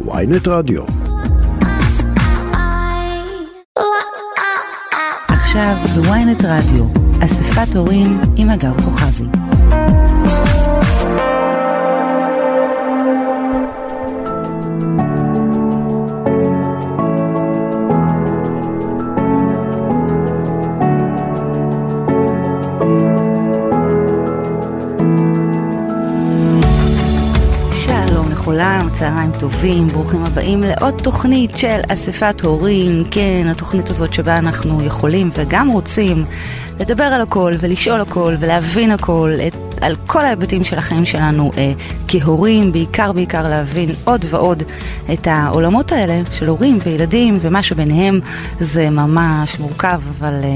ויינט 0.00 0.48
רדיו. 0.48 0.82
עכשיו 5.28 5.76
בוויינט 5.94 6.44
רדיו, 6.44 6.84
אספת 7.24 7.76
הורים 7.76 8.20
עם 8.36 8.50
הגר 8.50 8.72
כוכבי. 8.84 9.43
צהריים 28.94 29.30
טובים, 29.40 29.86
ברוכים 29.86 30.24
הבאים 30.24 30.62
לעוד 30.62 30.94
תוכנית 31.02 31.56
של 31.56 31.80
אספת 31.88 32.40
הורים. 32.40 33.04
כן, 33.10 33.46
התוכנית 33.50 33.90
הזאת 33.90 34.12
שבה 34.12 34.38
אנחנו 34.38 34.82
יכולים 34.82 35.30
וגם 35.34 35.68
רוצים 35.68 36.24
לדבר 36.80 37.04
על 37.04 37.20
הכל 37.22 37.52
ולשאול 37.60 38.00
הכל 38.00 38.34
ולהבין 38.40 38.90
הכל, 38.90 39.32
את, 39.46 39.54
על 39.80 39.96
כל 40.06 40.24
ההיבטים 40.24 40.64
של 40.64 40.78
החיים 40.78 41.04
שלנו 41.04 41.50
אה, 41.56 41.72
כהורים, 42.20 42.72
בעיקר 42.72 43.12
בעיקר 43.12 43.48
להבין 43.48 43.90
עוד 44.04 44.24
ועוד 44.30 44.62
את 45.12 45.26
העולמות 45.26 45.92
האלה 45.92 46.22
של 46.30 46.48
הורים 46.48 46.78
וילדים 46.84 47.38
ומה 47.40 47.62
שביניהם 47.62 48.20
זה 48.60 48.90
ממש 48.90 49.58
מורכב, 49.58 50.00
אבל 50.18 50.34
אה, 50.44 50.50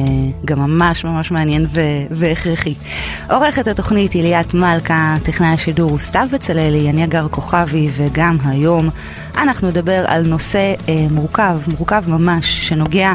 גם 0.44 0.58
ממש 0.58 1.04
ממש 1.04 1.30
מעניין 1.30 1.66
ו- 1.74 1.80
והכרחי. 2.10 2.74
עורכת 3.30 3.68
התוכנית 3.68 4.12
היא 4.12 4.22
ליאת 4.22 4.54
מלכה, 4.54 5.16
טכנאי 5.22 5.48
השידור 5.48 5.98
סתיו 5.98 6.28
בצללי, 6.32 6.90
אני 6.90 7.04
אגר 7.04 7.26
כוכבי, 7.30 7.88
וגם 7.96 8.36
היום 8.44 8.88
אנחנו 9.36 9.68
נדבר 9.68 10.04
על 10.06 10.26
נושא 10.26 10.74
אה, 10.88 11.06
מורכב, 11.10 11.58
מורכב 11.78 12.02
ממש, 12.08 12.68
שנוגע 12.68 13.12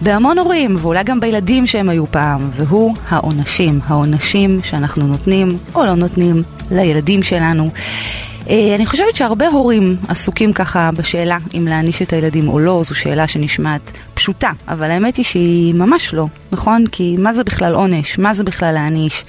בהמון 0.00 0.38
הורים, 0.38 0.76
ואולי 0.80 1.04
גם 1.04 1.20
בילדים 1.20 1.66
שהם 1.66 1.88
היו 1.88 2.06
פעם, 2.10 2.50
והוא 2.52 2.94
העונשים, 3.08 3.80
העונשים 3.86 4.60
שאנחנו 4.62 5.06
נותנים 5.06 5.58
או 5.74 5.84
לא 5.84 5.94
נותנים 5.94 6.42
לילדים 6.70 7.22
שלנו. 7.22 7.70
אה, 8.50 8.74
אני 8.74 8.86
חושבת 8.86 9.16
שהרבה 9.16 9.48
הורים 9.48 9.96
עסוקים 10.08 10.52
ככה 10.52 10.90
בשאלה 10.96 11.38
אם 11.54 11.66
להעניש 11.68 12.02
את 12.02 12.12
הילדים 12.12 12.48
או 12.48 12.58
לא, 12.58 12.82
זו 12.84 12.94
שאלה 12.94 13.28
שנשמעת 13.28 13.92
פשוטה, 14.14 14.50
אבל 14.68 14.90
האמת 14.90 15.16
היא 15.16 15.24
שהיא 15.24 15.74
ממש 15.74 16.14
לא, 16.14 16.26
נכון? 16.52 16.86
כי 16.92 17.16
מה 17.18 17.32
זה 17.32 17.44
בכלל 17.44 17.74
עונש? 17.74 18.18
מה 18.18 18.34
זה 18.34 18.44
בכלל 18.44 18.74
להעניש? 18.74 19.24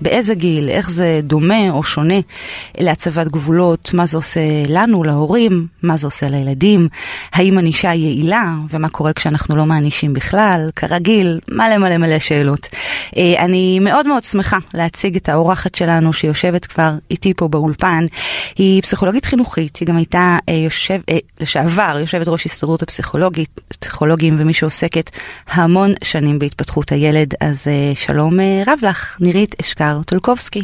באיזה 0.00 0.34
גיל, 0.34 0.68
איך 0.68 0.90
זה 0.90 1.20
דומה 1.22 1.70
או 1.70 1.84
שונה 1.84 2.20
להצבת 2.78 3.28
גבולות, 3.28 3.90
מה 3.94 4.06
זה 4.06 4.16
עושה 4.16 4.40
לנו, 4.68 5.04
להורים, 5.04 5.66
מה 5.82 5.96
זה 5.96 6.06
עושה 6.06 6.28
לילדים, 6.28 6.88
האם 7.32 7.58
ענישה 7.58 7.94
יעילה, 7.94 8.54
ומה 8.70 8.88
קורה 8.88 9.12
כשאנחנו 9.12 9.56
לא 9.56 9.66
מענישים 9.66 10.12
בכלל, 10.12 10.70
כרגיל, 10.76 11.40
מלא 11.48 11.78
מלא 11.78 11.96
מלא 11.96 12.18
שאלות. 12.18 12.68
אה, 13.16 13.34
אני 13.44 13.78
מאוד 13.80 14.06
מאוד 14.06 14.24
שמחה 14.24 14.58
להציג 14.74 15.16
את 15.16 15.28
האורחת 15.28 15.74
שלנו 15.74 16.12
שיושבת 16.12 16.66
כבר 16.66 16.92
איתי 17.10 17.34
פה 17.34 17.48
באולפן. 17.48 18.06
היא 18.56 18.82
פסיכולוגית 18.82 19.24
חינוכית, 19.24 19.76
היא 19.76 19.88
גם 19.88 19.96
הייתה 19.96 20.38
אה, 20.48 20.54
יושב, 20.54 21.00
אה, 21.08 21.18
לשעבר 21.40 21.96
יושבת 22.00 22.28
ראש 22.28 22.46
הסתדרות 22.46 22.82
הפסיכולוגית, 22.82 23.60
פסיכולוגים 23.80 24.36
ומי 24.38 24.54
שעוסקת 24.54 25.10
המון 25.48 25.92
שנים 26.04 26.38
בהתפתחות 26.38 26.92
הילד, 26.92 27.34
אז 27.40 27.66
שלום 27.94 28.38
רב 28.66 28.78
לך, 28.82 29.16
נירית 29.20 29.54
אשכר. 29.60 29.87
הגר 29.90 30.02
טולקובסקי. 30.02 30.62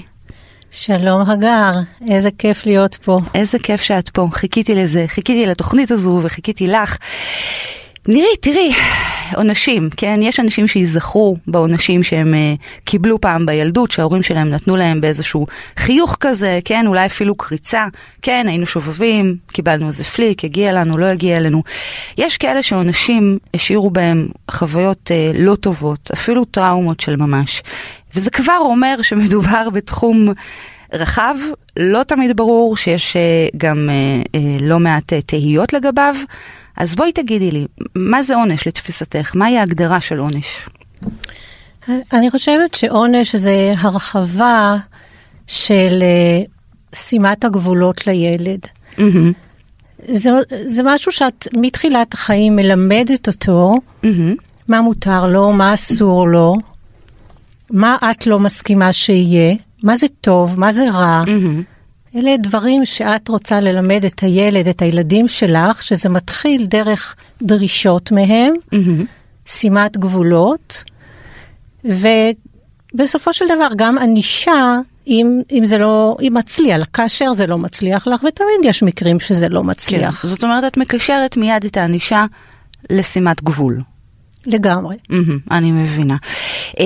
שלום 0.71 1.31
הגר, 1.31 1.73
איזה 2.11 2.29
כיף 2.39 2.67
להיות 2.67 2.95
פה. 2.95 3.21
איזה 3.35 3.59
כיף 3.59 3.83
שאת 3.83 4.09
פה, 4.09 4.29
חיכיתי 4.33 4.75
לזה, 4.75 5.05
חיכיתי 5.09 5.47
לתוכנית 5.47 5.91
הזו 5.91 6.21
וחיכיתי 6.23 6.67
לך. 6.67 6.97
נירי, 8.09 8.37
תראי, 8.41 8.73
עונשים, 9.35 9.89
כן? 9.97 10.21
יש 10.23 10.41
אנשים 10.41 10.69
שיזכרו 10.69 11.37
בעונשים 11.47 12.03
שהם 12.03 12.35
uh, 12.35 12.81
קיבלו 12.85 13.21
פעם 13.21 13.47
בילדות, 13.47 13.91
שההורים 13.91 14.23
שלהם 14.23 14.51
נתנו 14.51 14.77
להם 14.77 15.01
באיזשהו 15.01 15.47
חיוך 15.77 16.17
כזה, 16.21 16.59
כן? 16.65 16.87
אולי 16.87 17.07
אפילו 17.07 17.35
קריצה, 17.35 17.87
כן, 18.23 18.47
היינו 18.49 18.67
שובבים, 18.67 19.37
קיבלנו 19.53 19.87
איזה 19.87 20.05
פליק, 20.05 20.45
הגיע 20.45 20.73
לנו, 20.73 20.99
לא 20.99 21.07
הגיע 21.07 21.37
אלינו. 21.37 21.63
יש 22.19 22.37
כאלה 22.37 22.63
שעונשים 22.63 23.39
השאירו 23.55 23.91
בהם 23.91 24.29
חוויות 24.51 25.11
uh, 25.11 25.39
לא 25.39 25.55
טובות, 25.55 26.11
אפילו 26.15 26.45
טראומות 26.45 27.01
של 27.01 27.17
ממש. 27.17 27.63
וזה 28.15 28.31
כבר 28.31 28.59
אומר 28.61 29.03
שמדובר 29.03 29.71
בתחום 29.71 30.33
רחב, 30.93 31.37
לא 31.77 32.03
תמיד 32.03 32.37
ברור 32.37 32.77
שיש 32.77 33.17
uh, 33.17 33.57
גם 33.57 33.89
uh, 33.89 34.29
uh, 34.29 34.63
לא 34.63 34.79
מעט 34.79 35.13
תהיות 35.13 35.73
לגביו. 35.73 36.15
אז 36.77 36.95
בואי 36.95 37.13
תגידי 37.13 37.51
לי, 37.51 37.67
מה 37.95 38.23
זה 38.23 38.35
עונש 38.35 38.67
לתפיסתך? 38.67 39.37
מהי 39.37 39.59
ההגדרה 39.59 40.01
של 40.01 40.19
עונש? 40.19 40.67
אני 41.89 42.31
חושבת 42.31 42.75
שעונש 42.75 43.35
זה 43.35 43.73
הרחבה 43.79 44.77
של 45.47 46.03
שימת 46.95 47.45
הגבולות 47.45 48.07
לילד. 48.07 48.61
Mm-hmm. 48.97 49.03
זה, 50.03 50.31
זה 50.67 50.83
משהו 50.85 51.13
שאת 51.13 51.49
מתחילת 51.57 52.15
החיים 52.15 52.57
מלמדת 52.57 53.29
אותו, 53.29 53.75
mm-hmm. 54.03 54.07
מה 54.69 54.81
מותר 54.81 55.27
לו, 55.27 55.53
מה 55.53 55.75
אסור 55.75 56.29
לו, 56.29 56.57
מה 57.71 57.97
את 58.11 58.27
לא 58.27 58.39
מסכימה 58.39 58.93
שיהיה, 58.93 59.55
מה 59.83 59.97
זה 59.97 60.07
טוב, 60.21 60.61
מה 60.61 60.73
זה 60.73 60.91
רע. 60.91 61.23
Mm-hmm. 61.27 62.19
אלה 62.19 62.37
דברים 62.37 62.87
שאת 62.87 63.29
רוצה 63.29 63.61
ללמד 63.61 64.05
את 64.05 64.21
הילד, 64.21 64.69
את 64.69 64.83
הילדים 64.83 65.29
שלך, 65.29 65.83
שזה 65.83 66.09
מתחיל 66.09 66.67
דרך 66.67 67.17
דרישות 67.43 68.13
מהם, 68.13 68.55
mm-hmm. 68.55 69.05
שימת 69.47 69.97
גבולות, 69.97 70.85
ובסופו 71.85 73.33
של 73.33 73.45
דבר 73.57 73.69
גם 73.77 73.99
ענישה 73.99 74.79
אם, 75.07 75.43
אם 75.53 75.65
זה 75.65 75.79
לא, 75.79 76.17
אם 76.23 76.35
מצליח, 76.35 76.87
כאשר 76.93 77.33
זה 77.33 77.47
לא 77.47 77.59
מצליח 77.59 78.07
לך, 78.07 78.25
ותמיד 78.29 78.65
יש 78.65 78.83
מקרים 78.83 79.21
שזה 79.21 79.49
לא 79.49 79.65
מצליח. 79.65 80.21
כן, 80.23 80.29
זאת 80.29 80.45
אומרת, 80.45 80.65
את 80.65 80.77
מקשרת 80.77 81.37
מיד 81.37 81.65
את 81.65 81.77
הענישה 81.77 82.25
לשימת 82.91 83.43
גבול. 83.43 83.81
לגמרי. 84.47 84.97
Mm-hmm, 84.97 85.51
אני 85.51 85.73
מבינה. 85.73 86.17
אה, 86.81 86.85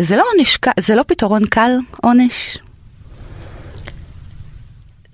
זה 0.00 0.16
לא 0.16 0.24
עונש, 0.34 0.58
זה 0.80 0.94
לא 0.94 1.02
פתרון 1.06 1.46
קל, 1.46 1.70
עונש? 2.02 2.58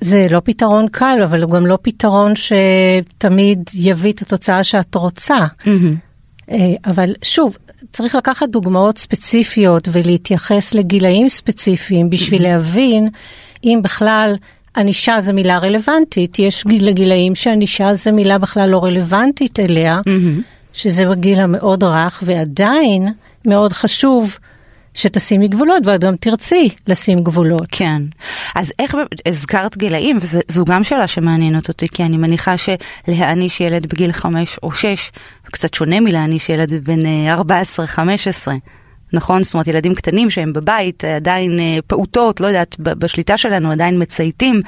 זה 0.00 0.26
לא 0.30 0.40
פתרון 0.44 0.88
קל, 0.88 1.18
אבל 1.24 1.42
הוא 1.42 1.50
גם 1.50 1.66
לא 1.66 1.78
פתרון 1.82 2.32
שתמיד 2.36 3.70
יביא 3.74 4.12
את 4.12 4.22
התוצאה 4.22 4.64
שאת 4.64 4.94
רוצה. 4.94 5.38
Mm-hmm. 5.64 6.52
אבל 6.86 7.14
שוב, 7.22 7.56
צריך 7.92 8.14
לקחת 8.14 8.48
דוגמאות 8.48 8.98
ספציפיות 8.98 9.88
ולהתייחס 9.92 10.74
לגילאים 10.74 11.28
ספציפיים 11.28 12.10
בשביל 12.10 12.42
mm-hmm. 12.42 12.48
להבין 12.48 13.08
אם 13.64 13.80
בכלל 13.82 14.34
ענישה 14.76 15.20
זה 15.20 15.32
מילה 15.32 15.58
רלוונטית. 15.58 16.38
יש 16.38 16.64
גיל 16.66 16.88
לגילאים 16.88 17.34
שענישה 17.34 17.94
זה 17.94 18.12
מילה 18.12 18.38
בכלל 18.38 18.68
לא 18.68 18.84
רלוונטית 18.84 19.60
אליה, 19.60 20.00
mm-hmm. 20.00 20.42
שזה 20.72 21.06
בגיל 21.06 21.40
המאוד 21.40 21.84
רך, 21.84 22.22
ועדיין 22.26 23.08
מאוד 23.44 23.72
חשוב. 23.72 24.38
שתשימי 24.94 25.48
גבולות 25.48 25.86
ואת 25.86 26.00
גם 26.00 26.16
תרצי 26.16 26.68
לשים 26.88 27.24
גבולות. 27.24 27.66
כן. 27.70 28.02
אז 28.54 28.72
איך, 28.78 28.96
הזכרת 29.26 29.76
גילאים, 29.76 30.18
וזו 30.20 30.64
גם 30.64 30.84
שאלה 30.84 31.06
שמעניינת 31.06 31.68
אותי, 31.68 31.88
כי 31.88 32.02
אני 32.02 32.16
מניחה 32.16 32.54
שלהעניש 32.56 33.60
ילד 33.60 33.86
בגיל 33.86 34.12
5 34.12 34.58
או 34.62 34.72
6, 34.72 35.10
זה 35.44 35.50
קצת 35.50 35.74
שונה 35.74 36.00
מלהעניש 36.00 36.48
ילד 36.48 36.72
בן 36.72 37.00
14-15. 37.06 37.38
אה, 38.48 38.54
נכון? 39.12 39.42
זאת 39.42 39.54
אומרת, 39.54 39.66
ילדים 39.66 39.94
קטנים 39.94 40.30
שהם 40.30 40.52
בבית, 40.52 41.04
אה, 41.04 41.16
עדיין 41.16 41.58
אה, 41.58 41.78
פעוטות, 41.86 42.40
לא 42.40 42.46
יודעת, 42.46 42.76
בשליטה 42.78 43.36
שלנו 43.36 43.70
עדיין 43.70 44.02
מצייתים, 44.02 44.60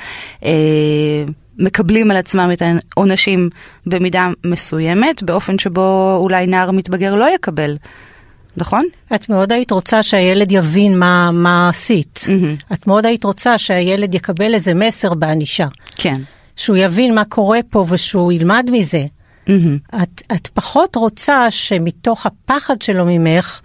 מקבלים 1.59 2.11
על 2.11 2.17
עצמם 2.17 2.51
את 2.53 2.63
העונשים 2.97 3.51
במידה 3.87 4.29
מסוימת, 4.45 5.23
באופן 5.23 5.59
שבו 5.59 6.19
אולי 6.23 6.47
נער 6.47 6.71
מתבגר 6.71 7.15
לא 7.15 7.35
יקבל. 7.35 7.77
נכון? 8.57 8.85
את 9.15 9.29
מאוד 9.29 9.53
היית 9.53 9.71
רוצה 9.71 10.03
שהילד 10.03 10.53
יבין 10.53 10.99
מה, 10.99 11.31
מה 11.33 11.69
עשית. 11.69 12.25
Mm-hmm. 12.27 12.75
את 12.75 12.87
מאוד 12.87 13.07
היית 13.07 13.25
רוצה 13.25 13.59
שהילד 13.59 14.15
יקבל 14.15 14.55
איזה 14.55 14.75
מסר 14.75 15.15
בענישה. 15.15 15.67
כן. 15.97 16.21
שהוא 16.57 16.77
יבין 16.77 17.15
מה 17.15 17.25
קורה 17.25 17.59
פה 17.71 17.87
ושהוא 17.89 18.33
ילמד 18.33 18.69
מזה. 18.73 19.07
Mm-hmm. 19.47 20.03
את, 20.03 20.23
את 20.33 20.49
פחות 20.55 20.97
רוצה 20.97 21.51
שמתוך 21.51 22.27
הפחד 22.27 22.83
שלו 22.83 23.05
ממך, 23.07 23.61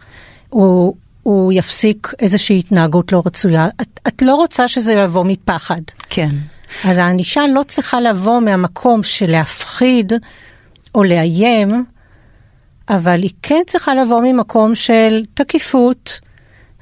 הוא, 0.50 0.96
הוא 1.24 1.54
יפסיק 1.54 2.14
איזושהי 2.20 2.60
התנהגות 2.60 3.12
לא 3.12 3.24
רצויה. 3.26 3.68
את, 3.82 4.00
את 4.08 4.22
לא 4.22 4.36
רוצה 4.36 4.68
שזה 4.68 4.94
יבוא 4.94 5.26
מפחד. 5.26 5.82
כן. 6.10 6.30
אז 6.84 6.98
הענישה 6.98 7.42
לא 7.54 7.64
צריכה 7.68 8.02
לבוא 8.02 8.40
מהמקום 8.40 9.04
של 9.04 9.32
להפחיד 9.32 10.14
או 10.96 11.04
לאיים, 11.04 11.86
אבל 12.90 13.22
היא 13.22 13.32
כן 13.42 13.62
צריכה 13.68 13.96
לבוא 13.96 14.22
ממקום 14.22 14.76
של 14.76 15.24
תקיפות 15.34 16.20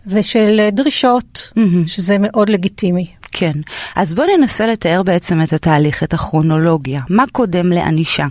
ושל 0.07 0.69
דרישות, 0.71 1.51
mm-hmm. 1.51 1.87
שזה 1.87 2.17
מאוד 2.19 2.49
לגיטימי. 2.49 3.07
כן. 3.31 3.51
אז 3.95 4.13
בואו 4.13 4.37
ננסה 4.37 4.67
לתאר 4.67 5.03
בעצם 5.03 5.41
את 5.41 5.53
התהליך, 5.53 6.03
את 6.03 6.13
הכרונולוגיה. 6.13 7.01
מה 7.09 7.23
קודם 7.31 7.71
לענישה? 7.71 8.25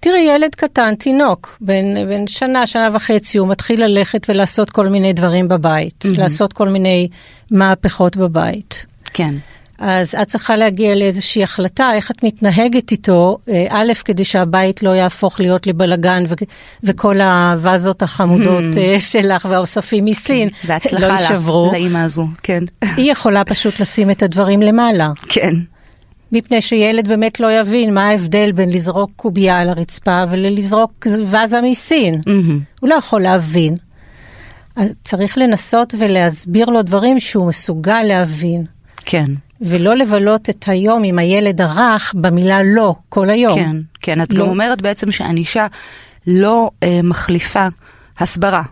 תראי, 0.00 0.20
ילד 0.20 0.54
קטן, 0.54 0.94
תינוק, 0.94 1.58
בן, 1.60 2.08
בן 2.08 2.26
שנה, 2.26 2.66
שנה 2.66 2.88
וחצי, 2.92 3.38
הוא 3.38 3.48
מתחיל 3.48 3.84
ללכת 3.84 4.26
ולעשות 4.30 4.70
כל 4.70 4.88
מיני 4.88 5.12
דברים 5.12 5.48
בבית, 5.48 6.04
mm-hmm. 6.04 6.20
לעשות 6.20 6.52
כל 6.52 6.68
מיני 6.68 7.08
מהפכות 7.50 8.16
בבית. 8.16 8.86
כן. 9.12 9.34
אז 9.78 10.14
את 10.22 10.28
צריכה 10.28 10.56
להגיע 10.56 10.94
לאיזושהי 10.94 11.42
החלטה 11.42 11.90
איך 11.94 12.10
את 12.10 12.24
מתנהגת 12.24 12.90
איתו, 12.90 13.38
אה, 13.48 13.66
א', 13.70 13.92
כדי 14.04 14.24
שהבית 14.24 14.82
לא 14.82 14.90
יהפוך 14.90 15.40
להיות 15.40 15.66
לבלגן 15.66 16.24
ו- 16.28 16.34
וכל 16.84 17.20
הווזות 17.20 18.02
החמודות 18.02 18.64
mm. 18.74 19.00
שלך 19.00 19.46
והאוספים 19.50 20.04
מסין 20.04 20.48
כן. 20.66 20.96
לא 20.98 21.06
יישברו. 21.06 21.70
לאימא 21.72 21.98
הזו, 21.98 22.26
כן. 22.42 22.64
היא 22.96 23.12
יכולה 23.12 23.44
פשוט 23.44 23.80
לשים 23.80 24.10
את 24.10 24.22
הדברים 24.22 24.62
למעלה. 24.62 25.10
כן. 25.28 25.54
מפני 26.32 26.62
שילד 26.62 27.08
באמת 27.08 27.40
לא 27.40 27.60
יבין 27.60 27.94
מה 27.94 28.08
ההבדל 28.08 28.52
בין 28.52 28.70
לזרוק 28.72 29.10
קובייה 29.16 29.58
על 29.58 29.68
הרצפה 29.68 30.24
ולזרוק 30.30 31.06
וזה 31.06 31.60
מסין. 31.62 32.14
Mm-hmm. 32.14 32.80
הוא 32.80 32.88
לא 32.88 32.94
יכול 32.94 33.22
להבין. 33.22 33.76
צריך 35.04 35.38
לנסות 35.38 35.94
ולהסביר 35.98 36.66
לו 36.66 36.82
דברים 36.82 37.20
שהוא 37.20 37.46
מסוגל 37.46 38.02
להבין. 38.02 38.64
כן. 38.96 39.30
ולא 39.60 39.96
לבלות 39.96 40.50
את 40.50 40.64
היום 40.68 41.04
עם 41.04 41.18
הילד 41.18 41.60
הרך 41.60 42.14
במילה 42.16 42.62
לא 42.62 42.94
כל 43.08 43.30
היום. 43.30 43.58
כן, 43.58 43.76
כן, 44.00 44.22
את 44.22 44.34
לא. 44.34 44.44
גם 44.44 44.50
אומרת 44.50 44.82
בעצם 44.82 45.12
שענישה 45.12 45.66
לא 46.26 46.70
אה, 46.82 47.00
מחליפה 47.02 47.66
הסברה. 48.18 48.62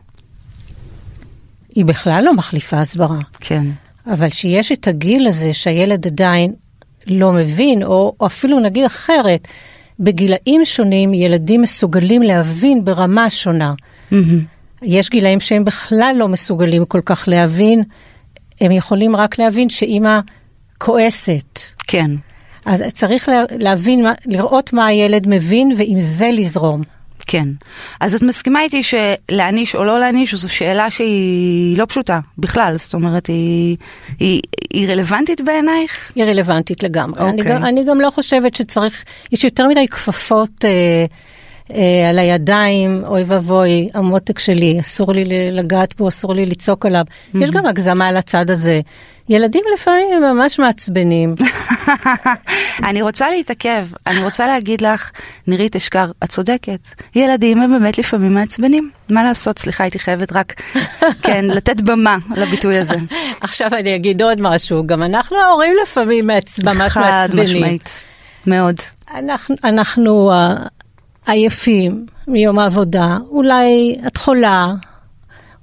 היא 1.74 1.84
בכלל 1.84 2.22
לא 2.24 2.34
מחליפה 2.34 2.76
הסברה. 2.76 3.18
כן. 3.40 3.66
אבל 4.12 4.28
שיש 4.28 4.72
את 4.72 4.88
הגיל 4.88 5.26
הזה 5.26 5.52
שהילד 5.52 6.06
עדיין 6.06 6.52
לא 7.06 7.32
מבין, 7.32 7.82
או, 7.82 8.14
או 8.20 8.26
אפילו 8.26 8.60
נגיד 8.60 8.84
אחרת, 8.84 9.48
בגילאים 10.00 10.64
שונים 10.64 11.14
ילדים 11.14 11.62
מסוגלים 11.62 12.22
להבין 12.22 12.84
ברמה 12.84 13.30
שונה. 13.30 13.74
Mm-hmm. 14.12 14.16
יש 14.82 15.10
גילאים 15.10 15.40
שהם 15.40 15.64
בכלל 15.64 16.16
לא 16.18 16.28
מסוגלים 16.28 16.84
כל 16.84 17.00
כך 17.04 17.24
להבין, 17.28 17.82
הם 18.60 18.72
יכולים 18.72 19.16
רק 19.16 19.38
להבין 19.38 19.68
שאימא 19.68 20.20
כועסת. 20.78 21.60
כן. 21.86 22.10
אז 22.66 22.80
צריך 22.92 23.28
להבין, 23.50 24.06
לראות 24.26 24.72
מה 24.72 24.86
הילד 24.86 25.28
מבין 25.28 25.72
ועם 25.76 26.00
זה 26.00 26.28
לזרום. 26.32 26.82
כן. 27.26 27.48
אז 28.00 28.14
את 28.14 28.22
מסכימה 28.22 28.62
איתי 28.62 28.82
שלהעניש 28.82 29.74
או 29.74 29.84
לא 29.84 30.00
להעניש 30.00 30.34
זו 30.34 30.48
שאלה 30.48 30.90
שהיא 30.90 31.78
לא 31.78 31.84
פשוטה 31.84 32.20
בכלל, 32.38 32.74
זאת 32.78 32.94
אומרת, 32.94 33.26
היא, 33.26 33.76
היא, 34.20 34.40
היא 34.72 34.88
רלוונטית 34.88 35.40
בעינייך? 35.40 36.12
היא 36.14 36.24
רלוונטית 36.24 36.82
לגמרי. 36.82 37.20
אוקיי. 37.20 37.30
אני, 37.30 37.42
גם, 37.42 37.64
אני 37.64 37.84
גם 37.84 38.00
לא 38.00 38.10
חושבת 38.10 38.54
שצריך, 38.54 39.04
יש 39.32 39.44
יותר 39.44 39.68
מדי 39.68 39.88
כפפות 39.88 40.64
אה, 40.64 40.70
אה, 40.70 41.04
על 42.08 42.18
הידיים, 42.18 43.02
אוי 43.06 43.24
ואבוי, 43.26 43.88
המותק 43.94 44.38
שלי, 44.38 44.80
אסור 44.80 45.12
לי 45.12 45.24
לגעת 45.52 45.96
בו, 45.96 46.08
אסור 46.08 46.34
לי 46.34 46.46
לצעוק 46.46 46.86
עליו. 46.86 47.04
Mm-hmm. 47.08 47.44
יש 47.44 47.50
גם 47.50 47.66
הגזמה 47.66 48.08
על 48.08 48.16
הצד 48.16 48.50
הזה. 48.50 48.80
ילדים 49.28 49.62
לפעמים 49.74 50.08
הם 50.12 50.36
ממש 50.36 50.58
מעצבנים. 50.58 51.34
אני 52.88 53.02
רוצה 53.02 53.30
להתעכב, 53.30 53.86
אני 54.06 54.24
רוצה 54.24 54.46
להגיד 54.46 54.80
לך, 54.80 55.10
נירית 55.46 55.76
אשכר, 55.76 56.10
את 56.24 56.28
צודקת. 56.28 56.86
ילדים 57.14 57.62
הם 57.62 57.72
באמת 57.72 57.98
לפעמים 57.98 58.34
מעצבנים. 58.34 58.90
מה 59.10 59.24
לעשות, 59.24 59.58
סליחה, 59.58 59.84
הייתי 59.84 59.98
חייבת 59.98 60.32
רק, 60.32 60.62
כן, 61.22 61.44
לתת 61.44 61.80
במה 61.80 62.16
לביטוי 62.36 62.78
הזה. 62.78 62.96
עכשיו 63.40 63.70
אני 63.74 63.96
אגיד 63.96 64.22
עוד 64.22 64.40
משהו, 64.40 64.86
גם 64.86 65.02
אנחנו 65.02 65.36
ההורים 65.36 65.74
לפעמים 65.82 66.26
ממש 66.26 66.56
מעצבנים. 66.64 66.88
חד 66.88 67.28
משמעית, 67.34 67.88
מאוד. 68.46 68.76
אנחנו, 69.14 69.56
אנחנו 69.64 70.32
עייפים 71.26 72.06
מיום 72.28 72.58
העבודה, 72.58 73.16
אולי 73.30 73.96
את 74.06 74.16
חולה, 74.16 74.66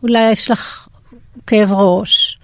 אולי 0.04 0.32
יש 0.32 0.52
לך 0.52 0.88
כאב 1.48 1.72
ראש. 1.72 2.40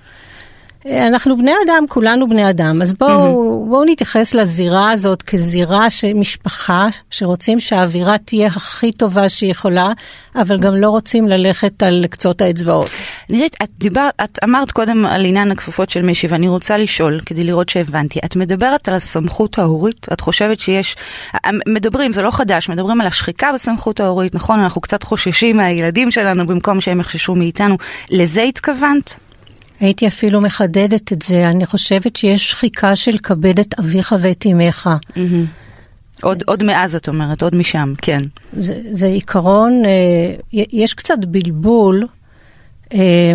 אנחנו 0.87 1.37
בני 1.37 1.51
אדם, 1.65 1.85
כולנו 1.89 2.29
בני 2.29 2.49
אדם, 2.49 2.81
אז 2.81 2.93
בואו 2.93 3.09
mm-hmm. 3.09 3.69
בוא 3.69 3.85
נתייחס 3.85 4.33
לזירה 4.33 4.91
הזאת 4.91 5.21
כזירה 5.21 5.89
של 5.89 6.13
משפחה, 6.13 6.87
שרוצים 7.09 7.59
שהאווירה 7.59 8.17
תהיה 8.17 8.47
הכי 8.47 8.91
טובה 8.91 9.29
שיכולה, 9.29 9.91
אבל 10.35 10.59
גם 10.59 10.75
לא 10.75 10.89
רוצים 10.89 11.27
ללכת 11.27 11.83
על 11.83 12.05
קצות 12.09 12.41
האצבעות. 12.41 12.89
נירית, 13.29 13.55
את, 13.63 13.69
דיבר, 13.77 14.09
את 14.23 14.39
אמרת 14.43 14.71
קודם 14.71 15.05
על 15.05 15.25
עניין 15.25 15.51
הכפפות 15.51 15.89
של 15.89 16.01
מישהי, 16.01 16.29
ואני 16.29 16.47
רוצה 16.47 16.77
לשאול, 16.77 17.19
כדי 17.25 17.43
לראות 17.43 17.69
שהבנתי, 17.69 18.19
את 18.25 18.35
מדברת 18.35 18.87
על 18.87 18.93
הסמכות 18.93 19.59
ההורית? 19.59 20.07
את 20.13 20.21
חושבת 20.21 20.59
שיש, 20.59 20.95
מדברים, 21.67 22.13
זה 22.13 22.21
לא 22.21 22.31
חדש, 22.31 22.69
מדברים 22.69 23.01
על 23.01 23.07
השחיקה 23.07 23.51
בסמכות 23.53 23.99
ההורית, 23.99 24.35
נכון? 24.35 24.59
אנחנו 24.59 24.81
קצת 24.81 25.03
חוששים 25.03 25.57
מהילדים 25.57 26.11
שלנו 26.11 26.47
במקום 26.47 26.81
שהם 26.81 26.99
יחששו 26.99 27.35
מאיתנו. 27.35 27.77
לזה 28.09 28.41
התכוונת? 28.41 29.28
הייתי 29.79 30.07
אפילו 30.07 30.41
מחדדת 30.41 31.13
את 31.13 31.21
זה, 31.21 31.49
אני 31.49 31.65
חושבת 31.65 32.15
שיש 32.15 32.49
שחיקה 32.49 32.95
של 32.95 33.17
כבד 33.17 33.59
את 33.59 33.79
אביך 33.79 34.15
ואת 34.19 34.45
אמך. 34.51 34.89
Mm-hmm. 35.09 35.19
עוד, 36.21 36.43
עוד 36.47 36.63
מאז 36.63 36.95
את 36.95 37.07
אומרת, 37.07 37.43
עוד 37.43 37.55
משם, 37.55 37.93
כן. 38.01 38.21
זה, 38.59 38.81
זה 38.91 39.07
עיקרון, 39.07 39.81
אה, 39.85 40.35
יש 40.53 40.93
קצת 40.93 41.17
בלבול 41.27 42.07
אה, 42.93 43.33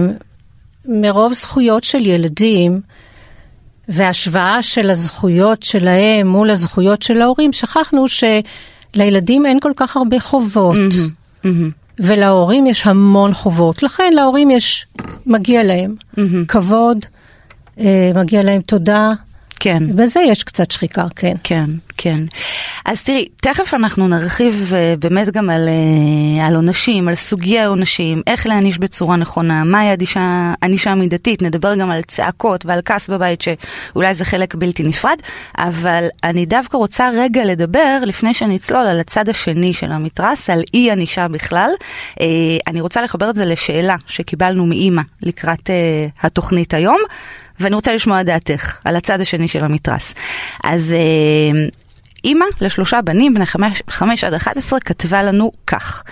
מרוב 0.85 1.32
זכויות 1.32 1.85
של 1.85 2.06
ילדים 2.06 2.81
והשוואה 3.88 4.62
של 4.62 4.91
הזכויות 4.91 5.62
שלהם 5.62 6.26
מול 6.26 6.50
הזכויות 6.50 7.02
של 7.02 7.23
ההורים, 7.23 7.52
שכחנו 7.52 8.06
שלילדים 8.08 9.46
אין 9.46 9.61
כל 9.61 9.73
כך 9.76 9.96
הרבה 9.96 10.20
חובות. 10.20 10.76
Mm-hmm, 10.76 11.46
mm-hmm. 11.46 11.84
ולהורים 11.99 12.67
יש 12.67 12.87
המון 12.87 13.35
חובות, 13.35 13.82
לכן 13.82 14.12
להורים 14.12 14.50
יש, 14.50 14.87
מגיע 15.26 15.62
להם 15.62 15.94
mm-hmm. 16.17 16.46
כבוד, 16.49 16.99
אה, 17.81 18.11
מגיע 18.14 18.43
להם 18.43 18.61
תודה. 18.61 19.12
כן. 19.61 19.97
בזה 19.97 20.21
יש 20.21 20.45
קצת 20.45 20.71
שחיקה, 20.71 21.06
כן. 21.17 21.35
כן, 21.45 21.71
כן. 21.97 22.19
אז 22.85 23.03
תראי, 23.03 23.29
תכף 23.37 23.75
אנחנו 23.75 24.09
נרחיב 24.09 24.73
uh, 24.73 25.01
באמת 25.01 25.31
גם 25.31 25.51
על, 25.51 25.69
uh, 25.69 26.43
על 26.43 26.56
עונשים, 26.56 27.09
על 27.09 27.15
סוגי 27.15 27.59
העונשים, 27.59 28.23
איך 28.27 28.47
להעניש 28.47 28.79
בצורה 28.79 29.17
נכונה, 29.17 29.65
מהי 29.65 29.97
ענישה 30.62 30.91
המידתית, 30.91 31.43
נדבר 31.43 31.75
גם 31.75 31.91
על 31.91 32.03
צעקות 32.03 32.67
ועל 32.67 32.81
כעס 32.85 33.11
בבית, 33.11 33.41
שאולי 33.41 34.15
זה 34.15 34.25
חלק 34.25 34.55
בלתי 34.55 34.83
נפרד, 34.83 35.19
אבל 35.59 36.06
אני 36.25 36.47
דווקא 36.47 36.77
רוצה 36.77 37.11
רגע 37.17 37.45
לדבר, 37.45 37.99
לפני 38.06 38.34
שנצלול, 38.34 38.87
על 38.87 39.01
הצד 39.01 39.29
השני 39.29 39.75
של 39.75 39.93
המתרס, 39.93 40.51
על 40.51 40.63
אי 40.75 40.91
ענישה 40.91 41.29
בכלל. 41.29 41.70
Uh, 42.11 42.23
אני 42.67 42.81
רוצה 42.81 43.03
לחבר 43.03 43.31
את 43.31 43.37
זה 43.37 43.44
לשאלה 43.44 43.96
שקיבלנו 44.06 44.67
מאימא 44.67 45.03
לקראת 45.23 45.70
uh, 45.70 46.27
התוכנית 46.27 46.75
היום. 46.75 46.99
ואני 47.61 47.75
רוצה 47.75 47.94
לשמוע 47.94 48.23
דעתך 48.23 48.79
על 48.84 48.96
הצד 48.96 49.20
השני 49.20 49.49
של 49.49 49.65
המתרס. 49.65 50.15
אז 50.65 50.93
אה, 50.93 51.69
אימא 52.25 52.45
לשלושה 52.61 53.03
בנים 53.03 53.35
בני 53.35 53.47
חמש, 53.47 53.83
חמש 53.91 54.25
עד 54.25 54.35
אחת 54.35 54.57
עשרה 54.57 54.81
כתבה 54.81 55.23
לנו 55.23 55.53
כך: 55.67 56.03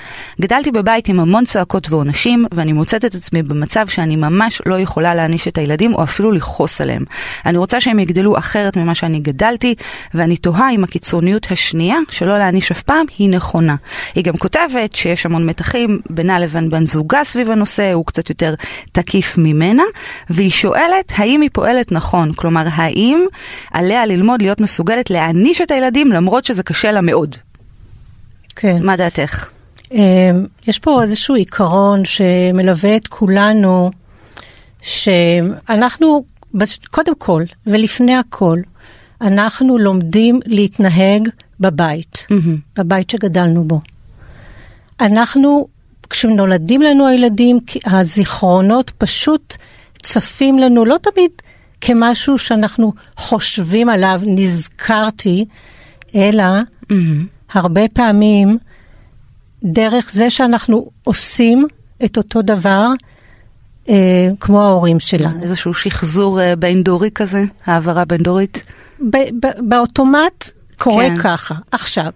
גדלתי 0.41 0.71
בבית 0.71 1.09
עם 1.09 1.21
המון 1.21 1.45
צעקות 1.45 1.91
ועונשים, 1.91 2.47
ואני 2.53 2.73
מוצאת 2.73 3.05
את 3.05 3.15
עצמי 3.15 3.43
במצב 3.43 3.89
שאני 3.89 4.17
ממש 4.17 4.63
לא 4.67 4.81
יכולה 4.81 5.15
להעניש 5.15 5.49
את 5.49 5.59
הילדים 5.59 5.95
או 5.95 6.03
אפילו 6.03 6.33
לכעוס 6.33 6.81
עליהם. 6.81 7.05
אני 7.47 7.59
רוצה 7.59 7.81
שהם 7.81 7.99
יגדלו 7.99 8.39
אחרת 8.39 8.77
ממה 8.77 8.95
שאני 8.95 9.21
גדלתי, 9.21 9.75
ואני 10.15 10.37
תוהה 10.37 10.71
אם 10.71 10.85
הקיצוניות 10.85 11.47
השנייה, 11.51 11.97
שלא 12.11 12.39
להעניש 12.39 12.71
אף 12.71 12.83
פעם, 12.83 13.07
היא 13.19 13.29
נכונה. 13.29 13.77
היא 14.15 14.25
גם 14.25 14.37
כותבת 14.37 14.93
שיש 14.93 15.27
המון 15.27 15.47
מתחים 15.47 16.01
בינה 16.11 16.39
לבין 16.39 16.71
בן 16.71 16.87
זוגה 16.87 17.25
סביב 17.25 17.51
הנושא, 17.51 17.93
הוא 17.93 18.07
קצת 18.07 18.31
יותר 18.31 18.55
תקיף 18.93 19.39
ממנה, 19.39 19.83
והיא 20.31 20.51
שואלת 20.51 21.13
האם 21.17 21.41
היא 21.41 21.51
פועלת 21.53 21.93
נכון, 21.93 22.33
כלומר 22.33 22.65
האם 22.73 23.25
עליה 23.73 24.07
ללמוד 24.07 24.43
להיות 24.43 24.61
מסוגלת 24.61 25.11
להעניש 25.11 25.61
את 25.61 25.71
הילדים 25.71 26.02
ילדים, 26.03 26.13
למרות 26.13 26.45
שזה 26.45 26.63
קשה 26.63 26.93
לה 26.93 27.01
מאוד. 27.01 27.37
כן. 28.57 28.79
מה 28.83 28.97
דעתך? 28.97 29.49
אמ, 29.93 30.47
יש 30.67 30.79
פה 30.79 31.03
איזשהו 31.03 31.35
עיקרון 31.35 32.05
שמלווה 32.05 32.97
את 32.97 33.07
כולנו, 33.09 33.91
שאנחנו, 34.83 36.25
קודם 36.91 37.15
כל 37.19 37.45
ולפני 37.67 38.17
הכל, 38.17 38.59
אנחנו 39.21 39.79
לומדים 39.79 40.41
להתנהג 40.47 41.29
בבית, 41.61 42.27
mm-hmm. 42.31 42.77
בבית 42.77 43.11
שגדלנו 43.11 43.65
בו. 43.65 43.81
אנחנו, 45.01 45.67
כשנולדים 46.11 46.83
לנו 46.83 47.07
הילדים, 47.07 47.59
הזיכרונות 47.87 48.91
פשוט 48.99 49.57
צפים 50.03 50.59
לנו, 50.59 50.85
לא 50.85 50.97
תמיד 51.03 51.31
כמשהו 51.81 52.39
שאנחנו 52.39 52.93
חושבים 53.17 53.89
עליו, 53.89 54.21
נזכרתי, 54.27 55.45
אלא 56.15 56.45
mm-hmm. 56.63 56.95
הרבה 57.53 57.89
פעמים 57.93 58.59
דרך 59.65 60.11
זה 60.13 60.31
שאנחנו 60.31 60.91
עושים 61.05 61.67
את 62.05 62.17
אותו 62.17 62.43
דבר, 62.43 62.89
אה, 63.89 64.29
כמו 64.41 64.63
ההורים 64.63 65.01
שלנו. 65.01 65.43
איזשהו 65.43 65.75
שחזור 65.75 66.41
אה, 66.41 66.57
בין 66.57 66.83
דורי 66.83 67.11
כזה, 67.15 67.45
העברה 67.67 68.05
בין 68.05 68.23
דורית? 68.23 68.63
ב- 69.01 69.47
ב- 69.47 69.69
באוטומט 69.69 70.51
קורה 70.79 71.09
כן. 71.09 71.17
ככה. 71.17 71.55
עכשיו, 71.73 72.13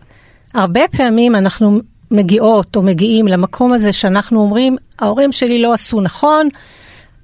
הרבה 0.55 0.81
פעמים 0.97 1.35
אנחנו 1.35 1.81
מגיעות 2.11 2.77
או 2.77 2.83
מגיעים 2.83 3.29
למקום 3.29 3.73
הזה 3.73 3.93
שאנחנו 3.93 4.41
אומרים, 4.41 4.77
ההורים 4.99 5.33
שלי 5.33 5.63
לא 5.63 5.73
עשו 5.73 6.01
נכון, 6.01 6.49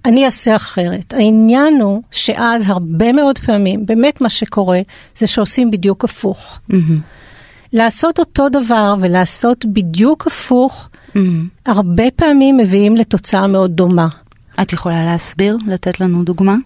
אני 0.05 0.27
אעשה 0.27 0.57
אחרת. 0.57 1.15
העניין 1.15 1.81
הוא 1.81 2.03
שאז 2.11 2.65
הרבה 2.67 3.13
מאוד 3.13 3.39
פעמים, 3.39 3.87
באמת 3.87 4.21
מה 4.21 4.29
שקורה, 4.29 4.81
זה 5.17 5.27
שעושים 5.27 5.71
בדיוק 5.71 6.05
הפוך. 6.05 6.59
לעשות 7.73 8.19
אותו 8.19 8.49
דבר 8.49 8.95
ולעשות 9.01 9.65
בדיוק 9.65 10.27
הפוך, 10.27 10.89
הרבה 11.67 12.05
פעמים 12.17 12.57
מביאים 12.57 12.97
לתוצאה 12.97 13.47
מאוד 13.47 13.71
דומה. 13.71 14.09
את 14.63 14.73
יכולה 14.73 15.05
להסביר, 15.05 15.57
לתת 15.67 16.01
לנו 16.01 16.25
דוגמה? 16.25 16.57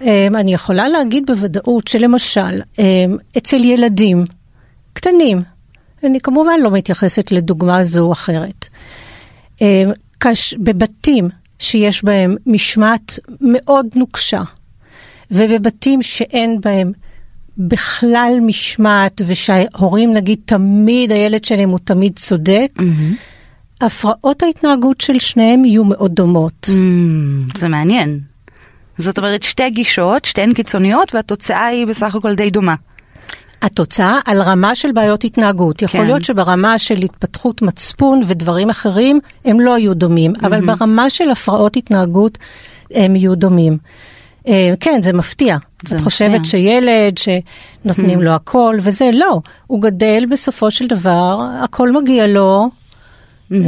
אמ, 0.00 0.36
אני 0.36 0.54
יכולה 0.54 0.88
להגיד 0.88 1.26
בוודאות 1.26 1.88
שלמשל, 1.88 2.60
אמ, 2.78 2.84
אצל 3.38 3.64
ילדים 3.64 4.24
קטנים, 4.92 5.42
אני 6.04 6.20
כמובן 6.20 6.60
לא 6.62 6.70
מתייחסת 6.70 7.32
לדוגמה 7.32 7.84
זו 7.84 8.06
או 8.06 8.12
אחרת, 8.12 8.68
אמ, 9.60 9.90
כש, 10.20 10.54
בבתים 10.54 11.28
שיש 11.58 12.04
בהם 12.04 12.36
משמעת 12.46 13.18
מאוד 13.40 13.86
נוקשה, 13.94 14.42
ובבתים 15.30 16.02
שאין 16.02 16.60
בהם 16.60 16.92
בכלל 17.58 18.38
משמעת, 18.42 19.22
ושההורים 19.26 20.12
נגיד 20.12 20.38
תמיד, 20.44 21.12
הילד 21.12 21.44
שלהם 21.44 21.70
הוא 21.70 21.78
תמיד 21.84 22.12
צודק, 22.16 22.72
הפרעות 23.80 24.42
ההתנהגות 24.42 25.00
של 25.00 25.18
שניהם 25.18 25.64
יהיו 25.64 25.84
מאוד 25.84 26.14
דומות. 26.14 26.66
Mm, 26.68 27.58
זה 27.58 27.68
מעניין. 27.68 28.20
זאת 28.98 29.18
אומרת, 29.18 29.42
שתי 29.42 29.70
גישות, 29.70 30.24
שתיהן 30.24 30.54
קיצוניות, 30.54 31.14
והתוצאה 31.14 31.66
היא 31.66 31.86
בסך 31.86 32.14
הכל 32.14 32.34
די 32.34 32.50
דומה. 32.50 32.74
התוצאה 33.62 34.18
על 34.24 34.42
רמה 34.42 34.74
של 34.74 34.92
בעיות 34.92 35.24
התנהגות. 35.24 35.82
יכול 35.82 36.00
כן. 36.00 36.06
להיות 36.06 36.24
שברמה 36.24 36.78
של 36.78 37.02
התפתחות 37.02 37.62
מצפון 37.62 38.22
ודברים 38.26 38.70
אחרים 38.70 39.20
הם 39.44 39.60
לא 39.60 39.78
יהיו 39.78 39.94
דומים, 39.94 40.32
אבל 40.42 40.66
ברמה 40.66 41.10
של 41.10 41.30
הפרעות 41.30 41.76
התנהגות 41.76 42.38
הם 42.90 43.16
יהיו 43.16 43.34
דומים. 43.34 43.78
אה, 44.48 44.74
כן, 44.80 45.02
זה 45.02 45.12
מפתיע. 45.12 45.56
זה 45.88 45.96
את 45.96 46.00
חושבת 46.00 46.40
מפתיע. 46.40 46.50
שילד 46.50 47.18
שנותנים 47.18 48.22
לו 48.22 48.30
הכל 48.30 48.76
וזה, 48.80 49.10
לא. 49.12 49.40
הוא 49.66 49.82
גדל 49.82 50.24
בסופו 50.30 50.70
של 50.70 50.86
דבר, 50.86 51.48
הכל 51.64 51.92
מגיע 51.92 52.26
לו, 52.26 52.68
אה, 53.52 53.58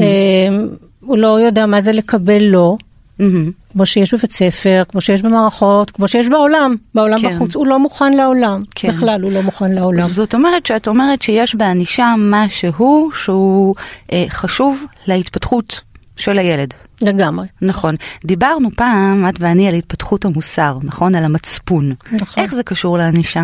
הוא 1.01 1.19
לא 1.19 1.41
יודע 1.41 1.67
מה 1.67 1.81
זה 1.81 1.93
לקבל 1.93 2.43
לא. 2.43 2.77
מהמם. 3.19 3.51
כמו 3.73 3.87
שיש 3.87 4.15
בבית 4.15 4.33
ספר, 4.33 4.83
כמו 4.89 5.01
שיש 5.01 5.23
במערכות, 5.23 5.91
כמו 5.91 6.09
שיש 6.09 6.29
בעולם, 6.29 6.75
בעולם 6.95 7.21
כן. 7.21 7.35
בחוץ, 7.35 7.55
הוא 7.57 7.67
לא 7.67 7.79
מוכן 7.79 8.13
לעולם, 8.13 8.63
כן. 8.75 8.89
בכלל 8.89 9.23
הוא 9.23 9.33
לא 9.33 9.43
מוכן 9.43 9.73
לעולם. 9.73 10.07
זאת 10.07 10.35
אומרת 10.35 10.67
שאת 10.67 10.89
אומרת 10.89 11.23
שיש 11.23 11.55
בענישה 11.55 12.15
משהו 12.19 13.11
שהוא 13.15 13.75
אה, 14.13 14.25
חשוב 14.29 14.85
להתפתחות 15.07 15.81
של 16.17 16.39
הילד. 16.39 16.75
לגמרי. 17.03 17.47
נכון. 17.63 17.95
דיברנו 18.25 18.69
פעם, 18.77 19.29
את 19.29 19.35
ואני, 19.41 19.69
על 19.69 19.75
התפתחות 19.75 20.25
המוסר, 20.25 20.79
נכון? 20.83 21.15
על 21.15 21.25
המצפון. 21.25 21.93
נכון. 22.13 22.43
איך 22.45 22.55
זה 22.55 22.63
קשור 22.63 22.99
לענישה? 22.99 23.43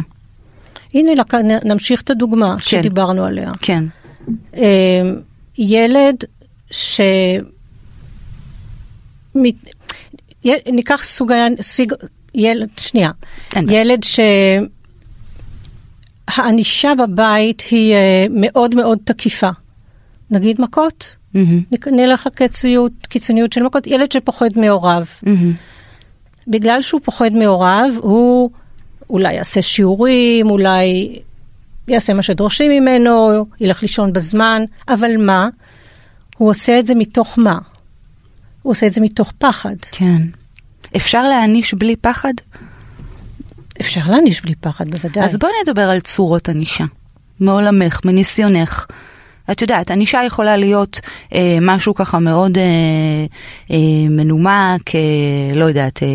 הנה, 0.95 1.15
לק- 1.15 1.35
נמשיך 1.65 2.03
את 2.03 2.11
הדוגמה 2.11 2.55
כן. 2.59 2.63
שדיברנו 2.65 3.25
עליה. 3.25 3.53
כן. 3.61 3.85
אה, 4.57 4.63
ילד 5.59 6.17
ש... 6.71 7.01
ניקח 10.73 11.03
סוג... 11.05 11.33
סוג... 11.61 11.93
ילד, 12.35 12.69
שנייה. 12.77 13.11
ילד 13.71 14.01
שהענישה 16.31 16.93
בבית 16.95 17.63
היא 17.71 17.95
אה, 17.95 18.27
מאוד 18.31 18.75
מאוד 18.75 18.99
תקיפה. 19.05 19.51
נגיד 20.31 20.61
מכות. 20.61 21.17
נק- 21.73 21.89
נלך 21.89 22.27
לקיצוניות 22.27 22.93
קיצוניות 23.09 23.53
של 23.53 23.63
מכות, 23.63 23.87
ילד 23.87 24.13
שפוחד 24.13 24.49
מהוריו. 24.57 25.05
מהמם. 25.23 25.53
בגלל 26.49 26.83
שהוא 26.83 27.01
פוחד 27.05 27.33
מהוריו, 27.33 27.91
הוא 28.01 28.51
אולי 29.11 29.33
יעשה 29.35 29.63
שיעורים, 29.63 30.51
אולי 30.51 31.19
יעשה 31.89 32.15
מה 32.15 32.23
שדורשים 32.23 32.71
ממנו, 32.71 33.47
ילך 33.61 33.83
לישון 33.83 34.13
בזמן, 34.13 34.63
אבל 34.89 35.17
מה? 35.17 35.49
הוא 36.37 36.51
עושה 36.51 36.79
את 36.79 36.87
זה 36.87 36.95
מתוך 36.95 37.39
מה? 37.39 37.59
הוא 38.65 38.71
עושה 38.71 38.87
את 38.87 38.93
זה 38.93 39.01
מתוך 39.01 39.33
פחד. 39.39 39.77
כן. 39.93 40.23
אפשר 40.97 41.23
להעניש 41.29 41.75
בלי 41.75 41.97
פחד? 41.97 42.33
אפשר 43.81 44.01
להעניש 44.07 44.41
בלי 44.41 44.55
פחד, 44.55 44.89
בוודאי. 44.89 45.25
אז 45.25 45.37
בואי 45.37 45.53
נדבר 45.63 45.91
על 45.91 46.01
צורות 46.01 46.49
ענישה. 46.49 46.85
מעולמך, 47.41 48.01
מניסיונך. 48.05 48.87
את 49.51 49.63
יודעת, 49.63 49.91
ענישה 49.91 50.21
יכולה 50.27 50.57
להיות 50.57 51.01
אה, 51.35 51.59
משהו 51.61 51.95
ככה 51.95 52.19
מאוד 52.19 52.59
אה, 52.59 52.65
אה, 53.71 54.09
מנומק, 54.11 54.95
אה, 54.95 55.55
לא 55.55 55.65
יודעת, 55.65 56.03
אה, 56.03 56.09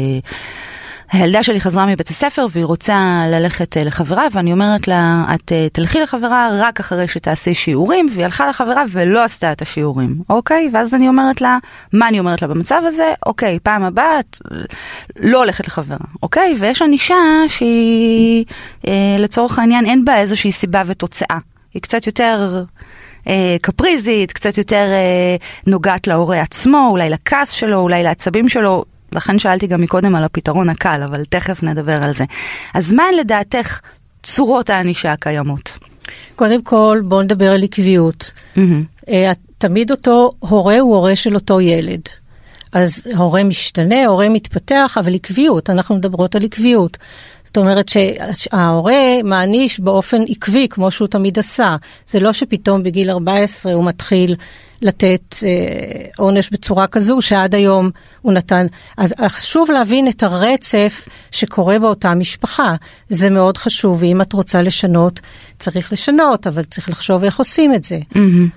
הילדה 1.11 1.43
שלי 1.43 1.61
חזרה 1.61 1.85
מבית 1.85 2.09
הספר 2.09 2.47
והיא 2.51 2.65
רוצה 2.65 3.21
ללכת 3.31 3.77
אה, 3.77 3.83
לחברה 3.83 4.27
ואני 4.31 4.51
אומרת 4.51 4.87
לה, 4.87 5.25
את 5.35 5.51
אה, 5.51 5.67
תלכי 5.73 5.99
לחברה 5.99 6.49
רק 6.53 6.79
אחרי 6.79 7.07
שתעשי 7.07 7.53
שיעורים 7.53 8.09
והיא 8.11 8.25
הלכה 8.25 8.47
לחברה 8.47 8.83
ולא 8.89 9.23
עשתה 9.23 9.51
את 9.51 9.61
השיעורים, 9.61 10.15
אוקיי? 10.29 10.69
ואז 10.73 10.95
אני 10.95 11.07
אומרת 11.07 11.41
לה, 11.41 11.57
מה 11.93 12.07
אני 12.07 12.19
אומרת 12.19 12.41
לה 12.41 12.47
במצב 12.47 12.81
הזה? 12.85 13.13
אוקיי, 13.25 13.59
פעם 13.63 13.83
הבאה 13.83 14.19
את 14.19 14.37
אה, 14.51 14.57
לא 15.19 15.37
הולכת 15.37 15.67
לחברה, 15.67 15.97
אוקיי? 16.23 16.55
ויש 16.59 16.81
ענישה 16.81 17.15
שהיא 17.47 18.45
לצורך 19.19 19.59
העניין 19.59 19.85
אין 19.85 20.05
בה 20.05 20.17
איזושהי 20.17 20.51
סיבה 20.51 20.81
ותוצאה, 20.85 21.37
היא 21.73 21.81
קצת 21.81 22.07
יותר... 22.07 22.63
קפריזית, 23.61 24.31
קצת 24.31 24.57
יותר 24.57 24.85
נוגעת 25.67 26.07
להורה 26.07 26.41
עצמו, 26.41 26.87
אולי 26.89 27.09
לכעס 27.09 27.51
שלו, 27.51 27.77
אולי 27.77 28.03
לעצבים 28.03 28.49
שלו. 28.49 28.85
לכן 29.11 29.39
שאלתי 29.39 29.67
גם 29.67 29.81
מקודם 29.81 30.15
על 30.15 30.23
הפתרון 30.23 30.69
הקל, 30.69 31.01
אבל 31.03 31.25
תכף 31.25 31.63
נדבר 31.63 32.03
על 32.03 32.13
זה. 32.13 32.23
אז 32.73 32.93
מהן 32.93 33.13
לדעתך 33.19 33.79
צורות 34.23 34.69
הענישה 34.69 35.11
הקיימות? 35.11 35.69
קודם 36.35 36.61
כל, 36.61 37.01
בואו 37.03 37.21
נדבר 37.21 37.51
על 37.51 37.63
עקביות. 37.63 38.31
אה, 39.09 39.31
תמיד 39.57 39.91
אותו 39.91 40.31
הורה 40.39 40.79
הוא 40.79 40.95
הורה 40.95 41.15
של 41.15 41.35
אותו 41.35 41.61
ילד. 41.61 42.01
אז 42.73 43.07
הורה 43.17 43.43
משתנה, 43.43 44.05
הורה 44.05 44.29
מתפתח, 44.29 44.97
אבל 44.99 45.15
עקביות, 45.15 45.69
אנחנו 45.69 45.95
מדברות 45.95 46.35
על 46.35 46.43
עקביות. 46.43 46.97
זאת 47.45 47.57
אומרת 47.57 47.89
שההורה 48.33 49.23
מעניש 49.23 49.79
באופן 49.79 50.21
עקבי, 50.27 50.67
כמו 50.69 50.91
שהוא 50.91 51.07
תמיד 51.07 51.39
עשה. 51.39 51.75
זה 52.07 52.19
לא 52.19 52.33
שפתאום 52.33 52.83
בגיל 52.83 53.09
14 53.09 53.73
הוא 53.73 53.85
מתחיל 53.85 54.35
לתת 54.81 55.35
אה, 55.43 56.05
עונש 56.17 56.49
בצורה 56.49 56.87
כזו 56.87 57.21
שעד 57.21 57.55
היום 57.55 57.89
הוא 58.21 58.33
נתן. 58.33 58.65
אז 58.97 59.13
חשוב 59.27 59.71
להבין 59.71 60.07
את 60.07 60.23
הרצף 60.23 61.07
שקורה 61.31 61.79
באותה 61.79 62.13
משפחה. 62.13 62.75
זה 63.09 63.29
מאוד 63.29 63.57
חשוב, 63.57 63.97
ואם 64.01 64.21
את 64.21 64.33
רוצה 64.33 64.61
לשנות, 64.61 65.19
צריך 65.59 65.93
לשנות, 65.93 66.47
אבל 66.47 66.63
צריך 66.63 66.89
לחשוב 66.89 67.23
איך 67.23 67.39
עושים 67.39 67.73
את 67.73 67.83
זה. 67.83 67.99
מהמם. 68.15 68.49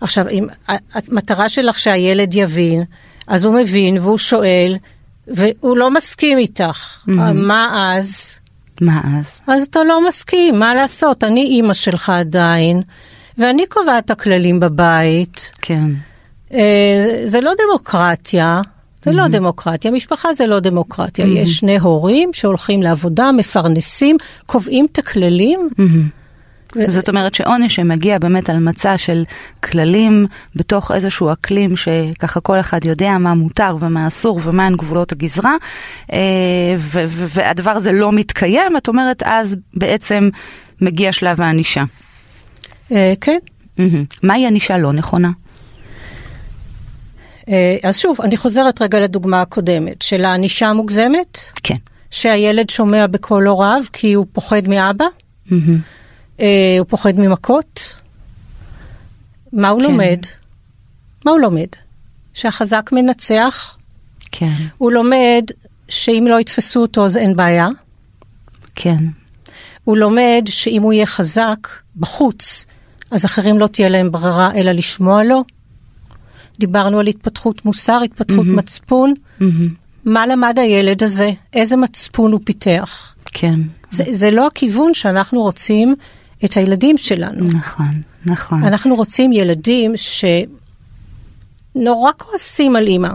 עכשיו, 0.00 0.28
אם 0.28 0.46
המטרה 0.68 1.48
שלך 1.48 1.78
שהילד 1.78 2.34
יבין, 2.34 2.84
אז 3.26 3.44
הוא 3.44 3.54
מבין 3.54 3.98
והוא 3.98 4.18
שואל, 4.18 4.76
והוא 5.28 5.76
לא 5.76 5.90
מסכים 5.90 6.38
איתך. 6.38 6.98
מה 7.34 7.94
אז? 7.96 8.38
מה 8.80 9.00
אז? 9.18 9.40
אז 9.46 9.62
אתה 9.62 9.84
לא 9.84 10.08
מסכים, 10.08 10.58
מה 10.58 10.74
לעשות? 10.74 11.24
אני 11.24 11.42
אימא 11.42 11.74
שלך 11.74 12.10
עדיין, 12.10 12.82
ואני 13.38 13.66
קובעת 13.66 14.04
את 14.04 14.10
הכללים 14.10 14.60
בבית. 14.60 15.52
כן. 15.62 15.90
אה, 16.54 17.22
זה 17.26 17.40
לא 17.40 17.52
דמוקרטיה. 17.68 18.60
זה 19.04 19.12
לא 19.12 19.28
דמוקרטיה, 19.28 19.90
משפחה 19.90 20.34
זה 20.34 20.46
לא 20.46 20.60
דמוקרטיה. 20.60 21.26
יש 21.26 21.56
שני 21.56 21.78
הורים 21.78 22.30
שהולכים 22.32 22.82
לעבודה, 22.82 23.32
מפרנסים, 23.32 24.16
קובעים 24.46 24.86
את 24.92 24.98
הכללים. 24.98 25.68
מהמם. 25.78 26.08
ו- 26.76 26.90
זאת 26.90 27.08
אומרת 27.08 27.34
שעונש 27.34 27.74
שמגיע 27.74 28.18
באמת 28.18 28.50
על 28.50 28.58
מצע 28.58 28.98
של 28.98 29.24
כללים 29.62 30.26
בתוך 30.56 30.92
איזשהו 30.92 31.32
אקלים 31.32 31.76
שככה 31.76 32.40
כל 32.40 32.60
אחד 32.60 32.84
יודע 32.84 33.18
מה 33.18 33.34
מותר 33.34 33.76
ומה 33.80 34.06
אסור 34.06 34.40
ומהן 34.42 34.76
גבולות 34.76 35.12
הגזרה 35.12 35.56
אה, 36.12 36.18
ו- 36.78 37.04
ו- 37.06 37.26
והדבר 37.28 37.70
הזה 37.70 37.92
לא 37.92 38.12
מתקיים, 38.12 38.76
את 38.76 38.88
אומרת 38.88 39.22
אז 39.26 39.56
בעצם 39.74 40.28
מגיע 40.80 41.12
שלב 41.12 41.40
הענישה. 41.40 41.84
אה, 42.92 43.12
כן. 43.20 43.38
מהי 44.22 44.46
ענישה 44.46 44.78
לא 44.78 44.92
נכונה? 44.92 45.30
אה, 47.48 47.76
אז 47.82 47.98
שוב, 47.98 48.20
אני 48.20 48.36
חוזרת 48.36 48.82
רגע 48.82 49.00
לדוגמה 49.00 49.42
הקודמת 49.42 50.02
של 50.02 50.24
הענישה 50.24 50.68
המוגזמת, 50.68 51.38
כן. 51.62 51.74
שהילד 52.10 52.70
שומע 52.70 53.06
בקול 53.06 53.48
הוריו 53.48 53.82
כי 53.92 54.12
הוא 54.12 54.26
פוחד 54.32 54.68
מאבא, 54.68 55.04
מהמם. 55.50 55.78
אה, 56.40 56.76
הוא 56.78 56.86
פוחד 56.88 57.18
ממכות. 57.18 57.96
מה 59.52 59.68
הוא 59.68 59.82
כן. 59.82 59.90
לומד? 59.90 60.18
מה 61.24 61.30
הוא 61.30 61.40
לומד? 61.40 61.66
שהחזק 62.34 62.90
מנצח, 62.92 63.76
כן, 64.32 64.52
הוא 64.78 64.92
לומד 64.92 65.42
שאם 65.88 66.26
לא 66.28 66.40
יתפסו 66.40 66.80
אותו 66.80 67.04
אז 67.04 67.16
אין 67.16 67.36
בעיה. 67.36 67.68
כן, 68.74 69.04
הוא 69.84 69.96
לומד 69.96 70.44
שאם 70.46 70.82
הוא 70.82 70.92
יהיה 70.92 71.06
חזק 71.06 71.68
בחוץ, 71.96 72.64
אז 73.12 73.24
אחרים 73.24 73.58
לא 73.58 73.66
תהיה 73.66 73.88
להם 73.88 74.12
ברירה 74.12 74.54
אלא 74.54 74.72
לשמוע 74.72 75.24
לו. 75.24 75.44
דיברנו 76.58 77.00
על 77.00 77.06
התפתחות 77.06 77.64
מוסר, 77.64 78.00
התפתחות 78.04 78.46
מהמם. 78.46 78.56
מצפון. 78.56 79.14
מהמם. 79.40 79.68
מה 80.04 80.26
למד 80.26 80.58
הילד 80.58 81.02
הזה? 81.02 81.30
איזה 81.52 81.76
מצפון 81.76 82.32
הוא 82.32 82.40
פיתח? 82.44 83.14
כן, 83.24 83.60
זה, 83.90 84.04
זה 84.10 84.30
לא 84.30 84.46
הכיוון 84.46 84.94
שאנחנו 84.94 85.42
רוצים 85.42 85.94
את 86.44 86.56
הילדים 86.56 86.98
שלנו. 86.98 87.44
נכון, 87.44 88.02
נכון. 88.26 88.64
אנחנו 88.64 88.94
רוצים 88.94 89.32
ילדים 89.32 89.92
שנורא 91.76 92.10
כועסים 92.18 92.76
על 92.76 92.86
אימא. 92.86 93.12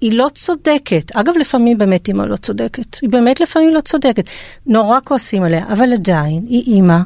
היא 0.00 0.12
לא 0.12 0.28
צודקת. 0.34 1.16
אגב, 1.16 1.34
לפעמים 1.40 1.78
באמת 1.78 2.08
אימא 2.08 2.22
לא 2.22 2.36
צודקת. 2.36 2.96
היא 3.02 3.10
באמת 3.10 3.40
לפעמים 3.40 3.74
לא 3.74 3.80
צודקת. 3.80 4.24
נורא 4.66 4.98
כועסים 5.04 5.42
עליה, 5.42 5.72
אבל 5.72 5.92
עדיין 5.92 6.46
היא 6.48 6.62
אימא, 6.74 6.98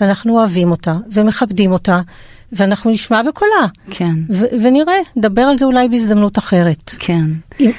ואנחנו 0.00 0.38
אוהבים 0.38 0.70
אותה, 0.70 0.96
ומכבדים 1.12 1.72
אותה, 1.72 2.00
ואנחנו 2.52 2.90
נשמע 2.90 3.22
בקולה. 3.22 3.66
כן, 3.90 4.14
ו- 4.30 4.62
ונראה, 4.62 4.94
נדבר 5.16 5.42
על 5.42 5.58
זה 5.58 5.64
אולי 5.64 5.88
בהזדמנות 5.88 6.38
אחרת. 6.38 6.94
כן, 6.98 7.24
עם 7.58 7.70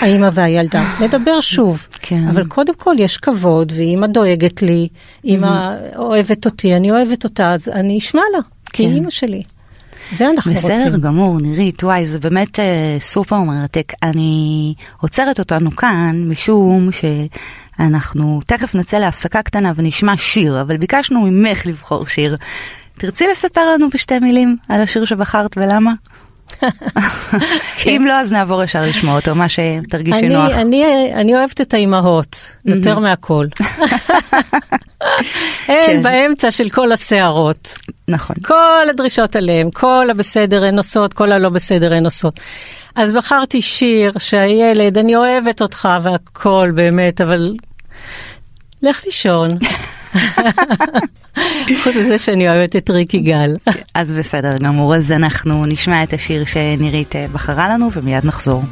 האימא 0.00 0.28
והילדה. 0.32 0.84
נדבר 1.04 1.40
שוב. 1.40 1.86
כן. 2.02 2.28
אבל 2.28 2.44
קודם 2.44 2.74
כל 2.74 2.94
יש 2.98 3.16
כבוד, 3.16 3.72
ואימא 3.76 4.06
דואגת 4.06 4.62
לי, 4.62 4.88
אימא 5.24 5.74
אוהבת 5.96 6.46
אותי, 6.46 6.76
אני 6.76 6.90
אוהבת 6.90 7.24
אותה, 7.24 7.52
אז 7.52 7.68
אני 7.68 7.98
אשמע 7.98 8.22
לה, 8.32 8.38
כי 8.72 8.82
היא 8.82 8.90
כן. 8.90 8.94
אימא 8.94 9.10
שלי. 9.10 9.42
זה 10.12 10.30
אנחנו 10.30 10.54
בסדר 10.54 10.84
רוצים. 10.84 11.00
גמור, 11.00 11.40
נירית, 11.40 11.84
וואי, 11.84 12.06
זה 12.06 12.20
באמת 12.20 12.58
אה, 12.58 12.96
סופר 13.00 13.40
מרתק. 13.40 13.92
אני 14.02 14.74
עוצרת 15.00 15.38
אותנו 15.38 15.76
כאן 15.76 16.24
משום 16.28 16.88
שאנחנו 17.78 18.40
תכף 18.46 18.74
נצא 18.74 18.98
להפסקה 18.98 19.42
קטנה 19.42 19.72
ונשמע 19.76 20.16
שיר, 20.16 20.60
אבל 20.60 20.76
ביקשנו 20.76 21.20
ממך 21.20 21.66
לבחור 21.66 22.06
שיר. 22.06 22.36
תרצי 22.98 23.26
לספר 23.26 23.70
לנו 23.70 23.88
בשתי 23.94 24.18
מילים 24.18 24.56
על 24.68 24.82
השיר 24.82 25.04
שבחרת 25.04 25.56
ולמה? 25.56 25.92
אם 27.86 28.04
לא, 28.08 28.12
אז 28.12 28.32
נעבור 28.32 28.64
ישר 28.64 28.82
לשמוע 28.82 29.16
אותו, 29.16 29.34
מה 29.34 29.46
שתרגישי 29.48 30.28
נוח. 30.28 30.52
אני, 30.52 30.84
אני 31.14 31.36
אוהבת 31.36 31.60
את 31.60 31.74
האימהות, 31.74 32.52
יותר 32.64 32.98
מהכל. 32.98 33.46
כן. 35.66 35.86
הן 35.88 36.02
באמצע 36.02 36.50
של 36.50 36.70
כל 36.70 36.92
הסערות. 36.92 37.74
נכון. 38.08 38.36
כל 38.44 38.86
הדרישות 38.90 39.36
עליהם, 39.36 39.70
כל 39.70 40.06
הבסדר 40.10 40.64
הן 40.64 40.76
עושות, 40.76 41.12
כל 41.12 41.32
הלא 41.32 41.48
בסדר 41.48 41.92
הן 41.94 42.04
עושות. 42.04 42.40
אז 42.94 43.12
בחרתי 43.14 43.62
שיר 43.62 44.12
שהילד, 44.18 44.98
אני 44.98 45.16
אוהבת 45.16 45.62
אותך 45.62 45.88
והכל 46.02 46.70
באמת, 46.74 47.20
אבל 47.20 47.54
לך 48.82 49.02
לישון. 49.06 49.48
חוץ 51.82 51.96
מזה 51.96 52.18
שאני 52.18 52.48
אוהבת 52.48 52.76
את 52.76 52.90
ריק 52.90 53.14
יגאל. 53.14 53.56
אז 53.94 54.12
בסדר 54.12 54.56
גמור, 54.56 54.94
אז 54.94 55.12
אנחנו 55.12 55.66
נשמע 55.66 56.02
את 56.02 56.12
השיר 56.12 56.44
שנירית 56.44 57.14
בחרה 57.32 57.68
לנו 57.68 57.88
ומיד 57.92 58.26
נחזור. 58.26 58.62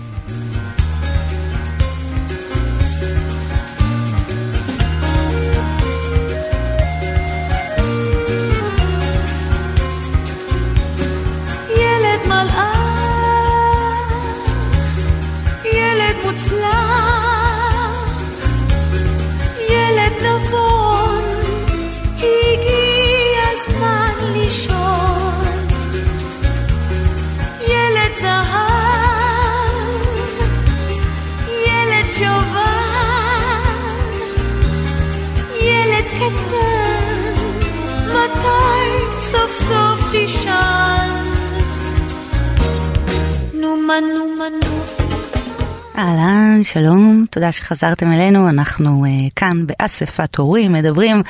אהלן, 45.99 46.61
שלום, 46.63 47.27
תודה 47.31 47.53
שחזרתם 47.53 48.13
אלינו, 48.13 48.49
אנחנו 48.49 49.05
uh, 49.05 49.33
כאן 49.37 49.67
באספת 49.67 50.37
הורים 50.37 50.73
מדברים 50.73 51.23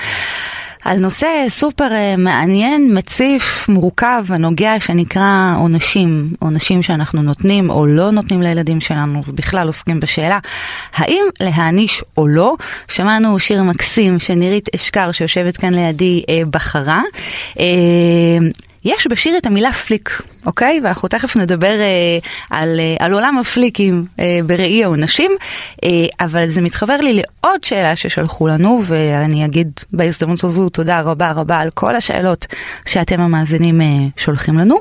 על 0.87 0.99
נושא 0.99 1.45
סופר 1.49 1.89
uh, 1.89 2.21
מעניין, 2.21 2.99
מציף, 2.99 3.69
מורכב, 3.69 4.25
הנוגע 4.29 4.81
שנקרא 4.81 5.55
עונשים, 5.59 6.31
עונשים 6.39 6.83
שאנחנו 6.83 7.23
נותנים 7.23 7.71
או 7.71 7.87
לא 7.87 8.11
נותנים 8.11 8.43
לילדים 8.43 8.81
שלנו, 8.81 9.23
ובכלל 9.27 9.67
עוסקים 9.67 10.01
בשאלה 10.01 10.39
האם 10.95 11.25
להעניש 11.41 12.03
או 12.17 12.27
לא. 12.27 12.55
שמענו 12.89 13.39
שיר 13.39 13.63
מקסים 13.63 14.19
שנירית 14.19 14.69
אשכר 14.75 15.13
שיושבת 15.13 15.57
כאן 15.57 15.75
לידי 15.75 16.23
uh, 16.27 16.49
בחרה. 16.51 17.03
Uh, 17.55 17.59
יש 18.85 19.07
בשיר 19.07 19.39
את 19.39 19.47
המילה 19.47 19.73
פליק, 19.73 20.23
אוקיי? 20.47 20.81
ואנחנו 20.85 21.09
תכף 21.09 21.37
נדבר 21.37 21.81
אה, 21.81 22.19
על, 22.51 22.81
אה, 22.81 23.07
על 23.07 23.13
עולם 23.13 23.39
הפליקים 23.39 24.05
אה, 24.19 24.41
בראי 24.47 24.85
העונשים, 24.85 25.31
אה, 25.85 25.91
אבל 26.21 26.49
זה 26.49 26.61
מתחבר 26.61 26.97
לי 26.97 27.13
לעוד 27.23 27.65
שאלה 27.65 27.97
ששלחו 27.97 28.47
לנו, 28.49 28.81
ואני 28.85 29.45
אגיד 29.45 29.71
בהזדמנות 29.93 30.45
הזו 30.45 30.69
תודה 30.69 31.01
רבה 31.01 31.33
רבה 31.33 31.61
על 31.61 31.71
כל 31.71 31.97
השאלות 31.97 32.47
שאתם 32.87 33.21
המאזינים 33.21 33.81
אה, 33.81 33.87
שולחים 34.17 34.59
לנו. 34.59 34.77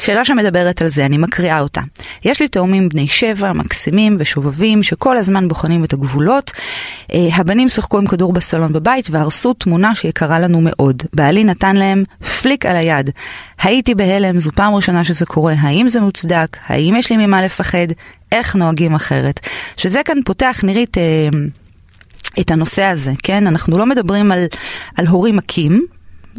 שאלה 0.00 0.24
שמדברת 0.24 0.82
על 0.82 0.88
זה, 0.88 1.06
אני 1.06 1.18
מקריאה 1.18 1.60
אותה. 1.60 1.80
יש 2.24 2.40
לי 2.40 2.48
תאומים 2.48 2.88
בני 2.88 3.08
שבע, 3.08 3.52
מקסימים 3.52 4.16
ושובבים, 4.18 4.82
שכל 4.82 5.16
הזמן 5.16 5.48
בוחנים 5.48 5.84
את 5.84 5.92
הגבולות. 5.92 6.52
אה, 7.14 7.28
הבנים 7.32 7.68
שיחקו 7.68 7.98
עם 7.98 8.06
כדור 8.06 8.32
בסלון 8.32 8.72
בבית 8.72 9.08
והרסו 9.10 9.54
תמונה 9.54 9.94
שיקרה 9.94 10.38
לנו 10.38 10.60
מאוד. 10.62 11.02
בעלי 11.14 11.44
נתן 11.44 11.76
להם 11.76 12.04
פליק 12.42 12.66
על 12.66 12.76
היד. 12.76 13.10
הייתי 13.62 13.94
בהלם, 13.94 14.40
זו 14.40 14.52
פעם 14.52 14.74
ראשונה 14.74 15.04
שזה 15.06 15.26
קורה, 15.26 15.54
האם 15.58 15.88
זה 15.88 16.00
מוצדק? 16.00 16.56
האם 16.66 16.96
יש 16.96 17.10
לי 17.10 17.26
ממה 17.26 17.42
לפחד? 17.42 17.86
איך 18.32 18.56
נוהגים 18.56 18.94
אחרת? 18.94 19.40
שזה 19.76 20.00
כאן 20.04 20.18
פותח, 20.24 20.60
נירית, 20.62 20.98
אה, 20.98 21.28
את 22.40 22.50
הנושא 22.50 22.82
הזה, 22.82 23.12
כן? 23.22 23.46
אנחנו 23.46 23.78
לא 23.78 23.86
מדברים 23.86 24.32
על, 24.32 24.46
על 24.96 25.06
הורים 25.06 25.36
מכים, 25.36 25.86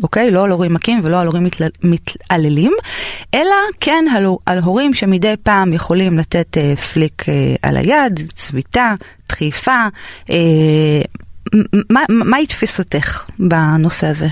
אוקיי? 0.03 0.32
לא 0.32 0.43
על 0.43 0.51
הורים 0.51 0.73
מכים 0.73 0.99
ולא 1.03 1.19
על 1.19 1.27
הורים 1.27 1.43
מתל... 1.43 1.67
מתעללים, 1.84 2.73
אלא 3.34 3.56
כן 3.80 4.06
על, 4.15 4.25
על 4.45 4.60
הורים 4.60 4.93
שמדי 4.93 5.34
פעם 5.43 5.73
יכולים 5.73 6.19
לתת 6.19 6.58
אה, 6.58 6.75
פליק 6.75 7.30
אה, 7.30 7.56
על 7.62 7.77
היד, 7.77 8.32
צביטה, 8.36 8.95
דחיפה. 9.30 9.86
אה, 10.30 11.01
מה, 11.89 12.01
מהי 12.10 12.47
תפיסתך 12.47 13.25
בנושא 13.39 14.08
הזה? 14.08 14.27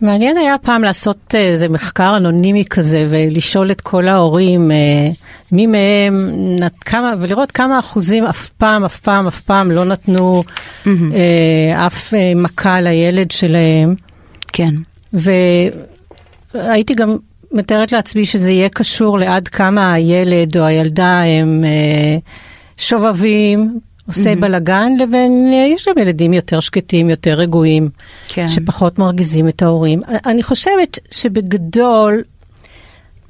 מעניין 0.00 0.36
היה 0.36 0.58
פעם 0.58 0.82
לעשות 0.82 1.34
אה, 1.34 1.40
איזה 1.40 1.68
מחקר 1.68 2.16
אנונימי 2.16 2.64
כזה 2.64 3.06
ולשאול 3.10 3.70
את 3.70 3.80
כל 3.80 4.08
ההורים 4.08 4.70
אה, 4.70 4.76
מי 5.52 5.66
מהם, 5.66 6.30
כמה, 6.80 7.14
ולראות 7.20 7.52
כמה 7.52 7.78
אחוזים 7.78 8.24
אף 8.24 8.48
פעם, 8.48 8.84
אף 8.84 9.00
פעם, 9.00 9.26
אף 9.26 9.40
פעם 9.40 9.70
לא 9.70 9.84
נתנו 9.84 10.42
אה, 10.86 11.86
אף 11.86 12.14
אה, 12.14 12.32
מכה 12.36 12.80
לילד 12.80 13.30
שלהם. 13.30 13.94
כן. 14.52 14.74
והייתי 16.54 16.94
גם 16.94 17.16
מתארת 17.52 17.92
לעצמי 17.92 18.26
שזה 18.26 18.52
יהיה 18.52 18.68
קשור 18.68 19.18
לעד 19.18 19.48
כמה 19.48 19.92
הילד 19.92 20.56
או 20.56 20.64
הילדה 20.64 21.22
הם 21.22 21.64
אה, 21.64 22.18
שובבים, 22.76 23.78
עושה 24.06 24.32
mm-hmm. 24.32 24.40
בלאגן, 24.40 24.92
לבין, 25.00 25.50
אה, 25.52 25.66
יש 25.74 25.88
גם 25.88 25.98
ילדים 25.98 26.32
יותר 26.32 26.60
שקטים, 26.60 27.10
יותר 27.10 27.34
רגועים, 27.34 27.88
כן. 28.28 28.48
שפחות 28.48 28.98
מרגיזים 28.98 29.48
את 29.48 29.62
ההורים. 29.62 30.02
אני 30.26 30.42
חושבת 30.42 30.98
שבגדול, 31.10 32.22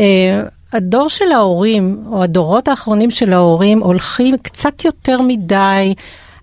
אה, 0.00 0.42
הדור 0.72 1.08
של 1.08 1.32
ההורים, 1.32 2.04
או 2.10 2.22
הדורות 2.22 2.68
האחרונים 2.68 3.10
של 3.10 3.32
ההורים, 3.32 3.78
הולכים 3.80 4.36
קצת 4.42 4.84
יותר 4.84 5.20
מדי 5.20 5.94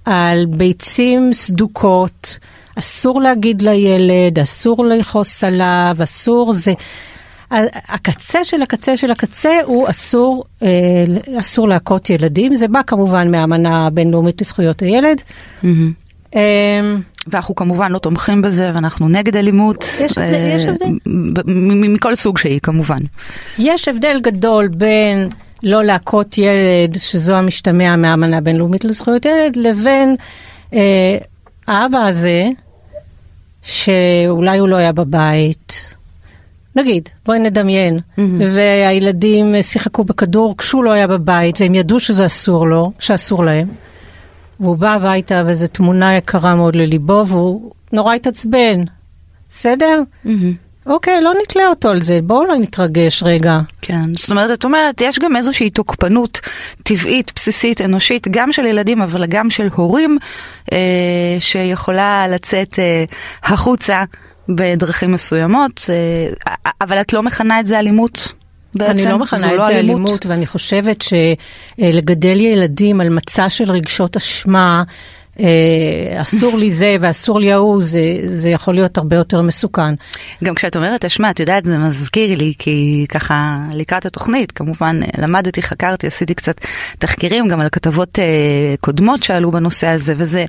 על 0.06 0.46
ביצים 0.46 1.34
סדוקות. 1.34 2.40
אסור 2.80 3.22
להגיד 3.22 3.62
לילד, 3.62 4.40
אסור 4.40 4.86
לכעוס 4.86 5.44
עליו, 5.44 5.96
אסור 6.04 6.54
זה. 6.54 6.74
הקצה 7.88 8.44
של 8.44 8.62
הקצה 8.62 8.98
של 8.98 9.12
הקצה 9.12 9.60
הוא 9.66 9.90
אסור, 9.90 10.44
אה, 10.64 10.70
אסור 11.42 11.68
להכות 11.68 12.10
ילדים, 12.10 12.56
זה 12.56 12.68
בא 12.68 12.82
כמובן 12.88 13.32
מהאמנה 13.32 13.88
הבינלאומית 13.88 14.42
לזכויות 14.42 14.82
הילד. 14.82 15.22
Mm-hmm. 15.64 16.36
ואנחנו 17.28 17.56
כמובן 17.56 17.92
לא 17.92 17.98
תומכים 17.98 18.42
בזה 18.42 18.72
ואנחנו 18.74 19.10
נגד 19.10 19.36
אלימות, 19.36 19.86
יש 20.00 20.18
הבדל, 20.18 20.56
יש 20.56 20.66
הבדל. 20.66 21.14
מכל 21.94 22.16
סוג 22.16 22.38
שהיא 22.38 22.60
כמובן. 22.60 22.98
יש 23.58 23.88
הבדל 23.88 24.20
גדול 24.22 24.68
בין 24.68 25.30
לא 25.64 25.84
להכות 25.84 26.38
ילד, 26.38 26.98
שזו 26.98 27.34
המשתמע 27.36 27.96
מהאמנה 27.96 28.38
הבינלאומית 28.38 28.84
לזכויות 28.84 29.26
ילד, 29.26 29.56
לבין 29.56 30.16
אה, 30.74 31.18
האבא 31.68 31.98
הזה, 31.98 32.44
שאולי 33.64 34.58
הוא 34.58 34.68
לא 34.68 34.76
היה 34.76 34.92
בבית. 34.92 35.96
נגיד, 36.76 37.10
בואי 37.26 37.40
נדמיין, 37.40 38.00
mm-hmm. 38.00 38.22
והילדים 38.40 39.62
שיחקו 39.62 40.04
בכדור 40.04 40.58
כשהוא 40.58 40.84
לא 40.84 40.92
היה 40.92 41.08
בבית, 41.08 41.62
והם 41.62 41.76
ידעו 41.76 42.00
שזה 42.00 42.26
אסור 42.26 42.68
לו, 42.68 42.92
שאסור 43.00 43.46
להם. 43.46 43.68
והוא 44.60 44.78
בא 44.78 44.94
הביתה 44.94 45.44
וזו 45.48 45.68
תמונה 45.68 46.18
יקרה 46.18 46.56
מאוד 46.56 46.76
לליבו, 46.76 47.24
והוא 47.28 47.72
נורא 47.92 48.14
התעצבן. 48.14 48.84
בסדר? 49.50 50.02
Mm-hmm. 50.26 50.30
אוקיי, 50.86 51.22
לא 51.22 51.34
נתלה 51.44 51.68
אותו 51.68 51.90
על 51.90 52.02
זה, 52.02 52.20
בואו 52.24 52.46
לא 52.46 52.56
נתרגש 52.58 53.24
רגע. 53.24 53.60
כן, 53.82 54.02
זאת 54.18 54.32
אומרת, 54.32 54.60
את 54.60 54.66
אומרת, 54.66 55.02
יש 55.02 55.20
גם 55.20 55.36
איזושהי 55.36 55.70
תוקפנות 55.70 56.42
טבעית, 56.84 57.32
בסיסית, 57.36 57.82
אנושית, 57.82 58.28
גם 58.32 58.54
של 58.54 58.66
ילדים, 58.66 59.02
אבל 59.02 59.26
גם 59.26 59.50
של 59.50 59.68
הורים, 59.76 60.18
אה, 60.74 60.78
שיכולה 61.40 62.28
לצאת 62.28 62.80
אה, 62.80 63.04
החוצה 63.44 64.04
בדרכים 64.50 65.12
מסוימות, 65.12 65.90
אה, 65.90 66.64
אבל 66.82 67.02
את 67.02 67.14
לא 67.14 67.24
מכנה 67.24 67.60
את 67.60 67.68
זה 67.68 67.80
אלימות? 67.80 68.34
בעצם, 68.76 68.92
אני 68.92 69.12
לא 69.12 69.20
מכנה 69.20 69.48
את 69.48 69.58
לא 69.58 69.68
זה 69.68 69.72
אלימות. 69.80 70.00
אלימות, 70.00 70.26
ואני 70.26 70.48
חושבת 70.48 71.02
שלגדל 71.02 72.42
ילדים 72.42 73.02
על 73.02 73.10
מצע 73.10 73.50
של 73.50 73.72
רגשות 73.72 74.16
אשמה, 74.16 74.84
אה, 75.40 76.22
אסור 76.22 76.58
לי 76.58 76.72
זה 76.72 76.96
ואסור 77.00 77.40
לי 77.40 77.52
ההוא, 77.52 77.82
זה, 77.82 78.02
זה 78.26 78.50
יכול 78.50 78.74
להיות 78.74 78.98
הרבה 78.98 79.16
יותר 79.16 79.42
מסוכן. 79.42 79.94
גם 80.44 80.56
כשאת 80.56 80.76
אומרת 80.76 81.06
אשמה, 81.06 81.30
את 81.30 81.40
יודעת, 81.40 81.66
זה 81.66 81.78
מזכיר 81.78 82.38
לי, 82.38 82.54
כי 82.60 83.06
ככה 83.10 83.58
לקראת 83.74 84.06
התוכנית, 84.06 84.52
כמובן 84.52 85.00
למדתי, 85.18 85.62
חקרתי, 85.62 86.08
עשיתי 86.08 86.34
קצת 86.34 86.56
תחקירים 87.00 87.48
גם 87.48 87.60
על 87.60 87.70
כתבות 87.72 88.20
אה, 88.20 88.26
קודמות 88.82 89.24
שעלו 89.24 89.52
בנושא 89.52 89.88
הזה, 89.88 90.14
וזה, 90.18 90.46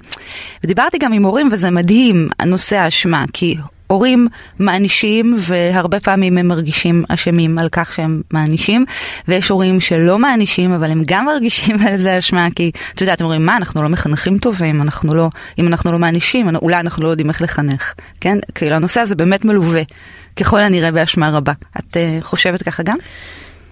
ודיברתי 0.65 0.99
גם 0.99 1.13
עם 1.13 1.25
הורים, 1.25 1.49
וזה 1.53 1.71
מדהים, 1.71 2.29
הנושא 2.39 2.77
האשמה, 2.77 3.25
כי 3.33 3.57
הורים 3.87 4.29
מענישים, 4.59 5.37
והרבה 5.39 6.01
פעמים 6.01 6.39
הם 6.39 6.49
מרגישים 6.49 7.05
אשמים 7.09 7.59
על 7.59 7.69
כך 7.73 7.93
שהם 7.95 8.23
מענישים, 8.31 8.85
ויש 9.29 9.49
הורים 9.49 9.81
שלא 9.81 10.19
מענישים, 10.19 10.73
אבל 10.73 10.91
הם 10.91 11.03
גם 11.07 11.25
מרגישים 11.27 11.77
על 11.87 11.97
זה 11.97 12.19
אשמה, 12.19 12.49
כי 12.57 12.71
את 12.95 13.01
יודעת, 13.01 13.21
הם 13.21 13.25
אומרים, 13.25 13.47
מה, 13.47 13.57
אנחנו 13.57 13.83
לא 13.83 13.89
מחנכים 13.89 14.39
טובים, 14.39 14.83
אנחנו 14.83 15.15
לא, 15.15 15.29
אם 15.59 15.67
אנחנו 15.67 15.93
לא 15.93 15.99
מענישים, 15.99 16.57
אולי 16.57 16.81
אנחנו 16.81 17.05
לא 17.05 17.09
יודעים 17.09 17.29
איך 17.29 17.43
לחנך, 17.43 17.95
כן? 18.21 18.39
כאילו, 18.55 18.77
הנושא 18.77 19.01
הזה 19.01 19.15
באמת 19.15 19.45
מלווה, 19.45 19.83
ככל 20.37 20.61
הנראה 20.61 20.91
באשמה 20.91 21.31
רבה. 21.31 21.53
את 21.79 21.97
uh, 21.97 22.25
חושבת 22.25 22.63
ככה 22.63 22.83
גם? 22.83 22.97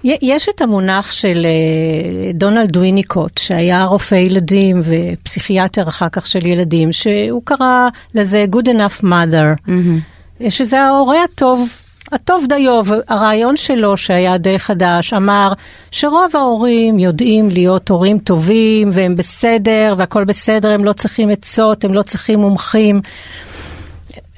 יש 0.05 0.49
את 0.49 0.61
המונח 0.61 1.13
של 1.13 1.47
uh, 1.47 2.37
דונלד 2.37 2.77
וויניקוט, 2.77 3.39
שהיה 3.39 3.85
רופא 3.85 4.15
ילדים 4.15 4.81
ופסיכיאטר 4.85 5.89
אחר 5.89 6.09
כך 6.09 6.27
של 6.27 6.47
ילדים, 6.47 6.93
שהוא 6.93 7.43
קרא 7.45 7.89
לזה 8.15 8.45
Good 8.53 8.69
enough 8.69 9.03
mother, 9.03 9.69
mm-hmm. 9.69 10.51
שזה 10.51 10.81
ההורה 10.81 11.25
הטוב, 11.25 11.69
הטוב 12.13 12.45
דיו, 12.49 12.83
הרעיון 13.09 13.57
שלו 13.57 13.97
שהיה 13.97 14.39
די 14.39 14.59
חדש 14.59 15.13
אמר 15.13 15.53
שרוב 15.91 16.37
ההורים 16.37 16.99
יודעים 16.99 17.51
להיות 17.51 17.89
הורים 17.89 18.19
טובים 18.19 18.91
והם 18.93 19.17
בסדר 19.17 19.95
והכל 19.97 20.25
בסדר, 20.25 20.71
הם 20.71 20.85
לא 20.85 20.93
צריכים 20.93 21.29
עצות, 21.29 21.85
הם 21.85 21.95
לא 21.95 22.03
צריכים 22.03 22.41
מומחים. 22.41 23.01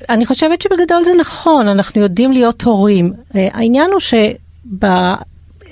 אני 0.09 0.27
חושבת 0.27 0.61
שבגדול 0.61 1.05
זה 1.05 1.11
נכון, 1.20 1.68
אנחנו 1.68 2.00
יודעים 2.00 2.33
להיות 2.33 2.62
הורים. 2.62 3.12
אה, 3.37 3.48
העניין 3.53 3.90
הוא 3.90 4.00
שב... 4.00 4.85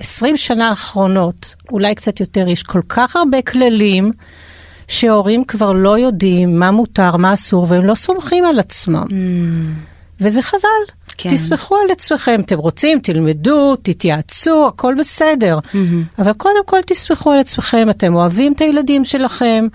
20 0.03 0.37
שנה 0.37 0.69
האחרונות, 0.69 1.55
אולי 1.71 1.95
קצת 1.95 2.21
יותר, 2.21 2.49
יש 2.49 2.63
כל 2.63 2.81
כך 2.89 3.17
הרבה 3.17 3.43
כללים 3.43 4.13
שהורים 4.89 5.45
כבר 5.45 5.73
לא 5.73 5.99
יודעים 5.99 6.59
מה 6.59 6.71
מותר, 6.71 7.17
מה 7.17 7.33
אסור, 7.33 7.67
והם 7.69 7.85
לא 7.85 7.95
סומכים 7.95 8.45
על 8.45 8.59
עצמם. 8.59 9.07
Mm. 9.09 9.13
וזה 10.21 10.43
חבל. 10.43 10.61
כן. 11.17 11.31
תסמכו 11.31 11.77
על 11.77 11.91
עצמכם, 11.91 12.41
אתם 12.41 12.59
רוצים, 12.59 12.99
תלמדו, 13.01 13.77
תתייעצו, 13.77 14.67
הכל 14.67 14.95
בסדר. 14.99 15.59
Mm-hmm. 15.59 16.23
אבל 16.23 16.33
קודם 16.33 16.65
כל 16.67 16.81
תסמכו 16.87 17.33
על 17.33 17.39
עצמכם, 17.39 17.91
אתם 17.91 18.15
אוהבים 18.15 18.53
את 18.53 18.61
הילדים 18.61 19.05
שלכם, 19.05 19.67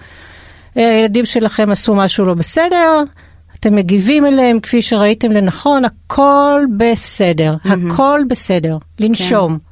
אה, 0.78 0.90
הילדים 0.90 1.26
שלכם 1.26 1.72
עשו 1.72 1.96
משהו 1.96 2.26
לא 2.26 2.34
בסדר, 2.34 3.04
אתם 3.60 3.76
מגיבים 3.76 4.26
אליהם 4.26 4.60
כפי 4.60 4.82
שראיתם 4.82 5.32
לנכון, 5.32 5.86
הכל 5.86 6.62
בסדר, 6.78 7.56
mm-hmm. 7.64 7.92
הכל 7.92 8.22
בסדר, 8.30 8.78
לנשום. 9.00 9.67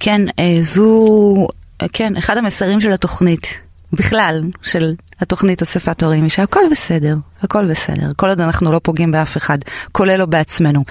כן. 0.00 0.20
אה, 0.38 0.56
זו, 0.60 1.34
אה, 1.82 1.86
כן, 1.92 2.16
אחד 2.16 2.36
המסרים 2.36 2.80
של 2.80 2.92
התוכנית, 2.92 3.46
בכלל, 3.92 4.42
של 4.62 4.94
התוכנית 5.20 5.62
אספת 5.62 6.02
הורים, 6.02 6.28
שהכל 6.28 6.60
בסדר, 6.70 7.16
הכל 7.44 7.64
בסדר, 7.64 8.08
כל 8.16 8.28
עוד 8.28 8.40
אנחנו 8.40 8.72
לא 8.72 8.80
פוגעים 8.82 9.10
באף 9.10 9.36
אחד, 9.36 9.58
כולל 9.92 10.16
לא 10.16 10.26
בעצמנו. 10.26 10.84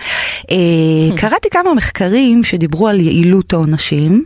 אה. 0.51 0.57
קראתי 1.21 1.49
כמה 1.49 1.73
מחקרים 1.73 2.43
שדיברו 2.43 2.87
על 2.87 2.99
יעילות 2.99 3.53
העונשים, 3.53 4.25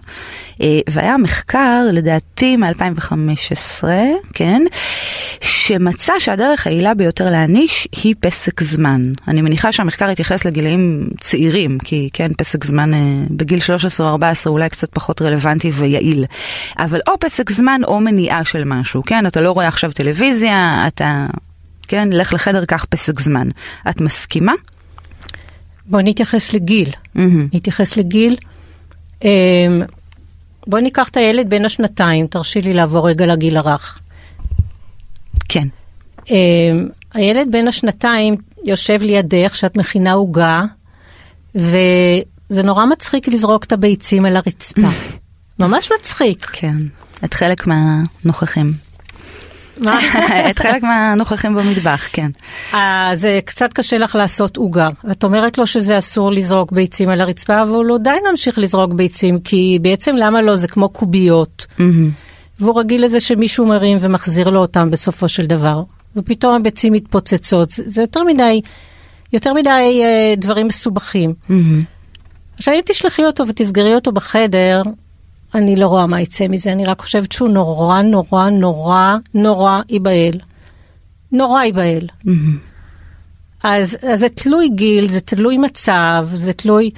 והיה 0.89 1.17
מחקר, 1.17 1.81
לדעתי 1.93 2.57
מ-2015, 2.57 3.83
כן, 4.33 4.61
שמצא 5.41 6.13
שהדרך 6.19 6.67
היעילה 6.67 6.93
ביותר 6.93 7.29
להעניש 7.29 7.88
היא 8.03 8.15
פסק 8.19 8.63
זמן. 8.63 9.11
אני 9.27 9.41
מניחה 9.41 9.71
שהמחקר 9.71 10.09
יתייחס 10.09 10.45
לגילאים 10.45 11.09
צעירים, 11.19 11.77
כי 11.83 12.09
כן, 12.13 12.31
פסק 12.38 12.63
זמן 12.63 12.93
אה, 12.93 12.99
בגיל 13.29 13.59
13 13.59 14.07
או 14.07 14.11
14 14.11 14.53
אולי 14.53 14.69
קצת 14.69 14.89
פחות 14.93 15.21
רלוונטי 15.21 15.71
ויעיל. 15.71 16.25
אבל 16.79 16.99
או 17.07 17.13
פסק 17.19 17.49
זמן 17.49 17.81
או 17.88 17.99
מניעה 17.99 18.43
של 18.43 18.63
משהו, 18.63 19.03
כן? 19.03 19.27
אתה 19.27 19.41
לא 19.41 19.51
רואה 19.51 19.67
עכשיו 19.67 19.91
טלוויזיה, 19.91 20.83
אתה, 20.88 21.25
כן, 21.88 22.10
לך 22.12 22.34
לחדר, 22.34 22.65
קח 22.65 22.86
פסק 22.89 23.19
זמן. 23.19 23.50
את 23.89 24.02
מסכימה? 24.02 24.54
בוא 25.86 26.02
נתייחס 26.04 26.54
לגיל. 26.54 26.89
Mm-hmm. 26.89 27.19
נתייחס 27.54 27.98
לגיל. 27.98 28.36
אמ, 29.24 29.82
בוא 30.67 30.80
ניקח 30.80 31.10
את 31.10 31.17
הילד 31.17 31.50
בין 31.50 31.65
השנתיים, 31.65 32.28
תרשי 32.28 32.62
לי 32.62 32.74
לעבור 32.74 33.10
רגע 33.10 33.26
לגיל 33.26 33.58
הרך. 33.58 34.00
כן. 35.50 35.67
Uh, 36.17 36.30
הילד 37.13 37.52
בן 37.52 37.67
השנתיים 37.67 38.36
יושב 38.63 39.02
לידך 39.02 39.56
שאת 39.56 39.78
מכינה 39.78 40.12
עוגה, 40.12 40.63
וזה 41.56 42.63
נורא 42.63 42.86
מצחיק 42.86 43.28
לזרוק 43.28 43.63
את 43.63 43.71
הביצים 43.71 44.26
על 44.26 44.36
הרצפה. 44.36 44.82
ממש 45.60 45.89
מצחיק. 46.00 46.45
כן, 46.45 46.78
את 47.24 47.34
חלק 47.34 47.67
מהנוכחים. 47.67 48.71
את 50.49 50.59
חלק 50.59 50.83
מהנוכחים 50.89 51.55
במטבח, 51.55 52.07
כן. 52.13 52.29
Uh, 52.71 52.75
זה 53.13 53.39
קצת 53.45 53.73
קשה 53.73 53.97
לך 53.97 54.15
לעשות 54.15 54.57
עוגה. 54.57 54.89
את 55.11 55.23
אומרת 55.23 55.57
לו 55.57 55.67
שזה 55.67 55.97
אסור 55.97 56.31
לזרוק 56.31 56.71
ביצים 56.71 57.09
על 57.09 57.21
הרצפה, 57.21 57.61
אבל 57.61 57.69
הוא 57.69 57.95
עדיין 57.95 58.23
ממשיך 58.31 58.57
לזרוק 58.57 58.93
ביצים, 58.93 59.39
כי 59.39 59.79
בעצם 59.81 60.15
למה 60.15 60.41
לא? 60.41 60.55
זה 60.55 60.67
כמו 60.67 60.89
קוביות. 60.89 61.65
והוא 62.59 62.79
רגיל 62.79 63.05
לזה 63.05 63.19
שמישהו 63.19 63.65
מרים 63.65 63.97
ומחזיר 63.99 64.49
לו 64.49 64.59
אותם 64.59 64.89
בסופו 64.91 65.27
של 65.27 65.45
דבר. 65.45 65.83
ופתאום 66.15 66.55
הביצים 66.55 66.93
מתפוצצות, 66.93 67.69
זה, 67.69 68.01
יותר 68.01 68.23
מדי, 68.23 68.61
יותר 69.33 69.53
מדי 69.53 70.01
אה, 70.03 70.33
דברים 70.38 70.67
מסובכים. 70.67 71.33
עכשיו 72.57 72.73
אם 72.73 72.79
תשלחי 72.85 73.25
אותו 73.25 73.47
ותסגרי 73.47 73.95
אותו 73.95 74.11
בחדר, 74.11 74.81
אני 75.56 75.76
לא 75.76 75.88
רואה 75.88 76.08
מה 76.08 76.22
יצא 76.22 76.48
מזה, 76.48 76.72
אני 76.72 76.86
רק 76.86 77.02
חושבת 77.02 77.32
שהוא 77.32 77.50
נורא 77.50 78.02
נורא 78.02 78.50
נורא 78.50 79.15
נורא 79.34 79.82
ייבהל. 79.89 80.39
נורא 81.32 81.63
ייבהל. 81.63 82.08
Mm-hmm. 82.26 82.30
אז, 83.63 83.98
אז 84.12 84.20
זה 84.20 84.30
תלוי 84.30 84.70
גיל, 84.70 85.10
זה 85.10 85.22
תלוי 85.22 85.58
מצב, 85.58 86.28
זה 86.34 86.54
תלוי... 86.54 86.91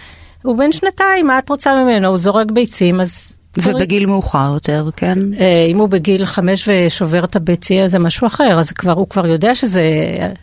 הוא 0.44 0.58
בן 0.58 0.72
שנתיים, 0.72 1.28
מה 1.28 1.40
את 1.40 1.50
רוצה 1.50 1.84
ממנו? 1.84 2.08
הוא 2.08 2.18
זורק 2.18 2.52
ביצים, 2.52 3.02
אז 3.02 3.38
ובגיל 3.64 4.06
מאוחר 4.06 4.52
יותר, 4.54 4.90
כן? 4.96 5.20
אה, 5.40 5.66
אם 5.70 5.78
הוא 5.78 5.90
בגיל 5.90 6.26
חמש 6.26 6.70
ושובר 6.72 7.24
את 7.24 7.36
הביציה 7.36 7.88
זה 7.88 8.00
משהו 8.00 8.28
אחר, 8.28 8.60
אז 8.60 8.72
כבר, 8.72 8.92
הוא 8.92 9.10
כבר 9.10 9.28
יודע 9.28 9.56
שזה, 9.56 9.82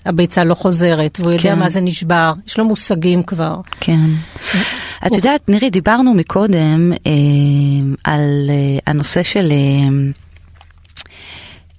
הביצה 0.07 0.45
לא 0.45 0.55
חוזרת, 0.55 1.21
והוא 1.21 1.33
יודע 1.33 1.43
כן. 1.43 1.59
מה 1.59 1.69
זה 1.69 1.81
נשבר, 1.81 2.33
יש 2.47 2.59
לו 2.59 2.65
מושגים 2.65 3.23
כבר. 3.23 3.57
כן. 3.81 4.01
את 5.07 5.13
יודעת, 5.13 5.49
נירי, 5.49 5.71
דיברנו 5.71 6.15
מקודם 6.15 6.93
אה, 7.07 7.11
על 8.05 8.51
אה, 8.51 8.79
הנושא 8.87 9.23
של... 9.23 9.53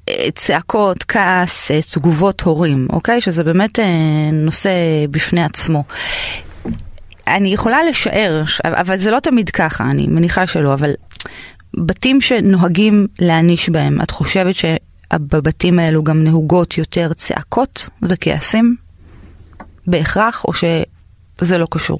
אה, 0.10 0.32
צעקות, 0.36 1.04
כעס, 1.04 1.71
אה, 1.71 1.80
תגובות 1.93 2.41
הורים, 2.41 2.88
אוקיי? 2.89 3.21
שזה 3.21 3.43
באמת 3.43 3.80
אה, 3.80 3.86
נושא 4.34 4.69
בפני 5.12 5.43
עצמו. 5.43 5.84
אני 7.28 7.54
יכולה 7.54 7.84
לשער, 7.84 8.43
אבל 8.65 8.98
זה 8.98 9.12
לא 9.12 9.19
תמיד 9.19 9.50
ככה, 9.50 9.84
אני 9.84 10.08
מניחה 10.08 10.48
שלא, 10.48 10.74
אבל 10.74 10.91
בתים 11.77 12.21
שנוהגים 12.21 13.07
להעניש 13.19 13.69
בהם, 13.69 14.01
את 14.01 14.11
חושבת 14.11 14.55
שבבתים 14.55 15.79
האלו 15.79 16.03
גם 16.03 16.23
נהוגות 16.23 16.77
יותר 16.77 17.13
צעקות 17.13 17.89
וכעסים? 18.01 18.75
בהכרח, 19.88 20.45
או 20.45 20.53
שזה 20.53 21.57
לא 21.57 21.67
קשור? 21.71 21.99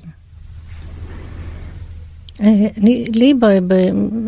אה, 2.42 2.68
לי, 2.78 3.06
לי 3.14 3.34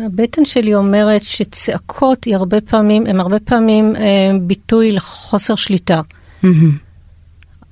הבטן 0.06 0.44
שלי 0.44 0.74
אומרת 0.74 1.22
שצעקות 1.22 2.24
היא 2.24 2.36
הרבה 2.36 2.60
פעמים, 2.60 3.06
הם 3.06 3.20
הרבה 3.20 3.40
פעמים 3.40 3.96
אה, 3.96 4.30
ביטוי 4.42 4.92
לחוסר 4.92 5.54
שליטה. 5.54 6.00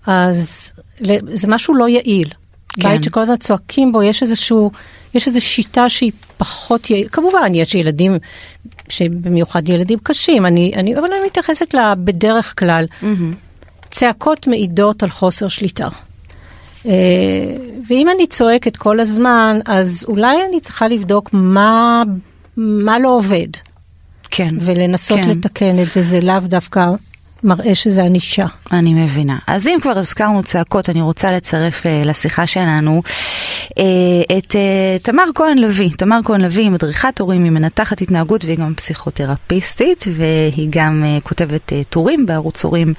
אז 0.07 0.73
זה 1.35 1.49
משהו 1.49 1.75
לא 1.75 1.89
יעיל. 1.89 2.29
כן. 2.81 2.89
בית 2.89 3.05
שכל 3.05 3.21
הזמן 3.21 3.37
צועקים 3.37 3.93
בו, 3.93 4.03
יש 4.03 4.23
איזשהו, 4.23 4.71
יש 5.15 5.27
איזו 5.27 5.41
שיטה 5.41 5.89
שהיא 5.89 6.13
פחות. 6.39 6.91
כמובן, 7.13 7.55
יש 7.55 7.75
ילדים, 7.75 8.19
שבמיוחד 8.89 9.69
ילדים 9.69 9.99
קשים, 10.03 10.47
אני, 10.47 10.73
אני, 10.75 10.95
אבל 10.95 11.05
אני 11.05 11.27
מתייחסת 11.27 11.75
לה 11.75 11.95
בדרך 11.95 12.55
כלל. 12.59 12.87
צעקות 13.91 14.47
מעידות 14.47 15.03
על 15.03 15.11
חוסר 15.11 15.49
שליטה. 15.49 15.89
אה, 16.87 16.93
ואם 17.89 18.09
אני 18.17 18.27
צועקת 18.27 18.77
כל 18.77 19.01
הזמן, 19.01 19.59
אז 19.67 20.05
אולי 20.09 20.37
אני 20.49 20.61
צריכה 20.61 20.89
לבדוק 20.89 21.31
מה, 21.33 22.03
מה 22.57 22.99
לא 22.99 23.09
עובד. 23.09 23.49
כן. 24.31 24.55
ולנסות 24.61 25.19
כן. 25.19 25.29
לתקן 25.29 25.83
את 25.83 25.93
זה, 25.93 26.03
זה 26.03 26.21
לאו 26.21 26.41
דווקא 26.41 26.91
מראה 27.45 27.75
שזה 27.75 28.03
ענישה. 28.03 28.47
אני 28.73 28.95
מבינה. 28.95 29.37
אז 29.47 29.67
אם 29.67 29.79
כבר 29.83 29.99
הזכרנו 29.99 30.43
צעקות, 30.43 30.91
אני 30.91 31.01
רוצה 31.01 31.33
לצרף 31.33 31.83
uh, 31.83 31.89
לשיחה 32.05 32.47
שלנו 32.47 33.03
uh, 33.05 33.73
את 34.39 34.53
uh, 34.53 35.03
תמר 35.03 35.25
כהן 35.35 35.59
לוי. 35.59 35.91
תמר 35.91 36.21
כהן 36.25 36.41
לוי 36.41 36.63
היא 36.63 36.71
מדריכת 36.71 37.21
הורים, 37.21 37.45
היא 37.45 37.53
מנתחת 37.53 38.03
התנהגות 38.03 38.45
והיא 38.45 38.59
גם 38.59 38.75
פסיכותרפיסטית, 38.75 40.05
והיא 40.13 40.69
גם 40.71 41.05
uh, 41.05 41.29
כותבת 41.29 41.73
uh, 41.73 41.75
טורים 41.91 42.27
בערוץ 42.27 42.65
הורים 42.65 42.95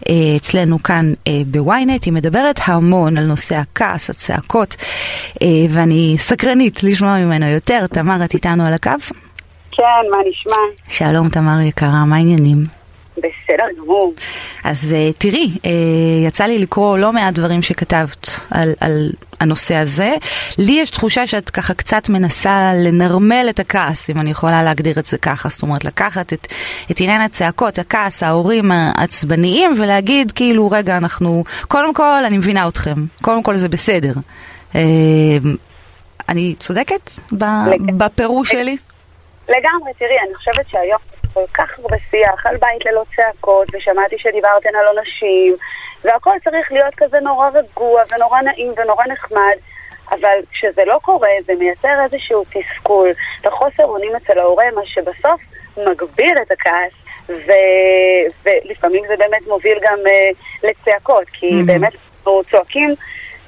uh, 0.00 0.08
אצלנו 0.36 0.82
כאן 0.82 1.12
uh, 1.12 1.28
ב 1.46 1.56
ynet. 1.56 2.04
היא 2.04 2.12
מדברת 2.12 2.60
המון 2.64 3.16
על 3.16 3.26
נושא 3.26 3.56
הכעס, 3.56 4.10
הצעקות, 4.10 4.76
uh, 5.34 5.44
ואני 5.70 6.14
סקרנית 6.18 6.82
לשמוע 6.82 7.18
ממנה 7.18 7.46
יותר. 7.46 7.86
תמר, 7.86 8.24
את 8.24 8.34
איתנו 8.34 8.66
על 8.66 8.74
הקו? 8.74 8.90
כן, 9.70 9.82
מה 10.10 10.16
נשמע? 10.28 10.62
שלום 10.88 11.28
תמר 11.28 11.60
יקרה, 11.60 12.04
מה 12.04 12.16
העניינים? 12.16 12.81
בסדר 13.16 13.64
גמור. 13.78 14.14
אז 14.64 14.94
uh, 14.94 15.14
תראי, 15.18 15.50
uh, 15.54 15.68
יצא 16.26 16.44
לי 16.44 16.58
לקרוא 16.58 16.98
לא 16.98 17.12
מעט 17.12 17.34
דברים 17.34 17.62
שכתבת 17.62 18.28
על, 18.50 18.72
על 18.80 19.12
הנושא 19.40 19.74
הזה. 19.74 20.14
לי 20.58 20.72
יש 20.72 20.90
תחושה 20.90 21.26
שאת 21.26 21.50
ככה 21.50 21.74
קצת 21.74 22.08
מנסה 22.08 22.72
לנרמל 22.74 23.46
את 23.50 23.60
הכעס, 23.60 24.10
אם 24.10 24.20
אני 24.20 24.30
יכולה 24.30 24.62
להגדיר 24.62 24.98
את 24.98 25.06
זה 25.06 25.18
ככה. 25.18 25.48
זאת 25.48 25.62
אומרת, 25.62 25.84
לקחת 25.84 26.32
את, 26.32 26.46
את 26.90 27.00
עניין 27.00 27.20
הצעקות, 27.20 27.78
הכעס, 27.78 28.22
ההורים 28.22 28.70
העצבניים, 28.72 29.72
ולהגיד 29.78 30.32
כאילו, 30.32 30.70
רגע, 30.70 30.96
אנחנו, 30.96 31.44
קודם 31.68 31.94
כל, 31.94 32.24
אני 32.26 32.38
מבינה 32.38 32.68
אתכם. 32.68 33.04
קודם 33.22 33.42
כל 33.42 33.56
זה 33.56 33.68
בסדר. 33.68 34.12
Uh, 34.72 34.76
אני 36.28 36.54
צודקת 36.58 37.10
בפירוש 37.96 38.50
שלי? 38.50 38.76
לגמרי, 39.48 39.92
תראי, 39.98 40.16
אני 40.26 40.34
חושבת 40.34 40.66
שהיום 40.68 41.11
כל 41.34 41.44
כך 41.54 41.78
הרבה 41.78 41.96
שיח 42.10 42.46
על 42.46 42.56
בית 42.56 42.84
ללא 42.84 43.04
צעקות, 43.16 43.68
ושמעתי 43.72 44.18
שדיברתן 44.18 44.76
על 44.80 44.86
עונשים, 44.86 45.56
והכל 46.04 46.36
צריך 46.44 46.72
להיות 46.72 46.94
כזה 46.96 47.20
נורא 47.20 47.48
רגוע 47.54 48.02
ונורא 48.14 48.40
נעים 48.40 48.72
ונורא 48.76 49.04
נחמד. 49.06 49.56
אבל 50.10 50.38
כשזה 50.52 50.84
לא 50.86 50.98
קורה, 51.02 51.28
זה 51.46 51.52
מייצר 51.58 52.04
איזשהו 52.04 52.44
תסכול 52.44 53.08
וחוסר 53.44 53.84
אונים 53.84 54.16
אצל 54.16 54.38
ההורה, 54.38 54.64
מה 54.74 54.82
שבסוף 54.84 55.40
מגביר 55.76 56.34
את 56.42 56.50
הכעס, 56.50 56.92
ו... 57.28 57.52
ולפעמים 58.44 59.04
זה 59.08 59.14
באמת 59.16 59.46
מוביל 59.46 59.78
גם 59.82 59.98
uh, 60.06 60.66
לצעקות, 60.68 61.24
כי 61.32 61.50
mm-hmm. 61.50 61.66
באמת 61.66 61.92
אנחנו 61.94 62.42
צועקים 62.50 62.88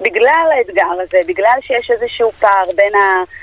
בגלל 0.00 0.50
האתגר 0.56 1.02
הזה, 1.02 1.18
בגלל 1.26 1.58
שיש 1.60 1.90
איזשהו 1.90 2.30
פער 2.30 2.64
בין 2.76 2.92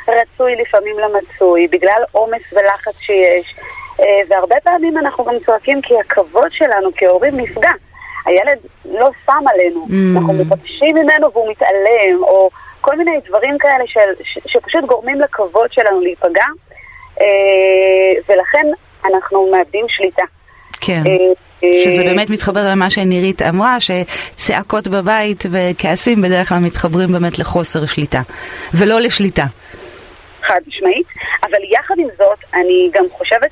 הרצוי 0.08 0.56
לפעמים 0.56 0.95
למצוי, 0.99 1.67
בגלל 1.67 2.04
עומס 2.12 2.54
ולחץ 2.54 2.99
שיש, 2.99 3.56
והרבה 4.30 4.56
פעמים 4.64 4.98
אנחנו 4.98 5.26
גם 5.26 5.34
צועקים 5.46 5.82
כי 5.82 5.94
הכבוד 6.00 6.52
שלנו 6.52 6.90
כהורים 6.98 7.34
נפגע. 7.38 7.72
הילד 8.26 8.60
לא 8.86 9.10
שם 9.26 9.48
עלינו, 9.54 9.86
mm. 9.90 10.18
אנחנו 10.18 10.34
מבקשים 10.34 10.96
ממנו 10.96 11.32
והוא 11.34 11.52
מתעלם, 11.52 12.24
או 12.24 12.50
כל 12.82 12.98
מיני 12.98 13.12
דברים 13.28 13.58
כאלה 13.60 13.84
של, 13.88 14.24
ש, 14.24 14.40
שפשוט 14.48 14.86
גורמים 14.86 15.22
לכבוד 15.22 15.74
שלנו 15.74 16.02
להיפגע, 16.02 16.46
אה, 17.22 17.26
ולכן 18.30 18.68
אנחנו 19.06 19.52
מאבדים 19.52 19.86
שליטה. 19.90 20.24
כן. 20.82 21.04
אה, 21.08 21.84
שזה 21.86 22.04
באמת 22.04 22.30
מתחבר 22.30 22.62
למה 22.72 22.90
שנירית 22.90 23.42
אמרה, 23.42 23.78
שצעקות 23.80 24.88
בבית 24.88 25.44
וכעסים 25.52 26.22
בדרך 26.22 26.50
כלל 26.50 26.58
מתחברים 26.58 27.12
באמת 27.12 27.40
לחוסר 27.40 27.86
שליטה, 27.86 28.22
ולא 28.74 29.00
לשליטה. 29.00 29.46
חד 30.42 30.60
משמעית, 30.68 31.08
אבל 31.44 31.60
יחד 31.72 31.96
עם 31.98 32.08
זאת, 32.18 32.40
אני 32.54 32.90
גם 32.94 33.06
חושבת 33.12 33.50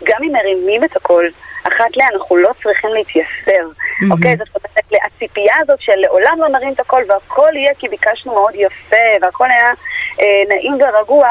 שגם 0.00 0.18
אם 0.22 0.32
מרימים 0.32 0.84
את 0.84 0.96
הכל, 0.96 1.26
אחת 1.62 1.96
ל... 1.96 2.00
אנחנו 2.14 2.36
לא 2.36 2.50
צריכים 2.62 2.90
להתייסר, 2.94 3.30
mm-hmm. 3.46 4.10
אוקיי? 4.10 4.36
זאת 4.36 4.48
אומרת, 4.48 5.02
הציפייה 5.06 5.54
הזאת 5.60 5.80
של 5.80 5.96
לעולם 5.96 6.38
לא 6.38 6.48
נרים 6.48 6.72
את 6.72 6.80
הכל 6.80 7.02
והכל 7.08 7.48
יהיה 7.54 7.74
כי 7.78 7.88
ביקשנו 7.88 8.34
מאוד 8.34 8.54
יפה 8.54 9.06
והכל 9.22 9.50
היה 9.50 9.68
אה, 10.20 10.42
נעים 10.48 10.78
ורגוע, 10.80 11.26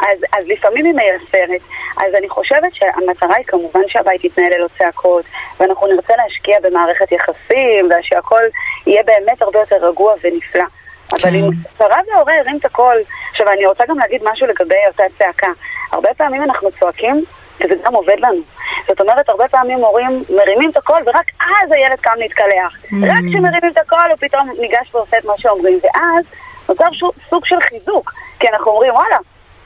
אז, 0.00 0.18
אז 0.32 0.44
לפעמים 0.46 0.84
היא 0.84 0.94
מייסרת. 0.94 1.60
אז 2.06 2.14
אני 2.14 2.28
חושבת 2.28 2.74
שהמטרה 2.74 3.36
היא 3.36 3.46
כמובן 3.46 3.80
שהבית 3.88 4.24
יתנהל 4.24 4.52
ללא 4.56 4.66
צעקות, 4.78 5.24
ואנחנו 5.60 5.86
נרצה 5.86 6.12
להשקיע 6.16 6.56
במערכת 6.62 7.12
יחסים, 7.12 7.88
ושהכל 7.90 8.42
יהיה 8.86 9.02
באמת 9.02 9.42
הרבה 9.42 9.58
יותר 9.58 9.76
רגוע 9.88 10.14
ונפלא. 10.22 10.64
אבל 11.12 11.34
אם 11.34 11.44
שרה 11.78 11.96
וההורה 12.08 12.38
הרים 12.38 12.56
את 12.56 12.64
הקול, 12.64 12.96
עכשיו 13.30 13.48
אני 13.48 13.66
רוצה 13.66 13.84
גם 13.88 13.98
להגיד 13.98 14.20
משהו 14.24 14.46
לגבי 14.46 14.74
אותה 14.88 15.02
צעקה. 15.18 15.52
הרבה 15.92 16.08
פעמים 16.16 16.42
אנחנו 16.42 16.68
צועקים, 16.80 17.24
וזה 17.64 17.82
גם 17.84 17.94
עובד 17.94 18.16
לנו. 18.18 18.42
זאת 18.88 19.00
אומרת, 19.00 19.28
הרבה 19.28 19.48
פעמים 19.48 19.78
הורים 19.78 20.22
מרימים 20.36 20.70
את 20.70 20.76
הקול, 20.76 21.02
ורק 21.06 21.26
אז 21.40 21.72
הילד 21.72 22.00
קם 22.00 22.14
להתקלח. 22.16 22.72
Mm. 22.84 22.94
רק 23.02 23.18
כשמרימים 23.30 23.72
את 23.72 23.78
הקול 23.78 24.08
הוא 24.10 24.16
פתאום 24.20 24.50
ניגש 24.60 24.94
ועושה 24.94 25.18
את 25.18 25.24
מה 25.24 25.34
שאומרים, 25.38 25.78
ואז 25.82 26.24
נוצר 26.68 26.84
סוג 27.30 27.46
של 27.46 27.60
חיזוק, 27.60 28.12
כי 28.40 28.48
אנחנו 28.48 28.70
אומרים, 28.70 28.94
וואלה, 28.94 29.16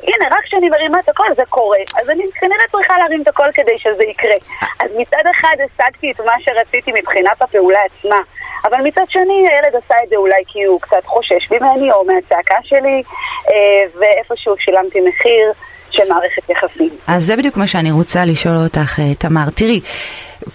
הנה, 0.03 0.27
רק 0.31 0.45
כשאני 0.45 0.69
מרימה 0.69 1.01
את 1.01 1.09
הקול 1.09 1.27
זה 1.37 1.43
קורה, 1.49 1.79
אז 2.01 2.11
אני 2.11 2.25
כנראה 2.41 2.65
צריכה 2.73 2.99
להרים 2.99 3.23
את 3.23 3.29
הקול 3.29 3.47
כדי 3.55 3.79
שזה 3.79 4.05
יקרה. 4.05 4.35
אז 4.81 4.91
מצד 4.97 5.23
אחד 5.31 5.57
השגתי 5.65 6.11
את 6.11 6.21
מה 6.21 6.33
שרציתי 6.41 6.93
מבחינת 6.95 7.43
הפעולה 7.43 7.79
עצמה, 7.85 8.19
אבל 8.65 8.83
מצד 8.83 9.05
שני 9.09 9.49
הילד 9.49 9.77
עשה 9.77 9.95
את 10.05 10.09
זה 10.09 10.17
אולי 10.17 10.43
כי 10.47 10.65
הוא 10.65 10.81
קצת 10.81 11.05
חושש 11.05 11.51
ממני 11.51 11.93
או 11.93 12.05
מהצעקה 12.05 12.59
שלי, 12.63 13.03
אה, 13.51 13.85
ואיפשהו 13.95 14.55
שילמתי 14.59 15.01
מחיר. 15.01 15.53
של 15.95 16.03
מערכת 16.09 16.51
יחסים. 16.51 16.91
אז 17.07 17.27
זה 17.27 17.37
בדיוק 17.37 17.57
מה 17.57 17.67
שאני 17.67 17.91
רוצה 17.91 18.25
לשאול 18.25 18.57
אותך, 18.57 19.01
אה, 19.01 19.15
תמר. 19.15 19.51
תראי, 19.55 19.81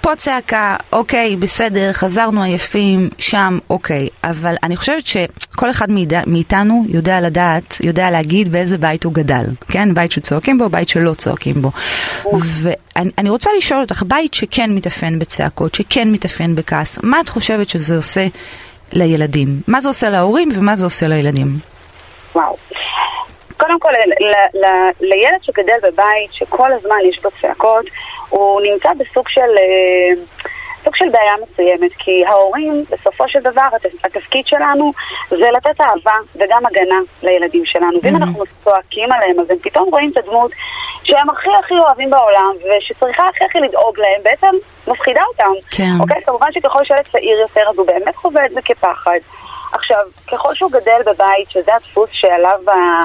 פה 0.02 0.15
צעקה, 0.15 0.75
אוקיי, 0.93 1.36
בסדר, 1.36 1.91
חזרנו 1.93 2.43
עייפים, 2.43 3.10
שם, 3.17 3.58
אוקיי, 3.69 4.08
אבל 4.23 4.56
אני 4.63 4.75
חושבת 4.75 5.08
שכל 5.08 5.69
אחד 5.69 5.88
מאיתנו 6.28 6.84
יודע 6.88 7.21
לדעת, 7.21 7.78
יודע 7.84 8.12
להגיד 8.12 8.52
באיזה 8.52 8.78
בית 8.78 9.04
הוא 9.04 9.13
גדל, 9.13 9.45
כן? 9.71 9.93
בית 9.93 10.12
שצועקים 10.12 10.58
בו, 10.58 10.69
בית 10.69 10.89
שלא 10.89 11.13
צועקים 11.13 11.62
בו. 11.62 11.71
ואני 12.34 13.30
רוצה 13.30 13.49
לשאול 13.58 13.82
אותך, 13.82 14.04
בית 14.08 14.34
שכן 14.34 14.71
מתאפיין 14.71 15.19
בצעקות, 15.19 15.75
שכן 15.75 16.12
מתאפיין 16.12 16.56
בכעס, 16.56 16.99
מה 17.04 17.19
את 17.19 17.30
חושבת 17.30 17.69
שזה 17.69 17.95
עושה 17.95 18.28
לילדים? 18.93 19.62
מה 19.67 19.82
זה 19.82 19.89
עושה 19.89 20.10
להורים 20.10 20.49
ומה 20.56 20.75
זה 20.75 20.86
עושה 20.86 21.08
לילדים? 21.08 21.60
וואו. 22.36 22.58
קודם 23.59 23.79
כל, 23.79 23.89
ל- 23.89 24.57
ל- 24.57 24.91
לילד 24.99 25.43
שגדל 25.43 25.79
בבית 25.83 26.33
שכל 26.33 26.71
הזמן 26.71 26.95
יש 27.09 27.19
בו 27.19 27.29
צעקות, 27.41 27.85
הוא 28.29 28.61
נמצא 28.61 28.89
בסוג 28.93 29.29
של... 29.29 29.51
אה, 29.61 30.21
סוג 30.83 30.95
של 30.95 31.09
בעיה 31.09 31.33
מסוימת, 31.43 31.91
כי 31.97 32.25
ההורים, 32.25 32.83
בסופו 32.89 33.27
של 33.27 33.39
דבר, 33.39 33.67
התפקיד 34.03 34.47
שלנו 34.47 34.93
זה 35.29 35.49
לתת 35.51 35.81
אהבה 35.81 36.17
וגם 36.35 36.65
הגנה 36.65 36.99
לילדים 37.23 37.65
שלנו. 37.65 37.99
ואם 38.03 38.13
mm-hmm. 38.13 38.17
אנחנו 38.17 38.43
צועקים 38.63 39.11
עליהם, 39.11 39.39
אז 39.39 39.51
הם 39.51 39.57
פתאום 39.61 39.89
רואים 39.89 40.11
את 40.11 40.17
הדמות 40.17 40.51
שהם 41.03 41.29
הכי 41.29 41.49
הכי 41.59 41.73
אוהבים 41.73 42.09
בעולם, 42.09 42.53
ושצריכה 42.57 43.23
הכי 43.27 43.45
הכי 43.45 43.59
לדאוג 43.59 43.99
להם, 43.99 44.21
בעצם 44.23 44.55
מפחידה 44.87 45.21
אותם. 45.27 45.51
כן. 45.71 45.93
אוקיי? 45.99 46.21
כמובן 46.25 46.47
שככל 46.51 46.85
שילד 46.85 47.07
צעיר 47.11 47.39
יותר, 47.39 47.61
אז 47.69 47.77
הוא 47.77 47.87
באמת 47.87 48.15
חווה 48.15 48.45
את 48.45 48.51
זה 48.51 48.61
כפחד. 48.65 49.19
עכשיו, 49.79 50.03
ככל 50.31 50.55
שהוא 50.55 50.71
גדל 50.71 51.01
בבית, 51.05 51.49
שזה 51.49 51.71
הדפוס 51.75 52.09
שעליו 52.13 52.59
אה, 52.69 53.03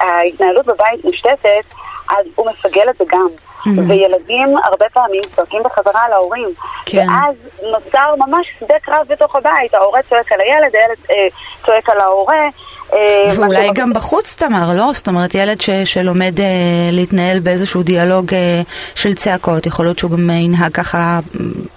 ההתנהלות 0.00 0.66
בבית 0.66 1.04
מושתתת, 1.04 1.74
אז 2.10 2.26
הוא 2.34 2.50
מסגל 2.50 2.90
את 2.90 2.96
זה 2.98 3.04
גם. 3.08 3.28
Mm-hmm. 3.58 3.80
וילדים 3.88 4.56
הרבה 4.64 4.86
פעמים 4.92 5.22
צועקים 5.36 5.62
בחזרה 5.62 6.02
על 6.06 6.12
ההורים. 6.12 6.48
כן. 6.86 7.06
ואז 7.08 7.36
נוצר 7.62 8.14
ממש 8.18 8.46
שדה 8.60 8.74
קרב 8.82 9.06
בתוך 9.08 9.36
הבית, 9.36 9.74
ההורה 9.74 10.00
צועק 10.08 10.32
על 10.32 10.40
הילד, 10.40 10.74
הילד 10.74 10.98
אה, 11.10 11.28
צועק 11.66 11.90
על 11.90 12.00
ההורה. 12.00 12.48
אה, 12.92 13.24
ואולי 13.36 13.70
גם 13.74 13.92
בחוץ, 13.92 14.34
תמר, 14.34 14.72
לא? 14.74 14.90
זאת 14.94 15.08
אומרת, 15.08 15.34
ילד 15.34 15.60
ש, 15.60 15.70
שלומד 15.70 16.40
אה, 16.40 16.46
להתנהל 16.92 17.40
באיזשהו 17.40 17.82
דיאלוג 17.82 18.34
אה, 18.34 18.62
של 18.94 19.14
צעקות, 19.14 19.66
יכול 19.66 19.84
להיות 19.84 19.98
שהוא 19.98 20.10
גם 20.10 20.30
ינהג 20.30 20.72
ככה, 20.72 21.20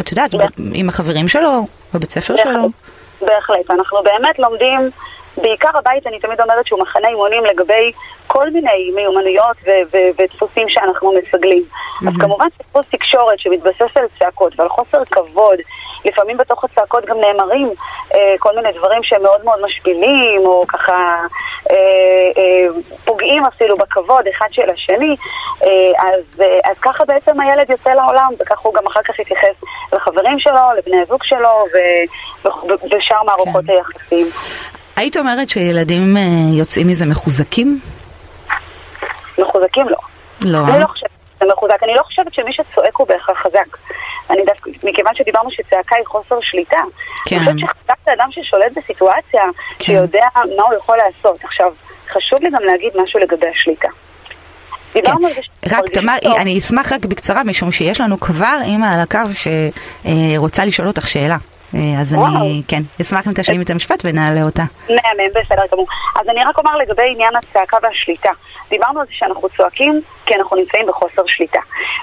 את 0.02 0.12
יודעת, 0.12 0.32
עם 0.74 0.89
החברים 0.89 1.28
שלו, 1.28 1.67
בבית 1.93 2.12
ספר 2.12 2.36
שלו. 2.38 2.69
בהחלט, 3.22 3.72
אנחנו 3.72 3.98
באמת 4.04 4.40
לומדים 4.40 4.90
בעיקר 5.38 5.78
הבית, 5.78 6.08
אני 6.08 6.20
תמיד 6.20 6.41
אומרת 6.41 6.65
שהוא 6.65 6.80
מחנה 6.80 7.08
אימונים 7.08 7.46
לגבי 7.46 7.91
כל 8.28 8.50
מיני 8.50 8.91
מיומנויות 8.96 9.58
ו- 9.65 9.82
ו- 9.94 10.22
ודפוסים 10.22 10.70
שאנחנו 10.70 11.13
מסגלים. 11.13 11.63
Mm-hmm. 11.63 12.10
אז 12.10 12.13
כמובן 12.20 12.46
דפוס 12.60 12.86
תקשורת 12.86 13.39
שמתבסס 13.39 13.98
על 13.98 14.06
צעקות 14.20 14.60
ועל 14.60 14.70
חוסר 14.70 15.02
כבוד, 15.12 15.60
לפעמים 16.06 16.38
בתוך 16.38 16.63
הצעקות 16.63 17.06
גם 17.06 17.17
נאמרים 17.20 17.70
אה, 18.13 18.36
כל 18.39 18.56
מיני 18.56 18.72
דברים 18.72 19.04
שהם 19.04 19.24
מאוד 19.24 19.46
מאוד 19.46 19.62
משפילים, 19.65 20.41
או 20.46 20.63
ככה 20.67 21.15
אה, 21.72 21.76
אה, 22.38 22.82
פוגעים 23.06 23.46
אפילו 23.46 23.76
בכבוד 23.76 24.28
אחד 24.28 24.48
של 24.52 24.70
השני, 24.70 25.15
אה, 25.63 25.67
אז, 25.98 26.41
אה, 26.41 26.60
אז 26.72 26.78
ככה 26.82 27.06
בעצם 27.06 27.39
הילד 27.39 27.70
יוצא 27.70 27.89
לעולם, 27.89 28.30
וככה 28.39 28.62
הוא 28.63 28.74
גם 28.74 28.88
אחר 28.88 29.02
כך 29.02 29.20
יתייחס 29.20 29.56
לחברים 29.94 30.39
שלו, 30.39 30.62
לבני 30.78 31.02
הזוג 31.02 31.24
שלו 31.24 31.65
ו- 31.74 32.48
ו- 32.48 32.96
ושאר 32.98 33.24
מערכות 33.24 33.65
כן. 33.67 33.74
היחסים. 33.74 34.28
היית 34.95 35.17
אומרת 35.17 35.49
שילדים 35.49 36.17
אה, 36.17 36.21
יוצאים 36.58 36.88
מזה 36.88 37.06
מחוזקים? 37.06 37.80
מחוזקים 39.38 39.89
לא. 39.89 39.97
לא. 40.41 40.67
אני 40.67 40.80
לא 40.80 40.88
חושבת 40.88 41.10
שזה 41.39 41.49
מחוזק. 41.51 41.84
אני 41.84 41.93
לא 41.95 42.04
חושבת 42.04 42.34
שמי 42.34 42.54
שצועק 42.54 42.95
הוא 42.95 43.08
בהכרח 43.08 43.38
חזק. 43.43 43.77
אני 44.30 44.41
דווקא, 44.45 44.69
מכיוון 44.86 45.15
שדיברנו 45.15 45.51
שצעקה 45.51 45.95
היא 45.95 46.06
חוסר 46.06 46.36
שליטה. 46.41 46.77
כן. 47.25 47.36
אני 47.36 47.45
חושבת 47.45 47.60
שחזק 47.60 47.95
זה 48.06 48.12
אדם 48.13 48.27
ששולט 48.32 48.71
בסיטואציה, 48.75 49.41
כן. 49.80 49.86
שיודע 49.86 50.25
מה 50.36 50.63
הוא 50.63 50.73
יכול 50.77 50.97
לעשות. 50.97 51.43
עכשיו, 51.43 51.73
חשוב 52.10 52.39
לי 52.41 52.49
גם 52.49 52.63
להגיד 52.63 52.91
משהו 53.04 53.19
לגבי 53.19 53.47
השליטה. 53.47 53.88
דיברנו 54.93 55.27
על 55.27 55.34
זה 55.34 55.39
שאתה 55.43 55.69
כן. 55.69 55.75
רק 55.75 55.89
תמר. 55.89 56.15
אני 56.38 56.60
אשמח 56.60 56.93
רק 56.93 57.06
בקצרה, 57.06 57.43
משום 57.43 57.71
שיש 57.71 58.01
לנו 58.01 58.19
כבר 58.19 58.58
אימא 58.63 58.86
על 58.86 58.99
הקו 58.99 59.19
שרוצה 59.34 60.65
לשאול 60.65 60.88
אותך 60.88 61.08
שאלה. 61.08 61.38
אה, 61.76 62.02
אז 62.02 62.14
אני. 62.14 62.62
כן, 62.68 62.82
אשמח 63.02 63.28
אם 63.28 63.34
תשלים 63.34 63.62
את 63.62 63.70
המשפט 63.70 64.02
ונעלה 64.06 64.44
אותה. 64.44 64.64
מהמם, 64.90 65.30
בסדר 65.30 65.64
גמור. 65.72 65.88
אז 66.22 66.30
אני 66.30 66.44
רק 66.44 66.58
אומר 66.58 66.78
לגבי 66.78 67.12
עניין 67.14 67.36
הצעקה 67.36 67.78
והשליטה. 67.84 68.30
דיברנו 68.70 69.00
על 69.00 69.06
זה 69.06 69.14
שאנחנו 69.16 69.50
צועקים 69.58 70.02
כי 70.26 70.36
אנחנו 70.36 70.58
נמצאים 70.58 70.86
בחוסר 70.88 71.22
שליטה. 71.28 71.60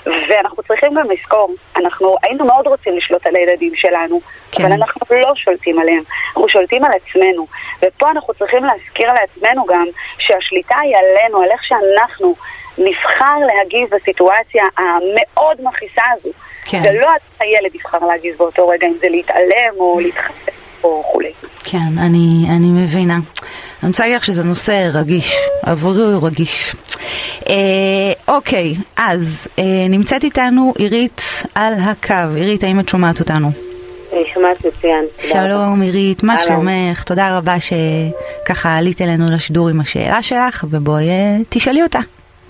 ואנחנו 0.07 0.63
צריכים 0.63 0.95
גם 0.95 1.05
לזכור, 1.11 1.55
אנחנו 1.77 2.17
היינו 2.23 2.45
מאוד 2.45 2.67
רוצים 2.67 2.97
לשלוט 2.97 3.27
על 3.27 3.37
הילדים 3.37 3.73
שלנו, 3.75 4.21
כן. 4.53 4.65
אבל 4.65 4.73
אנחנו 4.73 5.01
לא 5.11 5.33
שולטים 5.37 5.79
עליהם, 5.79 6.03
אנחנו 6.29 6.49
שולטים 6.49 6.85
על 6.85 6.91
עצמנו. 6.91 7.47
ופה 7.83 8.11
אנחנו 8.11 8.35
צריכים 8.35 8.65
להזכיר 8.65 9.13
לעצמנו 9.13 9.67
גם 9.67 9.87
שהשליטה 10.19 10.77
היא 10.83 10.95
עלינו, 10.97 11.43
על 11.43 11.49
איך 11.51 11.65
שאנחנו 11.65 12.35
נבחר 12.79 13.39
להגיב 13.47 13.89
בסיטואציה 13.91 14.63
המאוד 14.77 15.57
מכעיסה 15.63 16.03
הזו. 16.17 16.31
כן. 16.65 16.83
זה 16.83 16.91
לא 17.01 17.09
הילד 17.41 17.75
יבחר 17.75 18.07
להגיב 18.07 18.35
באותו 18.39 18.69
רגע, 18.69 18.87
אם 18.87 18.95
זה 19.01 19.09
להתעלם 19.09 19.75
או 19.79 20.01
להתחפש 20.01 20.55
או 20.85 21.03
כולי. 21.13 21.33
כן, 21.65 21.99
אני, 21.99 22.47
אני 22.57 22.67
מבינה. 22.67 23.19
אני 23.83 23.89
רוצה 23.89 24.03
להגיד 24.03 24.17
לך 24.17 24.25
שזה 24.25 24.45
נושא 24.45 24.91
רגיש, 24.95 25.37
עבורי 25.63 26.03
הוא 26.03 26.27
רגיש. 26.27 26.75
אה, 27.49 27.55
אוקיי, 28.35 28.75
אז 28.97 29.49
אה, 29.59 29.65
נמצאת 29.89 30.25
איתנו 30.25 30.73
עירית 30.79 31.23
על 31.55 31.75
הקו. 31.81 32.35
עירית, 32.37 32.63
האם 32.63 32.81
את 32.81 32.89
שומעת 32.89 33.21
אותנו? 33.21 33.49
אני 34.13 34.25
שומעת 34.35 34.65
מצוין. 34.65 35.05
שלום 35.19 35.83
עירית, 35.83 36.23
מה. 36.23 36.39
שלומך? 36.39 37.03
תודה 37.05 37.39
רבה 37.39 37.55
שככה 37.61 38.77
עלית 38.77 39.01
אלינו 39.03 39.27
לשידור 39.31 39.69
עם 39.69 39.81
השאלה 39.81 40.23
שלך, 40.23 40.65
ובואי 40.71 41.09
אה, 41.09 41.37
תשאלי 41.49 41.83
אותה. 41.83 42.01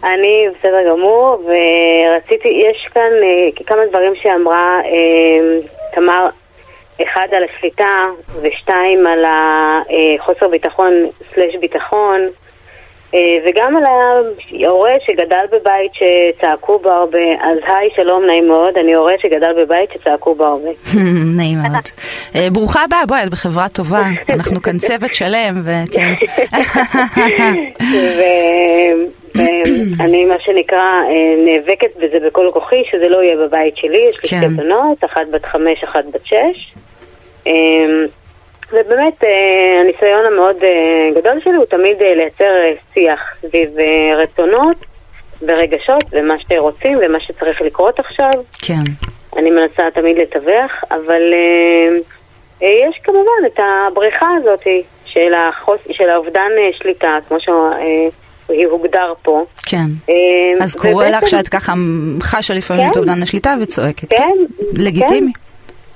אני 0.05 0.47
בסדר 0.59 0.89
גמור, 0.89 1.45
ורציתי, 1.45 2.49
יש 2.49 2.89
כאן 2.95 3.11
אה, 3.23 3.65
כמה 3.67 3.87
דברים 3.87 4.13
שאמרה 4.23 4.81
אה, 4.85 5.59
תמר, 5.95 6.29
אחד 7.03 7.27
על 7.33 7.43
השליטה, 7.45 7.99
ושתיים 8.43 9.07
על 9.07 9.25
החוסר 9.25 10.49
ביטחון 10.49 10.93
סלש 11.35 11.57
ביטחון, 11.61 12.21
אה, 12.21 12.48
וגם 13.15 13.77
על 13.77 13.83
ההורה 13.85 14.91
שגדל 15.07 15.45
בבית 15.53 15.93
שצעקו 15.95 16.79
בו 16.79 16.91
הרבה. 16.91 17.19
אז 17.41 17.59
היי, 17.67 17.89
שלום, 17.97 18.25
נעים 18.27 18.49
מאוד, 18.49 18.79
אני 18.79 18.95
הורה 18.95 19.13
שגדל 19.23 19.53
בבית 19.63 19.91
שצעקו 19.95 20.35
בו 20.35 20.45
הרבה. 20.45 20.69
נעים 21.37 21.59
מאוד. 21.59 21.83
אה, 22.35 22.49
ברוכה 22.53 22.85
הבאה, 22.85 23.07
בואי, 23.07 23.23
את 23.23 23.31
בחברה 23.31 23.69
טובה. 23.69 24.03
אנחנו 24.29 24.63
כאן 24.63 24.79
צוות 24.79 25.15
שלם, 25.15 25.61
וכן. 25.65 26.15
ואני, 29.99 30.25
מה 30.25 30.41
שנקרא, 30.41 30.83
אה, 30.83 31.45
נאבקת 31.45 31.97
בזה 31.97 32.27
בכל 32.27 32.47
כוחי, 32.53 32.83
שזה 32.91 33.09
לא 33.09 33.23
יהיה 33.23 33.37
בבית 33.37 33.77
שלי. 33.77 33.99
יש 34.09 34.17
לי 34.23 34.29
כן. 34.29 34.37
שתי 34.37 34.49
בנות, 34.49 35.05
אחת 35.05 35.23
בת 35.33 35.45
חמש, 35.45 35.85
אחת 35.85 36.05
בת 36.13 36.27
שש. 36.27 36.75
אה, 38.75 38.81
ובאמת, 38.81 39.25
אה, 39.25 39.81
הניסיון 39.81 40.27
המאוד 40.33 40.57
אה, 40.65 41.21
גדול 41.21 41.41
שלי 41.45 41.55
הוא 41.55 41.65
תמיד 41.65 42.03
אה, 42.03 42.15
לייצר 42.15 42.45
אה, 42.45 42.73
שיח 42.95 43.21
סביב 43.41 43.79
אה, 43.79 44.17
רצונות 44.17 44.77
ורגשות 45.43 46.05
ומה 46.13 46.35
שרוצים 46.49 46.99
ומה 47.03 47.21
שצריך 47.21 47.63
לקרות 47.63 47.99
עכשיו. 47.99 48.31
כן, 48.63 48.83
אני 49.37 49.51
מנסה 49.51 49.83
תמיד 49.95 50.19
לתווך, 50.19 50.73
אבל 50.91 51.23
אה, 51.33 51.99
אה, 52.63 52.89
יש 52.89 53.01
כמובן 53.05 53.47
את 53.47 53.61
הבריחה 53.61 54.27
הזאת 54.41 54.63
של, 55.05 55.35
החוס, 55.35 55.81
של 55.91 56.09
האובדן 56.09 56.51
אה, 56.59 56.79
שליטה, 56.79 57.17
כמו 57.29 57.37
שהיא 57.41 58.67
הוגדר 58.67 59.13
פה. 59.23 59.45
כן. 59.67 59.87
אה, 60.09 60.15
אז 60.65 60.75
קורה 60.77 61.11
לך 61.11 61.29
שאת 61.29 61.49
ככה 61.49 61.73
חשה 62.23 62.55
לפעמים 62.55 62.85
כן. 62.85 62.91
את 62.91 62.97
אובדן 62.97 63.23
השליטה 63.23 63.55
וצועקת. 63.63 64.11
כן, 64.11 64.33
לגיטימי. 64.73 65.33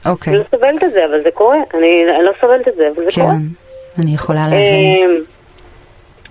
אוקיי, 0.07 0.33
אני 0.33 0.39
לא 0.39 0.45
סובלת 0.51 0.85
את 0.85 0.93
זה, 0.93 1.05
אבל 1.05 1.23
זה 1.23 1.31
קורה. 1.31 1.59
אני 1.75 2.05
לא 2.23 2.33
סובלת 2.41 2.69
את 2.69 2.75
זה, 2.75 2.89
אבל 2.97 3.05
זה 3.05 3.11
קורה. 3.15 3.33
כן, 3.33 4.03
אני 4.03 4.15
יכולה 4.15 4.41
להבין. 4.41 5.25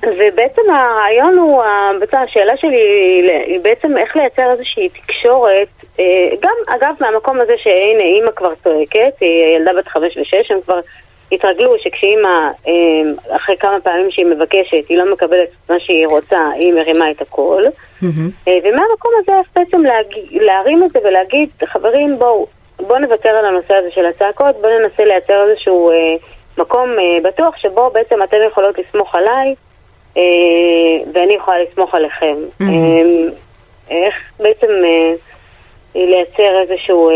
אה, 0.03 0.09
ובעצם 0.17 0.61
הרעיון 0.75 1.37
הוא, 1.37 1.63
בעצם 1.99 2.17
השאלה 2.17 2.57
שלי 2.57 2.81
היא 3.45 3.59
בעצם 3.61 3.97
איך 3.97 4.15
לייצר 4.15 4.51
איזושהי 4.51 4.89
תקשורת, 4.89 5.67
אה, 5.99 6.29
גם 6.41 6.53
אגב 6.67 6.93
מהמקום 6.99 7.39
הזה 7.41 7.53
שהנה 7.57 8.03
אימא 8.03 8.31
כבר 8.35 8.53
צועקת, 8.63 9.13
היא 9.19 9.55
ילדה 9.55 9.71
בת 9.77 9.87
חמש 9.87 10.17
ושש, 10.17 10.51
הם 10.51 10.61
כבר 10.65 10.79
התרגלו 11.31 11.75
שכשאימא, 11.79 12.29
אה, 12.67 13.35
אחרי 13.35 13.55
כמה 13.59 13.79
פעמים 13.83 14.11
שהיא 14.11 14.25
מבקשת, 14.25 14.89
היא 14.89 14.97
לא 14.97 15.13
מקבלת 15.13 15.49
מה 15.69 15.75
שהיא 15.79 16.07
רוצה, 16.07 16.43
היא 16.55 16.73
מרימה 16.73 17.11
את 17.11 17.21
הכל. 17.21 17.63
מהמם. 18.01 18.29
אה, 18.47 18.57
ומהמקום 18.63 19.11
הזה 19.19 19.31
בעצם 19.55 19.81
להג... 19.81 20.05
להרים 20.31 20.83
את 20.83 20.89
זה 20.89 20.99
ולהגיד, 21.07 21.49
חברים, 21.65 22.19
בואו, 22.19 22.47
בואו 22.87 22.99
נוותר 22.99 23.29
על 23.29 23.45
הנושא 23.45 23.73
הזה 23.73 23.91
של 23.91 24.05
הצעקות, 24.05 24.55
בואו 24.61 24.79
ננסה 24.79 25.05
לייצר 25.05 25.49
איזשהו 25.49 25.91
אה, 25.91 25.95
מקום 26.57 26.89
אה, 26.89 27.29
בטוח 27.29 27.57
שבו 27.57 27.89
בעצם 27.93 28.23
אתן 28.23 28.37
יכולות 28.47 28.75
לסמוך 28.77 29.15
עליי 29.15 29.55
אה, 30.17 30.23
ואני 31.13 31.33
יכולה 31.33 31.57
לסמוך 31.63 31.95
עליכם. 31.95 32.35
Mhm. 32.61 32.63
אה, 32.63 33.31
איך 33.89 34.15
בעצם 34.39 34.67
אה, 34.85 35.13
לייצר 35.95 36.61
איזשהו... 36.61 37.09
אה, 37.09 37.15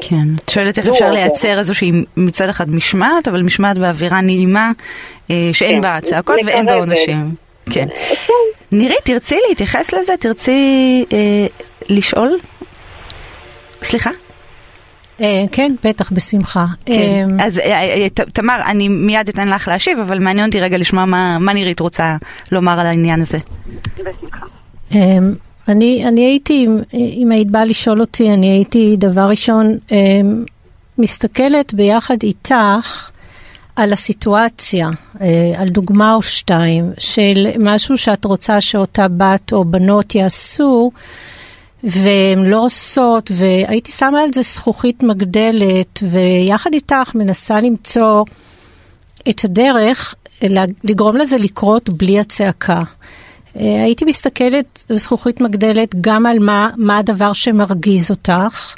כן, 0.00 0.44
את 0.44 0.48
שואלת 0.48 0.78
איך 0.78 0.86
אפשר. 0.88 1.10
לייצר 1.10 1.58
איזושהי 1.58 1.92
מצד 2.16 2.48
אחד 2.48 2.70
משמעת, 2.70 3.28
אבל 3.28 3.42
משמעת 3.42 3.78
באווירה 3.78 4.20
נעימה, 4.20 4.70
אה, 5.30 5.36
שאין 5.52 5.76
כן, 5.76 5.80
בה 5.80 5.98
צעקות 6.02 6.38
ואין 6.46 6.66
בה. 6.66 6.74
עונשים. 6.74 7.34
כן. 7.70 7.82
כן. 7.82 7.88
נירית, 8.72 8.98
תרצי 9.04 9.38
להתייחס 9.48 9.94
לזה? 9.94 10.12
תרצי 10.20 11.04
אה, 11.12 11.46
לשאול? 11.88 12.38
סליחה? 13.82 14.10
אה, 15.20 15.44
כן, 15.52 15.74
בטח, 15.84 16.12
בשמחה. 16.12 16.66
כן. 16.86 17.28
אה, 17.40 17.46
אז 17.46 17.58
אה, 17.58 18.06
תמר, 18.32 18.56
אני 18.66 18.88
מיד 18.88 19.28
אתן 19.28 19.48
לך 19.48 19.68
להשיב, 19.68 19.98
אבל 19.98 20.18
מעניין 20.18 20.46
אותי 20.46 20.60
רגע 20.60 20.78
לשמוע 20.78 21.04
מה 21.04 21.38
מה 21.38 21.52
נירית 21.52 21.80
רוצה 21.80 22.16
לומר 22.52 22.80
על 22.80 22.86
העניין 22.86 23.20
הזה. 23.20 23.38
בשמחה. 23.98 24.46
אני, 25.68 26.04
אני 26.08 26.20
הייתי, 26.26 26.66
אם- 26.94 27.30
היית 27.30 27.50
באה 27.50 27.64
לשאול 27.64 28.00
אותי, 28.00 28.30
אני 28.30 28.46
הייתי 28.50 28.96
דבר 28.98 29.28
ראשון 29.28 29.78
מסתכלת 30.98 31.74
ביחד 31.74 32.16
איתך 32.22 33.10
על 33.76 33.92
הסיטואציה, 33.92 34.88
על 35.58 35.68
דוגמה 35.68 36.14
או 36.14 36.22
שתיים 36.22 36.92
של 36.98 37.46
משהו 37.58 37.96
שאת 37.98 38.24
רוצה 38.24 38.60
שאותה 38.60 39.06
בת 39.16 39.52
או 39.52 39.64
בנות 39.64 40.14
יעשו, 40.14 40.90
והן 41.86 42.44
לא 42.44 42.64
עושות, 42.64 43.30
והייתי 43.34 43.92
שמה 43.92 44.20
על 44.20 44.32
זה 44.32 44.42
זכוכית 44.42 45.02
מגדלת, 45.02 46.02
ויחד 46.02 46.74
איתך 46.74 47.14
מנסה 47.14 47.60
למצוא 47.60 48.24
את 49.28 49.44
הדרך 49.44 50.14
לגרום 50.84 51.16
לזה 51.16 51.36
לקרות 51.38 51.88
בלי 51.88 52.20
הצעקה. 52.20 52.82
אה, 53.56 53.82
הייתי 53.82 54.04
מסתכלת 54.04 54.84
בזכוכית 54.90 55.40
מגדלת 55.40 55.94
גם 56.00 56.26
על 56.26 56.38
מה, 56.38 56.70
מה 56.76 56.98
הדבר 56.98 57.32
שמרגיז 57.32 58.10
אותך, 58.10 58.74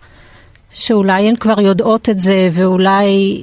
שאולי 0.78 1.28
הן 1.28 1.36
כבר 1.36 1.60
יודעות 1.60 2.08
את 2.08 2.18
זה 2.18 2.48
ואולי 2.52 3.42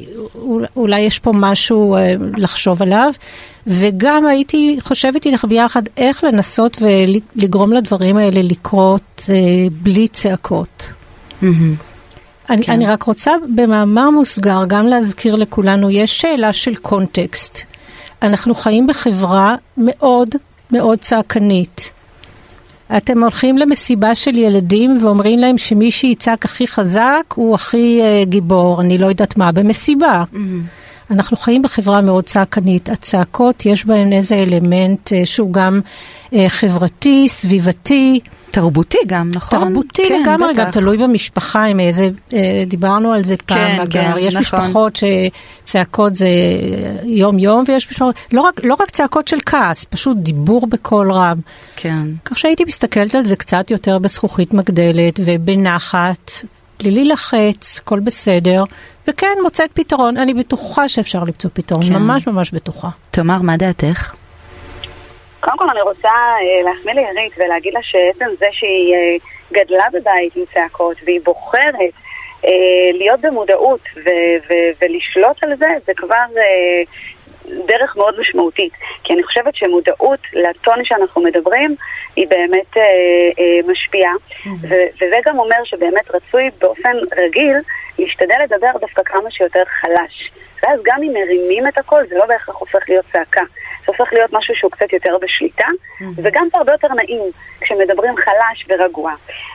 אולי, 0.75 0.99
יש 0.99 1.19
פה 1.19 1.31
משהו 1.33 1.95
אה, 1.95 2.13
לחשוב 2.37 2.81
עליו, 2.81 3.13
וגם 3.67 4.25
הייתי 4.25 4.77
חושבת 4.79 5.25
איתך 5.25 5.45
ביחד 5.45 5.81
איך 5.97 6.23
לנסות 6.23 6.77
ולגרום 6.81 7.73
לדברים 7.73 8.17
האלה 8.17 8.41
לקרות 8.41 9.25
אה, 9.29 9.35
בלי 9.71 10.07
צעקות. 10.07 10.91
מהמם. 11.41 11.75
אני, 12.49 12.63
כן. 12.63 12.71
אני 12.71 12.87
רק 12.87 13.03
רוצה 13.03 13.31
במאמר 13.55 14.09
מוסגר 14.09 14.63
גם 14.67 14.87
להזכיר 14.87 15.35
לכולנו, 15.35 15.89
יש 15.89 16.21
שאלה 16.21 16.53
של 16.53 16.75
קונטקסט. 16.75 17.59
אנחנו 18.21 18.55
חיים 18.55 18.87
בחברה 18.87 19.55
מאוד 19.77 20.29
מאוד 20.71 20.99
צעקנית. 20.99 21.91
אתם 22.97 23.23
הולכים 23.23 23.57
למסיבה 23.57 24.15
של 24.15 24.35
ילדים 24.35 24.97
ואומרים 25.01 25.39
להם 25.39 25.57
שמי 25.57 25.91
שיצעק 25.91 26.45
הכי 26.45 26.67
חזק 26.67 27.23
הוא 27.35 27.55
הכי 27.55 28.01
uh, 28.01 28.29
גיבור, 28.29 28.81
אני 28.81 28.97
לא 28.97 29.05
יודעת 29.05 29.37
מה, 29.37 29.51
במסיבה. 29.51 30.23
Mm-hmm. 30.33 31.11
אנחנו 31.11 31.37
חיים 31.37 31.61
בחברה 31.61 32.01
מאוד 32.01 32.23
צעקנית. 32.23 32.89
הצעקות, 32.89 33.65
יש 33.65 33.85
בהן 33.85 34.13
איזה 34.13 34.35
אלמנט 34.35 35.09
uh, 35.09 35.25
שהוא 35.25 35.53
גם 35.53 35.81
uh, 36.29 36.35
חברתי, 36.47 37.29
סביבתי. 37.29 38.19
תרבותי 38.55 38.97
גם, 39.07 39.31
נכון? 39.35 39.59
תרבותי 39.59 40.07
כן, 40.07 40.21
לגמרי, 40.21 40.53
גם 40.53 40.71
תלוי 40.71 40.97
במשפחה, 40.97 41.63
עם 41.63 41.79
איזה, 41.79 42.09
דיברנו 42.67 43.13
על 43.13 43.23
זה 43.23 43.35
פעם, 43.37 43.57
כן, 43.57 43.79
אגב, 43.81 43.91
כן, 43.91 44.13
יש 44.19 44.35
נכון. 44.35 44.59
משפחות 44.59 44.99
שצעקות 45.63 46.15
זה 46.15 46.29
יום 47.03 47.39
יום, 47.39 47.63
ויש 47.67 47.89
משפחות, 47.91 48.15
לא 48.31 48.41
רק, 48.41 48.61
לא 48.63 48.75
רק 48.79 48.89
צעקות 48.91 49.27
של 49.27 49.37
כעס, 49.45 49.83
פשוט 49.83 50.17
דיבור 50.17 50.67
בקול 50.67 51.11
רם. 51.11 51.37
כן. 51.75 52.03
כך 52.25 52.37
שהייתי 52.37 52.63
מסתכלת 52.65 53.15
על 53.15 53.25
זה 53.25 53.35
קצת 53.35 53.71
יותר 53.71 53.99
בזכוכית 53.99 54.53
מגדלת 54.53 55.19
ובנחת, 55.25 56.31
בלי 56.79 56.91
להילחץ, 56.91 57.79
הכל 57.81 57.99
בסדר, 57.99 58.63
וכן, 59.07 59.37
מוצאת 59.43 59.69
פתרון. 59.73 60.17
אני 60.17 60.33
בטוחה 60.33 60.87
שאפשר 60.87 61.23
למצוא 61.23 61.49
פתרון, 61.53 61.83
כן. 61.85 61.93
ממש 61.93 62.27
ממש 62.27 62.51
בטוחה. 62.51 62.89
תמר, 63.11 63.41
מה 63.41 63.57
דעתך? 63.57 64.13
קודם 65.45 65.57
כל 65.57 65.69
אני 65.69 65.81
רוצה 65.81 66.09
אה, 66.09 66.61
להחמיא 66.63 66.93
לעירית 66.93 67.33
ולהגיד 67.37 67.73
לה 67.73 67.79
שעצם 67.83 68.25
זה 68.39 68.45
שהיא 68.51 68.95
אה, 68.95 69.15
גדלה 69.51 69.85
בבית 69.93 70.35
עם 70.35 70.43
צעקות 70.53 70.97
והיא 71.05 71.19
בוחרת 71.23 71.93
אה, 72.45 72.91
להיות 72.93 73.21
במודעות 73.21 73.79
ו- 73.95 74.37
ו- 74.49 74.71
ולשלוט 74.81 75.43
על 75.43 75.55
זה, 75.57 75.67
זה 75.85 75.93
כבר 75.95 76.25
דרך 77.45 77.97
מאוד 77.97 78.19
משמעותית. 78.19 78.73
כי 79.03 79.13
אני 79.13 79.23
חושבת 79.23 79.55
שמודעות 79.55 80.19
לטון 80.33 80.85
שאנחנו 80.85 81.21
מדברים 81.21 81.75
היא 82.15 82.27
באמת 82.27 82.77
אה, 82.77 82.83
אה, 83.39 83.71
משפיעה. 83.71 84.13
Mm-hmm. 84.13 84.49
ו- 84.69 84.87
וזה 84.95 85.15
גם 85.25 85.39
אומר 85.39 85.63
שבאמת 85.63 86.11
רצוי 86.15 86.49
באופן 86.59 86.97
רגיל 87.17 87.57
להשתדל 87.99 88.35
לדבר 88.43 88.71
דווקא 88.81 89.01
כמה 89.05 89.31
שיותר 89.31 89.63
חלש. 89.81 90.31
ואז 90.63 90.79
גם 90.83 91.03
אם 91.03 91.13
מרימים 91.13 91.67
את 91.67 91.77
הקול, 91.77 92.05
זה 92.09 92.17
לא 92.17 92.25
בהכרח 92.25 92.55
הופך 92.55 92.89
להיות 92.89 93.05
צעקה. 93.13 93.41
זה 93.85 93.93
הופך 93.97 94.13
להיות 94.13 94.33
משהו 94.33 94.55
שהוא 94.55 94.71
קצת 94.71 94.93
יותר 94.93 95.17
בשליטה, 95.21 95.67
mm-hmm. 95.67 96.05
וגם 96.23 96.47
זה 96.51 96.57
הרבה 96.57 96.71
יותר 96.71 96.87
נעים 96.87 97.31
כשמדברים 97.61 98.15
חלש 98.15 98.65
ורגוע. 98.69 99.13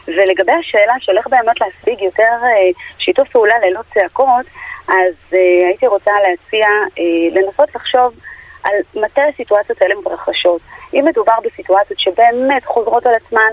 ולגבי 0.09 0.53
השאלה 0.53 0.95
של 1.01 1.19
איך 1.19 1.27
באמת 1.27 1.61
להשיג 1.61 2.03
יותר 2.03 2.33
אה, 2.43 2.71
שיתוף 2.99 3.29
פעולה 3.29 3.55
ללא 3.59 3.81
צעקות, 3.95 4.47
אז 4.89 5.15
אה, 5.35 5.67
הייתי 5.69 5.87
רוצה 5.87 6.11
להציע 6.29 6.67
אה, 6.99 7.41
לנסות 7.41 7.75
לחשוב 7.75 8.15
על 8.63 8.75
מתי 8.95 9.21
הסיטואציות 9.35 9.83
האלה 9.83 9.95
מתרחשות. 10.01 10.61
אם 10.95 11.05
מדובר 11.09 11.35
בסיטואציות 11.45 12.01
שבאמת 12.01 12.65
חוזרות 12.65 13.07
על 13.07 13.15
עצמן, 13.15 13.51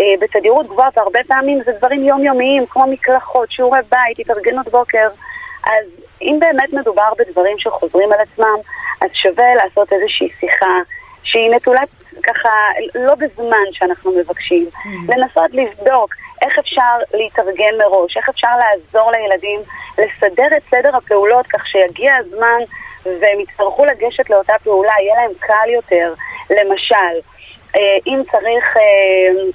אה, 0.00 0.14
בתדירות 0.20 0.66
גבוהה, 0.66 0.88
והרבה 0.96 1.20
פעמים 1.28 1.62
זה 1.64 1.72
דברים 1.72 2.04
יומיומיים, 2.04 2.66
כמו 2.66 2.86
מקלחות, 2.86 3.50
שיעורי 3.50 3.80
בית, 3.90 4.18
התארגנות 4.18 4.68
בוקר. 4.68 5.08
אז 5.66 5.86
אם 6.22 6.38
באמת 6.40 6.72
מדובר 6.72 7.12
בדברים 7.18 7.58
שחוזרים 7.58 8.12
על 8.12 8.20
עצמם, 8.20 8.56
אז 9.00 9.10
שווה 9.12 9.54
לעשות 9.54 9.92
איזושהי 9.92 10.28
שיחה 10.40 10.80
שהיא 11.22 11.50
נטולת 11.50 11.88
ככה, 12.22 12.50
לא 12.94 13.14
בזמן 13.14 13.66
שאנחנו 13.72 14.12
מבקשים. 14.12 14.68
Mm-hmm. 14.72 15.16
לנסות 15.16 15.50
לבדוק 15.52 16.14
איך 16.42 16.58
אפשר 16.58 16.96
להתארגן 17.14 17.78
מראש, 17.78 18.16
איך 18.16 18.28
אפשר 18.28 18.50
לעזור 18.58 19.10
לילדים 19.10 19.60
לסדר 19.98 20.56
את 20.56 20.62
סדר 20.70 20.96
הפעולות 20.96 21.46
כך 21.46 21.66
שיגיע 21.66 22.16
הזמן 22.16 22.60
והם 23.04 23.40
יצטרכו 23.40 23.84
לגשת 23.84 24.30
לאותה 24.30 24.54
פעולה, 24.64 24.92
יהיה 25.00 25.14
להם 25.14 25.30
קל 25.38 25.68
יותר. 25.68 26.14
למשל, 26.50 27.14
אה, 27.76 27.98
אם 28.06 28.22
צריך... 28.32 28.76
אה, 28.76 29.50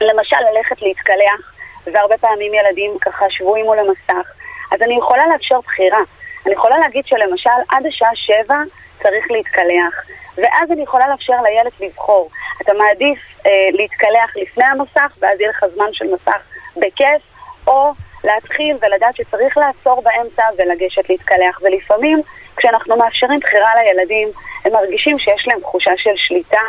למשל 0.00 0.36
ללכת 0.52 0.82
להתקלח, 0.82 1.52
והרבה 1.86 2.18
פעמים 2.18 2.54
ילדים 2.54 2.98
ככה 3.00 3.26
שבויים 3.30 3.64
מול 3.66 3.78
המסך, 3.78 4.32
אז 4.72 4.82
אני 4.82 4.98
יכולה 4.98 5.26
לאפשר 5.26 5.60
בחירה. 5.60 6.00
אני 6.46 6.54
יכולה 6.54 6.78
להגיד 6.78 7.06
שלמשל 7.06 7.58
עד 7.68 7.86
השעה 7.86 8.10
שבע 8.14 8.56
צריך 9.02 9.30
להתקלח, 9.30 9.94
ואז 10.36 10.70
אני 10.70 10.82
יכולה 10.82 11.08
לאפשר 11.08 11.42
לילד 11.42 11.72
לבחור. 11.80 12.30
אתה 12.62 12.72
מעדיף 12.72 13.18
אה, 13.46 13.50
להתקלח 13.72 14.36
לפני 14.36 14.64
המסך, 14.64 15.16
ואז 15.18 15.40
יהיה 15.40 15.50
לך 15.50 15.64
זמן 15.74 15.92
של 15.92 16.04
מסך 16.14 16.42
בכיף, 16.76 17.22
או 17.66 17.92
להתחיל 18.24 18.76
ולדעת 18.82 19.16
שצריך 19.16 19.56
לעצור 19.56 20.02
באמצע 20.02 20.42
ולגשת 20.58 21.10
להתקלח. 21.10 21.60
ולפעמים, 21.62 22.22
כשאנחנו 22.56 22.96
מאפשרים 22.96 23.40
בחירה 23.40 23.70
לילדים, 23.82 24.28
הם 24.64 24.72
מרגישים 24.72 25.18
שיש 25.18 25.48
להם 25.48 25.60
תחושה 25.60 25.90
של 25.96 26.16
שליטה, 26.16 26.60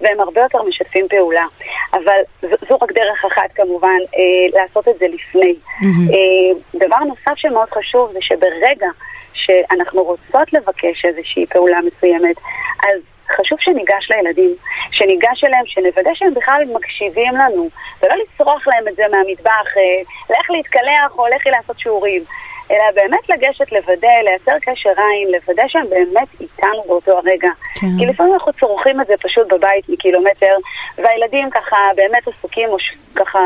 והם 0.00 0.20
הרבה 0.20 0.40
יותר 0.40 0.62
משתפים 0.62 1.08
פעולה. 1.08 1.44
אבל 1.92 2.20
זו, 2.42 2.56
זו 2.68 2.78
רק 2.82 2.92
דרך 2.92 3.24
אחת 3.32 3.52
כמובן 3.54 3.98
אה, 4.16 4.60
לעשות 4.60 4.88
את 4.88 4.98
זה 4.98 5.06
לפני. 5.08 5.54
Mm-hmm. 5.54 6.14
אה, 6.14 6.78
דבר 6.86 6.98
נוסף 6.98 7.36
שמאוד 7.36 7.70
חשוב 7.70 8.12
זה 8.12 8.18
שברגע 8.20 8.88
שאנחנו 9.34 10.02
רוצות 10.02 10.52
לבקש 10.52 11.04
איזושהי 11.04 11.46
פעולה 11.46 11.78
מסוימת, 11.80 12.36
אז 12.82 13.00
חשוב 13.36 13.58
שניגש 13.60 14.10
לילדים, 14.10 14.54
שניגש 14.90 15.44
אליהם, 15.44 15.66
שנוודא 15.66 16.10
שהם 16.14 16.34
בכלל 16.34 16.62
מקשיבים 16.74 17.34
לנו, 17.34 17.68
ולא 18.02 18.14
לצרוח 18.14 18.68
להם 18.68 18.88
את 18.88 18.96
זה 18.96 19.02
מהמטבח, 19.10 19.76
אה, 19.76 20.00
לך 20.30 20.50
להתקלח 20.50 21.18
או 21.18 21.26
לכי 21.26 21.50
לעשות 21.50 21.78
שיעורים. 21.78 22.24
אלא 22.70 22.84
באמת 22.94 23.28
לגשת 23.28 23.72
לוודא, 23.72 24.08
לייצר 24.24 24.58
קשר 24.62 24.88
עין, 24.88 25.28
לוודא 25.32 25.62
שהם 25.68 25.90
באמת 25.90 26.28
איתנו 26.40 26.82
באותו 26.86 27.18
הרגע. 27.18 27.48
כן. 27.74 27.86
כי 27.98 28.06
לפעמים 28.06 28.34
אנחנו 28.34 28.52
צורכים 28.52 29.00
את 29.00 29.06
זה 29.06 29.14
פשוט 29.22 29.52
בבית 29.52 29.88
מקילומטר, 29.88 30.56
והילדים 30.98 31.50
ככה 31.50 31.76
באמת 31.96 32.28
עסוקים 32.28 32.68
או 32.68 32.76
ככה 33.14 33.40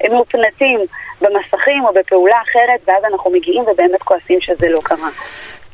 הם 0.00 0.12
מופנטים 0.12 0.80
במסכים 1.20 1.84
או 1.84 1.92
בפעולה 1.92 2.36
אחרת, 2.42 2.80
ואז 2.86 3.04
אנחנו 3.04 3.30
מגיעים 3.30 3.62
ובאמת 3.62 4.02
כועסים 4.02 4.40
שזה 4.40 4.68
לא 4.68 4.80
קרה. 4.84 5.08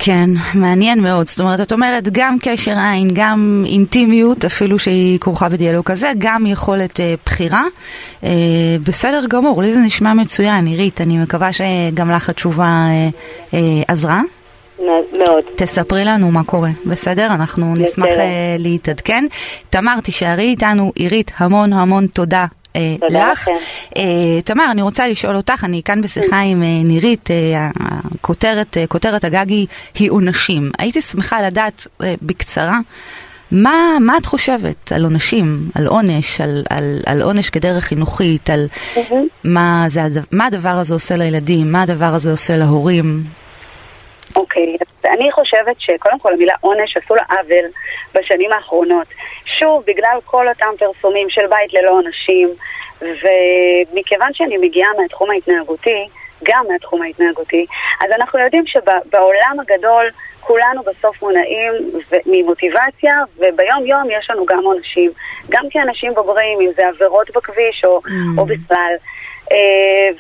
כן, 0.03 0.31
מעניין 0.55 1.01
מאוד. 1.01 1.29
זאת 1.29 1.41
אומרת, 1.41 1.61
את 1.61 1.73
אומרת 1.73 2.09
גם 2.13 2.37
קשר 2.43 2.75
עין, 2.79 3.09
גם 3.15 3.65
אינטימיות, 3.67 4.45
אפילו 4.45 4.79
שהיא 4.79 5.19
כרוכה 5.21 5.49
בדיאלוג 5.49 5.85
כזה, 5.85 6.13
גם 6.19 6.47
יכולת 6.47 7.01
אה, 7.01 7.15
בחירה. 7.27 7.65
אה, 8.25 8.31
בסדר 8.87 9.25
גמור, 9.29 9.63
לי 9.63 9.73
זה 9.73 9.79
נשמע 9.79 10.15
מצוין, 10.15 10.67
עירית, 10.67 11.01
אני 11.01 11.19
מקווה 11.19 11.51
שגם 11.53 12.11
לך 12.11 12.29
התשובה 12.29 12.65
אה, 12.65 13.09
אה, 13.55 13.83
עזרה. 13.89 14.23
מאוד. 15.19 15.45
תספרי 15.57 16.05
לנו 16.05 16.31
מה 16.31 16.45
קורה, 16.45 16.71
בסדר? 16.87 17.27
אנחנו 17.27 17.75
נשמח 17.79 18.07
אה, 18.07 18.57
להתעדכן. 18.59 19.25
תמר, 19.71 20.01
תישארי 20.01 20.43
איתנו. 20.43 20.93
עירית, 20.95 21.31
המון 21.39 21.73
המון 21.73 22.07
תודה 22.07 22.47
אה, 22.77 22.95
לך. 23.11 23.49
אה, 23.97 24.43
תמר, 24.45 24.71
אני 24.71 24.83
רוצה 24.83 25.09
לשאול 25.09 25.37
אותך, 25.37 25.65
אני 25.65 25.83
כאן 25.85 26.03
בשיחה 26.03 26.41
עם 26.41 26.63
אה, 26.63 26.83
נירית, 26.85 27.29
הכותרת, 27.81 28.77
כותרת 28.89 29.25
הגג 29.25 29.47
היא 29.95 30.11
עונשים. 30.11 30.71
הייתי 30.79 31.01
שמחה 31.01 31.43
לדעת 31.43 31.87
בקצרה. 32.23 32.79
מה, 33.53 33.97
מה 34.01 34.17
את 34.17 34.27
חושבת 34.27 34.93
על 34.93 35.05
עונשים, 35.05 35.71
על 35.75 35.87
עונש, 35.87 36.41
על, 36.41 36.65
על, 36.71 37.01
על 37.07 37.23
עונש 37.23 37.51
כדרך 37.51 37.85
חינוכית, 37.85 38.51
על 38.51 38.67
mm-hmm. 38.95 39.15
מה, 39.45 39.85
זה, 39.89 40.21
מה 40.33 40.47
הדבר 40.47 40.69
הזה 40.69 40.95
עושה 40.95 41.17
לילדים, 41.17 41.73
מה 41.73 41.83
הדבר 41.83 42.05
הזה 42.15 42.31
עושה 42.31 42.57
להורים? 42.57 43.25
אוקיי, 44.37 44.77
okay. 44.81 44.90
אני 45.05 45.33
חושבת 45.33 45.77
שקודם 45.79 46.19
כל 46.19 46.33
המילה 46.33 46.55
עונש 46.61 46.97
עשו 46.97 47.15
לה 47.15 47.23
עוול 47.31 47.71
בשנים 48.15 48.53
האחרונות. 48.53 49.07
שוב, 49.59 49.85
בגלל 49.87 50.19
כל 50.25 50.49
אותם 50.49 50.69
פרסומים 50.79 51.31
של 51.31 51.47
בית 51.47 51.73
ללא 51.73 51.91
עונשים, 51.91 52.49
ומכיוון 53.01 54.35
שאני 54.35 54.59
מגיעה 54.59 54.89
מהתחום 54.99 55.31
ההתנהגותי, 55.31 56.09
גם 56.45 56.65
מהתחום 56.69 57.03
ההתנהגותי, 57.03 57.67
אז 58.01 58.11
אנחנו 58.21 58.39
יודעים 58.39 58.65
שבעולם 58.67 59.61
הגדול 59.61 60.11
כולנו 60.41 60.83
בסוף 60.83 61.23
מונעים 61.23 61.73
ממוטיבציה, 62.27 63.15
וביום 63.37 63.87
יום 63.87 64.11
יש 64.11 64.31
לנו 64.31 64.47
גם 64.47 64.65
עונשים, 64.65 65.11
גם 65.49 65.65
כאנשים 65.71 66.13
בוגרים, 66.13 66.61
אם 66.61 66.71
זה 66.77 66.89
עבירות 66.89 67.31
בכביש 67.31 67.85
או, 67.85 68.01
mm. 68.07 68.39
או 68.39 68.47
בכלל. 68.47 68.95
Uh, 69.51 69.53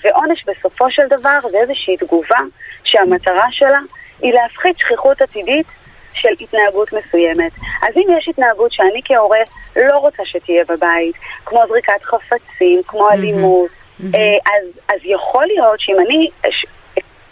ועונש 0.04 0.44
בסופו 0.46 0.90
של 0.90 1.02
דבר 1.06 1.38
זה 1.50 1.58
איזושהי 1.58 1.96
תגובה 1.96 2.38
שהמטרה 2.84 3.46
שלה 3.50 3.78
היא 4.22 4.32
להפחית 4.32 4.78
שכיחות 4.78 5.22
עתידית 5.22 5.66
של 6.12 6.28
התנהגות 6.40 6.92
מסוימת. 6.92 7.52
אז 7.82 7.96
אם 7.96 8.16
יש 8.18 8.28
התנהגות 8.28 8.72
שאני 8.72 9.00
כהורה 9.04 9.38
לא 9.76 9.98
רוצה 9.98 10.22
שתהיה 10.24 10.64
בבית, 10.64 11.14
כמו 11.44 11.60
זריקת 11.68 12.02
חפצים, 12.02 12.80
כמו 12.86 13.10
אלימות, 13.10 13.70
mm-hmm. 13.70 14.04
אז, 14.46 14.68
אז 14.88 15.00
יכול 15.04 15.46
להיות 15.46 15.80
שאם 15.80 15.96
אני 16.06 16.28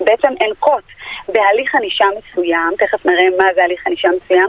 בעצם 0.01 0.29
אנקוט 0.49 0.85
בהליך 1.29 1.75
ענישה 1.75 2.05
מסוים, 2.19 2.75
תכף 2.79 3.07
נראה 3.07 3.25
מה 3.39 3.45
זה 3.55 3.65
הליך 3.65 3.87
ענישה 3.87 4.09
מסוים, 4.09 4.49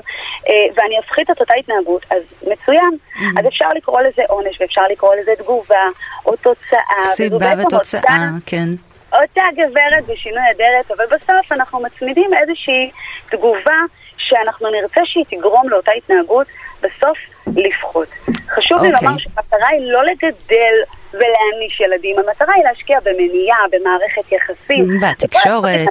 אה, 0.50 0.54
ואני 0.76 1.00
אפחית 1.00 1.32
את 1.32 1.40
אותה 1.40 1.54
התנהגות, 1.60 2.06
אז 2.10 2.24
מצוין. 2.42 2.92
Mm-hmm. 2.92 3.40
אז 3.40 3.48
אפשר 3.48 3.70
לקרוא 3.76 4.02
לזה 4.02 4.22
עונש, 4.28 4.62
ואפשר 4.62 4.82
לקרוא 4.92 5.16
לזה 5.16 5.32
תגובה, 5.44 5.86
או 6.26 6.36
תוצאה. 6.36 6.80
סיבה 7.14 7.54
ותוצאה, 7.62 8.30
כן. 8.46 8.89
אותה 9.14 9.42
גברת 9.54 10.06
בשינוי 10.08 10.44
אדרת, 10.56 10.92
אבל 10.92 11.06
בסוף 11.06 11.52
אנחנו 11.52 11.80
מצמידים 11.80 12.32
איזושהי 12.42 12.92
תגובה 13.30 13.80
שאנחנו 14.18 14.70
נרצה 14.72 15.02
שהיא 15.06 15.26
תגרום 15.30 15.70
לאותה 15.70 15.92
התנהגות 15.98 16.48
בסוף 16.82 17.18
לפחות. 17.56 18.08
חשוב 18.50 18.82
לי 18.82 18.88
אוקיי. 18.88 19.06
לומר 19.08 19.18
שהמטרה 19.18 19.68
היא 19.70 19.92
לא 19.92 20.04
לגדל 20.04 20.74
ולהעניש 21.14 21.80
ילדים, 21.80 22.16
המטרה 22.20 22.54
היא 22.56 22.64
להשקיע 22.64 23.00
במניעה, 23.00 23.60
במערכת 23.72 24.32
יחסים. 24.32 24.88
בתקשורת. 25.02 25.88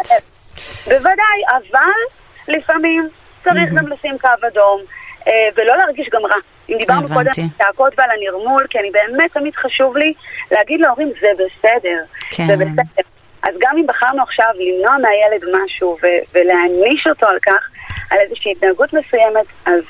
בוודאי, 0.85 1.41
אבל 1.51 1.99
לפעמים 2.49 3.09
צריך 3.45 3.73
גם 3.73 3.89
לשים 3.89 4.19
קו 4.19 4.29
אדום. 4.47 4.81
אה, 5.29 5.49
ולא 5.57 5.76
להרגיש 5.76 6.09
גם 6.12 6.26
רע. 6.26 6.37
אם 6.68 6.79
דיברנו. 6.79 7.09
קודם 7.09 7.18
על 7.18 7.49
צעקות 7.59 7.93
ועל 7.99 8.11
הנרמול, 8.11 8.66
כי 8.70 8.79
אני 8.79 8.91
באמת 8.91 9.33
תמיד 9.33 9.57
חשוב 9.57 9.97
לי 9.97 10.12
להגיד 10.51 10.81
להורים, 10.81 11.12
זה 11.20 11.29
בסדר, 11.35 12.03
כן. 12.31 12.47
זה 12.47 12.57
בסדר. 12.57 13.03
אז 13.43 13.55
גם 13.59 13.79
אם 13.79 13.87
בחרנו 13.87 14.22
עכשיו 14.22 14.47
למנוע 14.59 14.97
מהילד 14.99 15.62
משהו 15.64 15.97
ולהעניש 16.35 17.07
אותו 17.07 17.26
על 17.26 17.39
כך, 17.43 17.68
על 18.11 18.18
איזושהי 18.18 18.53
התנהגות 18.53 18.93
מסוימת, 18.93 19.47
אז 19.66 19.83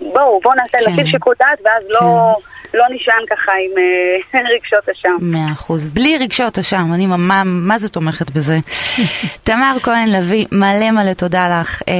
בואו, 0.00 0.40
בואו 0.40 0.54
נעשה, 0.54 0.78
כן. 0.78 0.92
נפעיל 0.92 1.10
שיקול 1.10 1.34
דעת, 1.38 1.58
ואז 1.64 1.84
לא, 1.88 2.36
לא 2.74 2.84
נשען 2.90 3.24
ככה 3.30 3.52
עם 3.52 3.78
אה, 3.78 4.40
רגשות 4.54 4.88
אשם. 4.88 5.16
מאה 5.20 5.52
אחוז. 5.52 5.88
בלי 5.88 6.18
רגשות 6.18 6.58
אשם, 6.58 6.92
אני 6.94 7.06
מה, 7.06 7.42
מה 7.44 7.78
זה 7.78 7.88
תומכת 7.88 8.30
בזה. 8.30 8.58
תמר 9.44 9.76
כהן 9.82 10.08
לביא, 10.08 10.46
מלא 10.52 10.90
מלא 10.90 11.12
תודה 11.12 11.60
לך. 11.60 11.82
אה, 11.88 11.94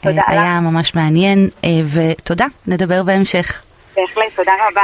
תודה 0.00 0.22
אה, 0.28 0.34
לך. 0.34 0.40
היה 0.40 0.60
ממש 0.60 0.94
מעניין, 0.94 1.48
ותודה, 1.92 2.46
נדבר 2.66 3.02
בהמשך. 3.02 3.62
בהחלט, 3.96 4.36
תודה 4.36 4.52
רבה. 4.70 4.80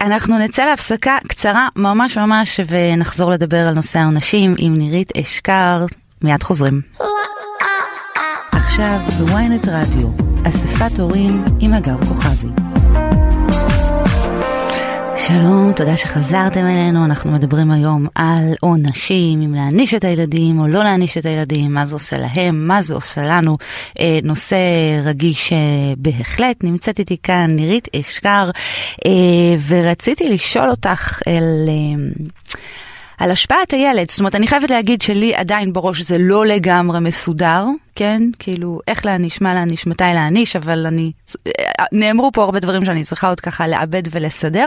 אנחנו 0.00 0.38
נצא 0.38 0.64
להפסקה 0.64 1.18
קצרה 1.28 1.68
ממש 1.76 2.18
ממש 2.18 2.60
ונחזור 2.70 3.30
לדבר 3.30 3.68
על 3.68 3.74
נושא 3.74 3.98
העונשים 3.98 4.54
עם 4.58 4.78
נירית 4.78 5.12
אשכר. 5.16 5.84
מיד 6.22 6.42
חוזרים. 6.42 6.80
עכשיו 8.52 8.98
בוויינט 9.18 9.68
רדיו, 9.68 10.08
אספת 10.48 10.98
הורים 10.98 11.44
עם 11.60 11.72
הגר 11.72 11.98
כוכבי. 11.98 12.65
שלום, 15.18 15.72
תודה 15.76 15.96
שחזרתם 15.96 16.66
אלינו, 16.66 17.04
אנחנו 17.04 17.32
מדברים 17.32 17.70
היום 17.70 18.06
על 18.14 18.54
עונשים, 18.60 19.42
אם 19.42 19.54
להעניש 19.54 19.94
את 19.94 20.04
הילדים 20.04 20.60
או 20.60 20.66
לא 20.66 20.84
להעניש 20.84 21.18
את 21.18 21.26
הילדים, 21.26 21.74
מה 21.74 21.86
זה 21.86 21.96
עושה 21.96 22.16
להם, 22.18 22.68
מה 22.68 22.82
זה 22.82 22.94
עושה 22.94 23.22
לנו, 23.22 23.58
אה, 24.00 24.18
נושא 24.22 24.56
רגיש 25.04 25.52
אה, 25.52 25.58
בהחלט. 25.96 26.64
נמצאת 26.64 26.98
איתי 26.98 27.16
כאן 27.22 27.46
נירית 27.48 27.88
אשכר, 28.00 28.50
אה, 29.06 29.10
ורציתי 29.66 30.28
לשאול 30.28 30.70
אותך 30.70 31.20
אל... 31.28 31.68
אה, 31.68 32.26
על 33.18 33.30
השפעת 33.30 33.70
הילד, 33.70 34.10
זאת 34.10 34.18
אומרת, 34.18 34.34
אני 34.34 34.46
חייבת 34.46 34.70
להגיד 34.70 35.02
שלי 35.02 35.34
עדיין 35.34 35.72
בראש 35.72 36.00
זה 36.00 36.18
לא 36.18 36.46
לגמרי 36.46 37.00
מסודר, 37.00 37.66
כן? 37.94 38.22
כאילו, 38.38 38.80
איך 38.88 39.06
להעניש, 39.06 39.40
מה 39.40 39.54
להעניש, 39.54 39.86
מתי 39.86 40.04
להעניש, 40.04 40.56
אבל 40.56 40.86
אני... 40.86 41.12
נאמרו 41.92 42.32
פה 42.32 42.42
הרבה 42.42 42.60
דברים 42.60 42.84
שאני 42.84 43.04
צריכה 43.04 43.28
עוד 43.28 43.40
ככה 43.40 43.66
לעבד 43.66 44.02
ולסדר, 44.10 44.66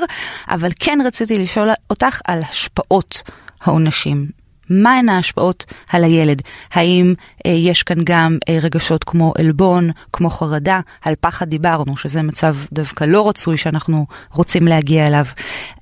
אבל 0.50 0.70
כן 0.80 1.00
רציתי 1.06 1.40
לשאול 1.40 1.70
אותך 1.90 2.22
על 2.26 2.42
השפעות 2.50 3.24
העונשים. 3.62 4.40
מהן 4.70 5.10
ההשפעות 5.10 5.66
על 5.90 6.04
הילד? 6.04 6.42
האם 6.72 7.14
אה, 7.46 7.52
יש 7.52 7.84
כאן 7.84 7.98
גם 8.04 8.38
אה, 8.50 8.60
רגשות 8.62 9.04
כמו 9.04 9.34
עלבון, 9.38 9.92
כמו 10.14 10.30
חרדה, 10.30 10.80
על 11.02 11.14
פחד 11.20 11.50
דיברנו, 11.50 11.98
שזה 11.98 12.22
מצב 12.22 12.56
דווקא 12.72 13.04
לא 13.04 13.30
רצוי 13.30 13.58
שאנחנו 13.58 14.06
רוצים 14.34 14.68
להגיע 14.68 15.08
אליו. 15.08 15.26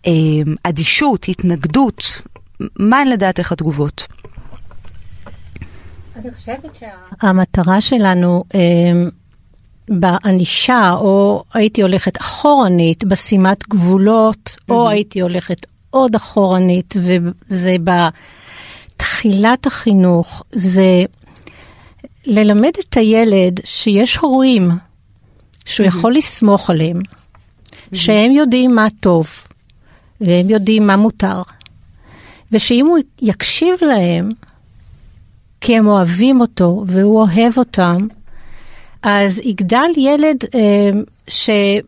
אה, 0.08 0.12
אדישות, 0.64 1.26
התנגדות, 1.28 2.22
מהן 2.80 3.08
לדעתך 3.08 3.52
התגובות? 3.52 4.08
אני 6.16 6.32
חושבת 6.32 6.76
שהמטרה 6.76 7.82
שלנו 7.82 8.44
אה, 8.56 8.60
בענישה, 9.90 10.92
או 10.92 11.44
הייתי 11.54 11.82
הולכת 11.82 12.22
אחורנית 12.22 13.04
בשימת 13.04 13.68
גבולות, 13.68 14.58
או 14.70 14.90
הייתי 14.90 15.22
הולכת 15.22 15.66
עוד 15.90 16.16
אחורנית, 16.16 16.94
וזה 16.98 17.76
בתחילת 18.96 19.66
החינוך, 19.66 20.44
זה 20.52 21.04
ללמד 22.26 22.72
את 22.80 22.98
הילד 22.98 23.60
שיש 23.64 24.16
הורים 24.16 24.72
שהוא 25.66 25.88
יכול 25.88 26.16
לסמוך 26.16 26.70
עליהם, 26.70 27.00
שהם 27.94 28.32
יודעים 28.32 28.76
מה 28.76 28.88
טוב, 29.00 29.30
והם 30.22 30.50
יודעים 30.50 30.88
מה 30.88 30.96
מותר, 30.96 31.42
ושאם 32.52 32.86
הוא 32.86 32.98
יקשיב 33.22 33.74
להם, 33.82 34.30
כי 35.62 35.78
הם 35.78 35.88
אוהבים 35.88 36.42
אותו 36.42 36.84
והוא 36.88 37.22
אוהב 37.22 37.58
אותם, 37.58 38.08
אז 39.04 39.42
יגדל 39.44 39.90
ילד 39.98 40.38
אה, 40.56 40.90
שהוא 41.28 41.80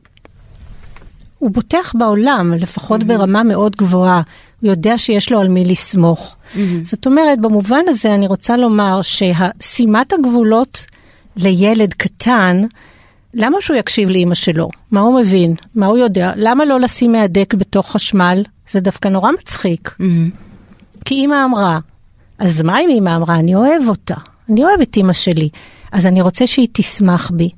בוטח 1.41 1.93
בעולם, 1.95 2.53
לפחות 2.53 3.01
mm-hmm. 3.01 3.05
ברמה 3.05 3.43
מאוד 3.43 3.75
גבוהה. 3.75 4.21
הוא 4.61 4.69
יודע 4.69 4.97
שיש 4.97 5.31
לו 5.31 5.39
על 5.39 5.47
מי 5.47 5.65
לסמוך. 5.65 6.35
Mm-hmm. 6.35 6.57
זאת 6.83 7.05
אומרת, 7.05 7.39
במובן 7.39 7.81
הזה 7.87 8.15
אני 8.15 8.27
רוצה 8.27 8.57
לומר 8.57 9.01
ששימת 9.01 10.13
הגבולות 10.13 10.85
לילד 11.35 11.93
קטן, 11.93 12.63
למה 13.33 13.57
שהוא 13.61 13.77
יקשיב 13.77 14.09
לאימא 14.09 14.35
שלו? 14.35 14.69
מה 14.91 14.99
הוא 14.99 15.21
מבין? 15.21 15.55
מה 15.75 15.85
הוא 15.85 15.97
יודע? 15.97 16.31
למה 16.35 16.65
לא 16.65 16.79
לשים 16.79 17.11
מהדק 17.11 17.53
בתוך 17.53 17.91
חשמל? 17.91 18.43
זה 18.69 18.79
דווקא 18.79 19.07
נורא 19.07 19.31
מצחיק. 19.31 19.89
Mm-hmm. 19.89 20.48
כי 21.05 21.15
אימא 21.15 21.45
אמרה, 21.45 21.79
אז 22.39 22.61
מה 22.61 22.79
אם 22.79 22.89
אימא 22.89 23.15
אמרה? 23.15 23.35
אני 23.35 23.55
אוהב 23.55 23.87
אותה, 23.87 24.15
אני 24.49 24.63
אוהב 24.63 24.81
את 24.81 24.97
אימא 24.97 25.13
שלי, 25.13 25.49
אז 25.91 26.05
אני 26.05 26.21
רוצה 26.21 26.47
שהיא 26.47 26.67
תשמח 26.71 27.31
בי. 27.33 27.49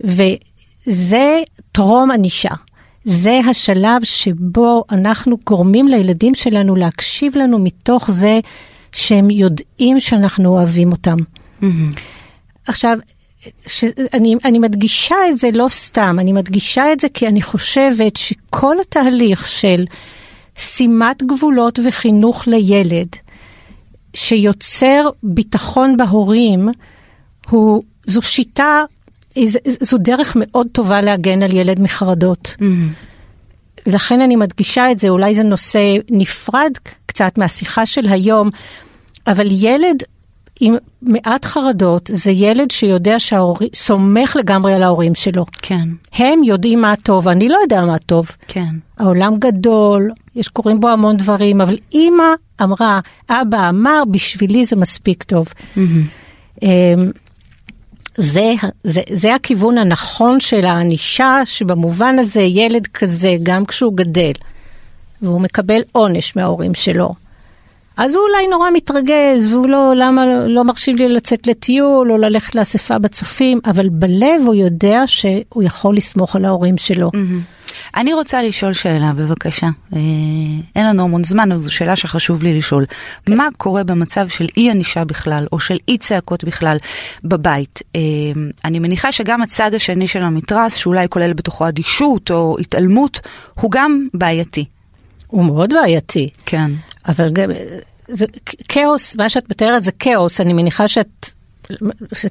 וזה 0.00 1.40
טרום 1.72 2.10
ענישה. 2.10 2.50
זה 3.04 3.40
השלב 3.50 4.04
שבו 4.04 4.84
אנחנו 4.90 5.36
גורמים 5.46 5.88
לילדים 5.88 6.34
שלנו 6.34 6.76
להקשיב 6.76 7.38
לנו 7.38 7.58
מתוך 7.58 8.10
זה 8.10 8.40
שהם 8.92 9.30
יודעים 9.30 10.00
שאנחנו 10.00 10.48
אוהבים 10.48 10.92
אותם. 10.92 11.16
Mm-hmm. 11.62 11.66
עכשיו, 12.66 12.98
ש... 13.66 13.84
אני, 14.14 14.34
אני 14.44 14.58
מדגישה 14.58 15.16
את 15.30 15.38
זה 15.38 15.48
לא 15.54 15.66
סתם, 15.68 16.16
אני 16.20 16.32
מדגישה 16.32 16.92
את 16.92 17.00
זה 17.00 17.08
כי 17.14 17.28
אני 17.28 17.42
חושבת 17.42 18.16
שכל 18.16 18.76
התהליך 18.80 19.48
של 19.48 19.84
שימת 20.56 21.22
גבולות 21.22 21.78
וחינוך 21.84 22.46
לילד, 22.46 23.08
שיוצר 24.14 25.08
ביטחון 25.22 25.96
בהורים, 25.96 26.68
הוא, 27.48 27.82
זו 28.06 28.22
שיטה, 28.22 28.82
זו, 29.46 29.58
זו 29.64 29.98
דרך 29.98 30.32
מאוד 30.36 30.66
טובה 30.72 31.00
להגן 31.00 31.42
על 31.42 31.52
ילד 31.52 31.80
מחרדות. 31.80 32.56
Mm-hmm. 32.58 33.12
לכן 33.86 34.20
אני 34.20 34.36
מדגישה 34.36 34.90
את 34.90 34.98
זה, 34.98 35.08
אולי 35.08 35.34
זה 35.34 35.42
נושא 35.42 35.94
נפרד 36.10 36.72
קצת 37.06 37.38
מהשיחה 37.38 37.86
של 37.86 38.08
היום, 38.08 38.50
אבל 39.26 39.46
ילד 39.50 40.02
עם 40.64 40.74
מעט 41.02 41.44
חרדות 41.44 42.10
זה 42.12 42.30
ילד 42.30 42.70
שיודע 42.70 43.18
שההורים, 43.18 43.68
סומך 43.74 44.36
לגמרי 44.38 44.74
על 44.74 44.82
ההורים 44.82 45.14
שלו. 45.14 45.46
כן. 45.62 45.88
הם 46.12 46.44
יודעים 46.44 46.80
מה 46.80 46.94
טוב, 47.02 47.28
אני 47.28 47.48
לא 47.48 47.58
יודע 47.62 47.84
מה 47.84 47.98
טוב. 47.98 48.30
כן. 48.48 48.68
העולם 48.98 49.36
גדול, 49.38 50.10
יש 50.36 50.48
קוראים 50.48 50.80
בו 50.80 50.88
המון 50.88 51.16
דברים, 51.16 51.60
אבל 51.60 51.78
אימא 51.92 52.24
אמרה, 52.62 53.00
אבא 53.30 53.68
אמר, 53.68 54.02
בשבילי 54.10 54.64
זה 54.64 54.76
מספיק 54.76 55.22
טוב. 55.22 55.46
Mm-hmm. 55.76 56.60
זה, 58.16 58.54
זה, 58.84 59.00
זה 59.12 59.34
הכיוון 59.34 59.78
הנכון 59.78 60.40
של 60.40 60.66
הענישה, 60.66 61.36
שבמובן 61.44 62.18
הזה 62.18 62.40
ילד 62.40 62.86
כזה, 62.86 63.36
גם 63.42 63.64
כשהוא 63.64 63.96
גדל, 63.96 64.32
והוא 65.22 65.40
מקבל 65.40 65.80
עונש 65.92 66.36
מההורים 66.36 66.74
שלו, 66.74 67.14
אז 68.02 68.14
הוא 68.14 68.22
אולי 68.22 68.46
נורא 68.46 68.70
מתרגז, 68.70 69.52
והוא 69.52 69.68
לא, 69.68 69.92
למה 69.96 70.26
לא 70.46 70.64
מרשים 70.64 70.96
לי 70.96 71.08
לצאת 71.08 71.46
לטיול 71.46 72.12
או 72.12 72.16
ללכת 72.16 72.54
לאספה 72.54 72.98
בצופים, 72.98 73.60
אבל 73.66 73.88
בלב 73.88 74.42
הוא 74.46 74.54
יודע 74.54 75.02
שהוא 75.06 75.62
יכול 75.62 75.96
לסמוך 75.96 76.36
על 76.36 76.44
ההורים 76.44 76.78
שלו. 76.78 77.10
Mm-hmm. 77.14 77.70
אני 77.96 78.14
רוצה 78.14 78.42
לשאול 78.42 78.72
שאלה, 78.72 79.12
בבקשה. 79.12 79.66
אה, 79.66 79.98
אין 80.76 80.86
לנו 80.86 81.02
המון 81.02 81.24
זמן, 81.24 81.52
אבל 81.52 81.60
זו 81.60 81.74
שאלה 81.74 81.96
שחשוב 81.96 82.42
לי 82.42 82.58
לשאול. 82.58 82.86
כן. 83.26 83.36
מה 83.36 83.48
קורה 83.56 83.84
במצב 83.84 84.28
של 84.28 84.46
אי 84.56 84.70
ענישה 84.70 85.04
בכלל, 85.04 85.46
או 85.52 85.60
של 85.60 85.76
אי 85.88 85.98
צעקות 85.98 86.44
בכלל, 86.44 86.76
בבית? 87.24 87.82
אה, 87.96 88.00
אני 88.64 88.78
מניחה 88.78 89.12
שגם 89.12 89.42
הצד 89.42 89.74
השני 89.74 90.08
של 90.08 90.22
המתרס, 90.22 90.74
שאולי 90.74 91.06
כולל 91.08 91.32
בתוכו 91.32 91.68
אדישות 91.68 92.30
או 92.30 92.56
התעלמות, 92.60 93.20
הוא 93.60 93.70
גם 93.70 94.06
בעייתי. 94.14 94.64
הוא 95.26 95.44
מאוד 95.44 95.72
בעייתי. 95.72 96.28
כן. 96.46 96.70
אבל 97.08 97.30
גם, 97.32 97.50
זה 98.12 98.26
כאוס, 98.68 99.16
מה 99.16 99.28
שאת 99.28 99.50
מתארת 99.50 99.82
זה 99.82 99.92
כאוס, 99.92 100.40
אני 100.40 100.52
מניחה 100.52 100.88
שאת... 100.88 101.26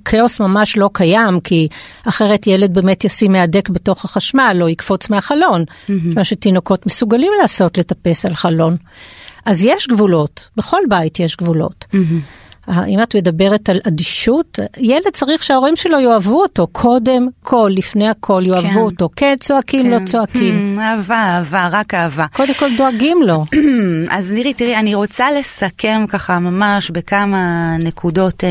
כאוס 0.06 0.40
ממש 0.40 0.78
לא 0.78 0.90
קיים, 0.94 1.40
כי 1.40 1.68
אחרת 2.08 2.48
ילד 2.48 2.74
באמת 2.74 3.04
ישים 3.04 3.32
מהדק 3.32 3.70
בתוך 3.70 4.06
החשמל 4.06 4.58
או 4.62 4.70
יקפוץ 4.70 5.10
מהחלון, 5.10 5.64
mm-hmm. 5.64 5.92
מה 6.16 6.24
שתינוקות 6.24 6.86
מסוגלים 6.86 7.32
לעשות, 7.42 7.78
לטפס 7.78 8.26
על 8.26 8.36
חלון. 8.36 8.78
אז 9.46 9.66
יש 9.66 9.88
גבולות, 9.88 10.50
בכל 10.58 10.82
בית 10.90 11.20
יש 11.20 11.36
גבולות. 11.36 11.86
Mm-hmm. 11.92 12.51
אם 12.88 13.04
את 13.04 13.16
מדברת 13.16 13.70
על 13.70 13.80
אדישות, 13.88 14.60
ילד 14.78 15.10
צריך 15.14 15.44
שההורים 15.44 15.76
שלו 15.76 16.00
יאהבו 16.00 16.42
אותו 16.42 16.68
קודם 16.72 17.28
כל, 17.44 17.72
לפני 17.74 18.10
הכל 18.10 18.44
יאהבו 18.46 18.70
כן. 18.70 18.80
אותו. 18.80 19.10
כן 19.16 19.36
צועקים, 19.40 19.84
כן. 19.84 19.90
לא 19.90 20.06
צועקים. 20.06 20.80
Hmm, 20.80 20.82
אהבה, 20.82 21.16
אהבה, 21.16 21.70
רק 21.72 21.94
אהבה. 21.94 22.26
קודם 22.34 22.54
כל 22.54 22.76
דואגים 22.78 23.24
לו. 23.24 23.46
אז 24.18 24.32
נירי, 24.32 24.54
תראי, 24.54 24.76
אני 24.76 24.96
רוצה 24.96 25.32
לסכם 25.32 26.06
ככה 26.10 26.40
ממש 26.40 26.90
בכמה 26.90 27.76
נקודות 27.80 28.44
אה, 28.44 28.50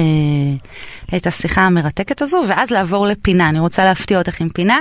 את 1.17 1.27
השיחה 1.27 1.63
המרתקת 1.63 2.23
הזו, 2.23 2.43
ואז 2.49 2.71
לעבור 2.71 3.07
לפינה. 3.07 3.49
אני 3.49 3.61
רוצה 3.61 3.85
להפתיע 3.85 4.19
אותך 4.19 4.41
עם 4.41 4.49
פינה. 4.49 4.79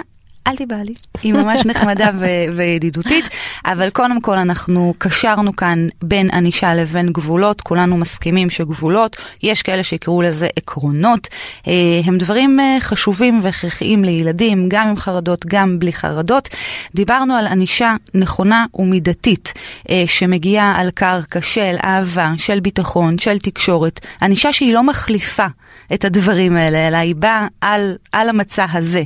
אל 0.50 0.56
תיבהלי, 0.56 0.94
היא 1.24 1.34
ממש 1.34 1.66
נחמדה 1.66 2.10
ו- 2.20 2.56
וידידותית, 2.58 3.30
אבל 3.66 3.90
קודם 3.90 4.22
כל 4.22 4.38
אנחנו 4.38 4.94
קשרנו 4.98 5.56
כאן 5.56 5.88
בין 6.02 6.32
ענישה 6.32 6.76
לבין 6.76 7.12
גבולות, 7.12 7.62
כולנו 7.62 7.98
מסכימים 7.98 8.50
שגבולות, 8.50 9.16
יש 9.44 9.62
כאלה 9.62 9.84
שיקראו 9.84 10.22
לזה 10.22 10.48
עקרונות, 10.56 11.28
אה, 11.68 11.74
הם 12.06 12.18
דברים 12.18 12.60
אה, 12.60 12.78
חשובים 12.80 13.40
והכרחיים 13.44 14.04
לילדים, 14.04 14.66
גם 14.70 14.88
עם 14.88 14.98
חרדות, 14.98 15.46
גם 15.46 15.80
בלי 15.80 15.94
חרדות. 15.94 16.50
דיברנו 16.96 17.36
על 17.36 17.48
ענישה 17.48 17.96
נכונה 18.14 18.66
ומידתית, 18.74 19.54
אה, 19.90 20.04
שמגיעה 20.08 20.80
על 20.80 20.90
קרקע 20.92 21.42
של 21.42 21.76
אהבה, 21.84 22.32
של 22.38 22.60
ביטחון, 22.60 23.18
של 23.18 23.40
תקשורת, 23.40 24.00
ענישה 24.22 24.54
שהיא 24.54 24.74
לא 24.74 24.84
מחליפה. 24.84 25.46
את 25.94 26.06
הדברים 26.06 26.56
האלה, 26.56 26.88
אלא 26.88 26.98
היא 26.98 27.16
באה 27.16 27.48
על, 27.62 27.96
על 28.12 28.30
המצע 28.30 28.66
הזה. 28.74 29.04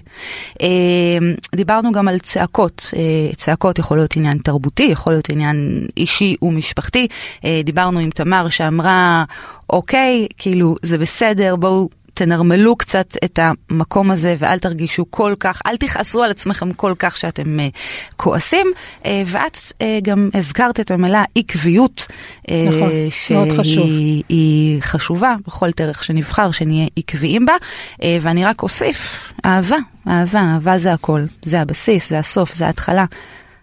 דיברנו 1.56 1.92
גם 1.92 2.08
על 2.08 2.20
צעקות, 2.20 2.92
אה, 2.96 3.34
צעקות 3.36 3.80
יכול 3.80 3.98
להיות 3.98 4.18
עניין 4.18 4.38
תרבותי, 4.38 4.84
יכול 4.84 5.14
להיות 5.14 5.30
עניין 5.30 5.88
אישי 5.98 6.36
ומשפחתי. 6.42 7.08
אה, 7.46 7.62
דיברנו 7.64 8.00
עם 8.00 8.10
תמר 8.10 8.48
שאמרה, 8.50 9.24
אוקיי, 9.70 10.28
כאילו, 10.38 10.76
זה 10.82 10.98
בסדר, 10.98 11.56
בואו 11.56 11.90
תנרמלו 12.14 12.76
קצת 12.76 13.18
את 13.24 13.40
המקום 13.42 14.12
הזה 14.12 14.36
ואל 14.40 14.60
תרגישו 14.60 15.06
כל 15.10 15.34
כך, 15.40 15.62
אל 15.66 15.78
תכעסו 15.78 16.24
על 16.24 16.32
עצמכם 16.32 16.74
כל 16.74 16.94
כך 17.00 17.18
שאתם 17.18 17.60
uh, 17.60 17.78
כועסים. 18.16 18.68
Uh, 19.04 19.06
ואת 19.26 19.56
uh, 19.56 19.84
גם 20.04 20.30
הזכרת 20.34 20.80
את 20.80 20.92
המילה 20.92 21.24
עקביות. 21.36 22.08
uh, 22.10 22.52
נכון, 22.70 22.90
מאוד 23.32 23.60
חשוב. 23.60 23.90
היא 24.30 24.82
חשובה 24.82 25.36
בכל 25.48 25.70
דרך 25.78 26.04
שנבחר, 26.04 26.52
שנהיה 26.52 26.88
עקביים 26.98 27.46
בה. 27.46 27.54
Uh, 27.94 28.04
ואני 28.22 28.46
רק 28.46 28.64
אוסיף, 28.64 29.34
אהבה, 29.46 29.78
אהבה, 30.08 30.42
אהבה 30.54 30.78
זה 30.78 30.94
הכל. 30.94 31.22
זה 31.42 31.62
הבסיס, 31.62 32.10
זה 32.10 32.20
הסוף, 32.20 32.54
זה 32.54 32.66
ההתחלה. 32.66 33.06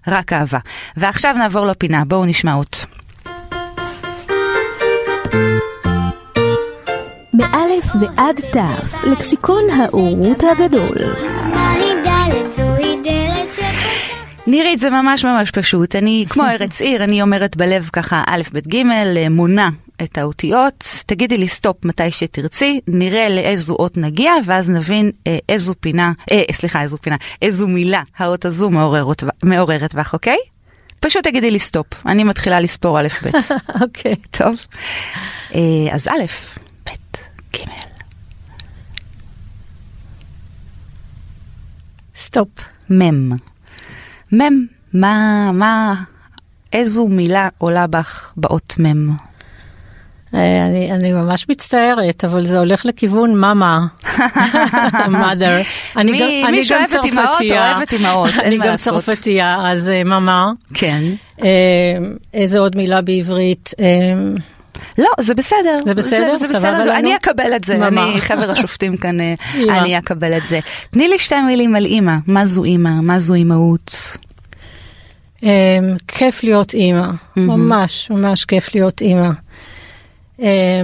רק 0.06 0.32
אהבה. 0.32 0.58
ועכשיו 0.96 1.34
נעבור 1.38 1.66
לפינה, 1.66 2.04
בואו 2.04 2.24
נשמע 2.24 2.52
עוד. 2.52 2.99
מאלף 7.34 7.84
ועד 8.00 8.40
תף, 8.52 9.04
לקסיקון 9.04 9.70
האורות 9.70 10.42
הגדול. 10.42 10.96
נירית 14.46 14.80
זה 14.80 14.90
ממש 14.90 15.24
ממש 15.24 15.50
פשוט, 15.50 15.96
אני 15.96 16.24
כמו 16.28 16.44
ארץ 16.60 16.80
עיר, 16.80 17.04
אני 17.04 17.22
אומרת 17.22 17.56
בלב 17.56 17.88
ככה 17.92 18.22
א', 18.26 18.42
ב', 18.52 18.58
ג', 18.58 18.82
מונה 19.30 19.70
את 20.02 20.18
האותיות, 20.18 20.84
תגידי 21.06 21.38
לי 21.38 21.48
סטופ 21.48 21.84
מתי 21.84 22.10
שתרצי, 22.10 22.80
נראה 22.88 23.28
לאיזו 23.28 23.74
אות 23.74 23.96
נגיע, 23.96 24.32
ואז 24.44 24.70
נבין 24.70 25.10
אה, 25.26 25.38
איזו 25.48 25.74
פינה, 25.80 26.12
אה, 26.32 26.42
סליחה, 26.52 26.82
איזו 26.82 26.98
פינה, 26.98 27.16
איזו 27.42 27.68
מילה 27.68 28.02
האות 28.18 28.44
הזו 28.44 28.70
מעוררת, 28.70 29.24
מעוררת 29.42 29.94
בך, 29.94 30.12
אוקיי? 30.12 30.38
פשוט 31.00 31.24
תגידי 31.24 31.50
לי 31.50 31.58
סטופ, 31.58 31.86
אני 32.06 32.24
מתחילה 32.24 32.60
לספור 32.60 33.00
א', 33.00 33.08
ב'. 33.22 33.28
אוקיי. 33.82 34.14
טוב, 34.30 34.56
אה, 35.54 35.60
אז 35.92 36.08
א', 36.08 36.24
ג'. 37.56 37.58
סטופ. 42.16 42.48
מם. 42.90 43.32
מם, 44.32 44.66
מה, 44.94 45.14
מה, 45.52 45.94
איזו 46.72 47.06
מילה 47.08 47.48
עולה 47.58 47.86
בך 47.86 48.32
באות 48.36 48.74
מם? 48.78 49.10
אה, 50.34 50.66
אני, 50.66 50.92
אני 50.92 51.12
ממש 51.12 51.46
מצטערת, 51.48 52.24
אבל 52.24 52.44
זה 52.44 52.58
הולך 52.58 52.86
לכיוון 52.86 53.34
מאמה. 53.34 53.78
mother. 55.22 55.66
אני 55.96 56.12
מי- 56.12 56.20
גם, 56.20 56.26
מי 56.28 56.44
אני 56.46 56.56
גם 56.58 56.64
שאוהבת 56.64 56.88
צרפתייה. 56.90 57.72
אוהבת 57.76 57.94
אמהות, 57.94 58.30
אין 58.30 58.40
אני 58.40 58.58
מה 58.58 58.64
גם 58.64 58.70
לעשות. 58.70 59.04
צרפתייה, 59.04 59.56
אז 59.72 59.88
אה, 59.88 60.04
מאמה. 60.04 60.50
כן. 60.74 61.02
אה, 61.42 61.48
איזה 62.34 62.58
עוד 62.58 62.76
מילה 62.76 63.00
בעברית? 63.00 63.70
לא, 64.98 65.08
זה 65.20 65.34
בסדר. 65.34 65.76
זה 65.84 65.94
בסדר? 65.94 66.36
זה, 66.36 66.46
זה 66.46 66.54
בסדר, 66.54 66.82
לנו? 66.82 66.92
אני 66.92 67.16
אקבל 67.16 67.56
את 67.56 67.64
זה. 67.64 67.78
מה, 67.78 67.88
אני? 67.88 68.20
חבר 68.20 68.50
השופטים 68.50 68.96
כאן, 68.96 69.20
אה. 69.20 69.34
אני 69.78 69.98
אקבל 69.98 70.36
את 70.36 70.46
זה. 70.46 70.60
תני 70.90 71.08
לי 71.08 71.18
שתי 71.18 71.40
מילים 71.40 71.76
על 71.76 71.84
אימא. 71.84 72.14
מה 72.26 72.46
זו 72.46 72.64
אימא? 72.64 72.90
מה 72.90 73.20
זו 73.20 73.34
אימהות? 73.34 74.16
אה, 75.44 75.78
כיף 76.08 76.44
להיות 76.44 76.74
אימא, 76.74 77.06
ממש 77.36 78.10
ממש 78.10 78.44
כיף 78.44 78.74
להיות 78.74 79.00
אימא. 79.00 79.30
אה, 80.42 80.80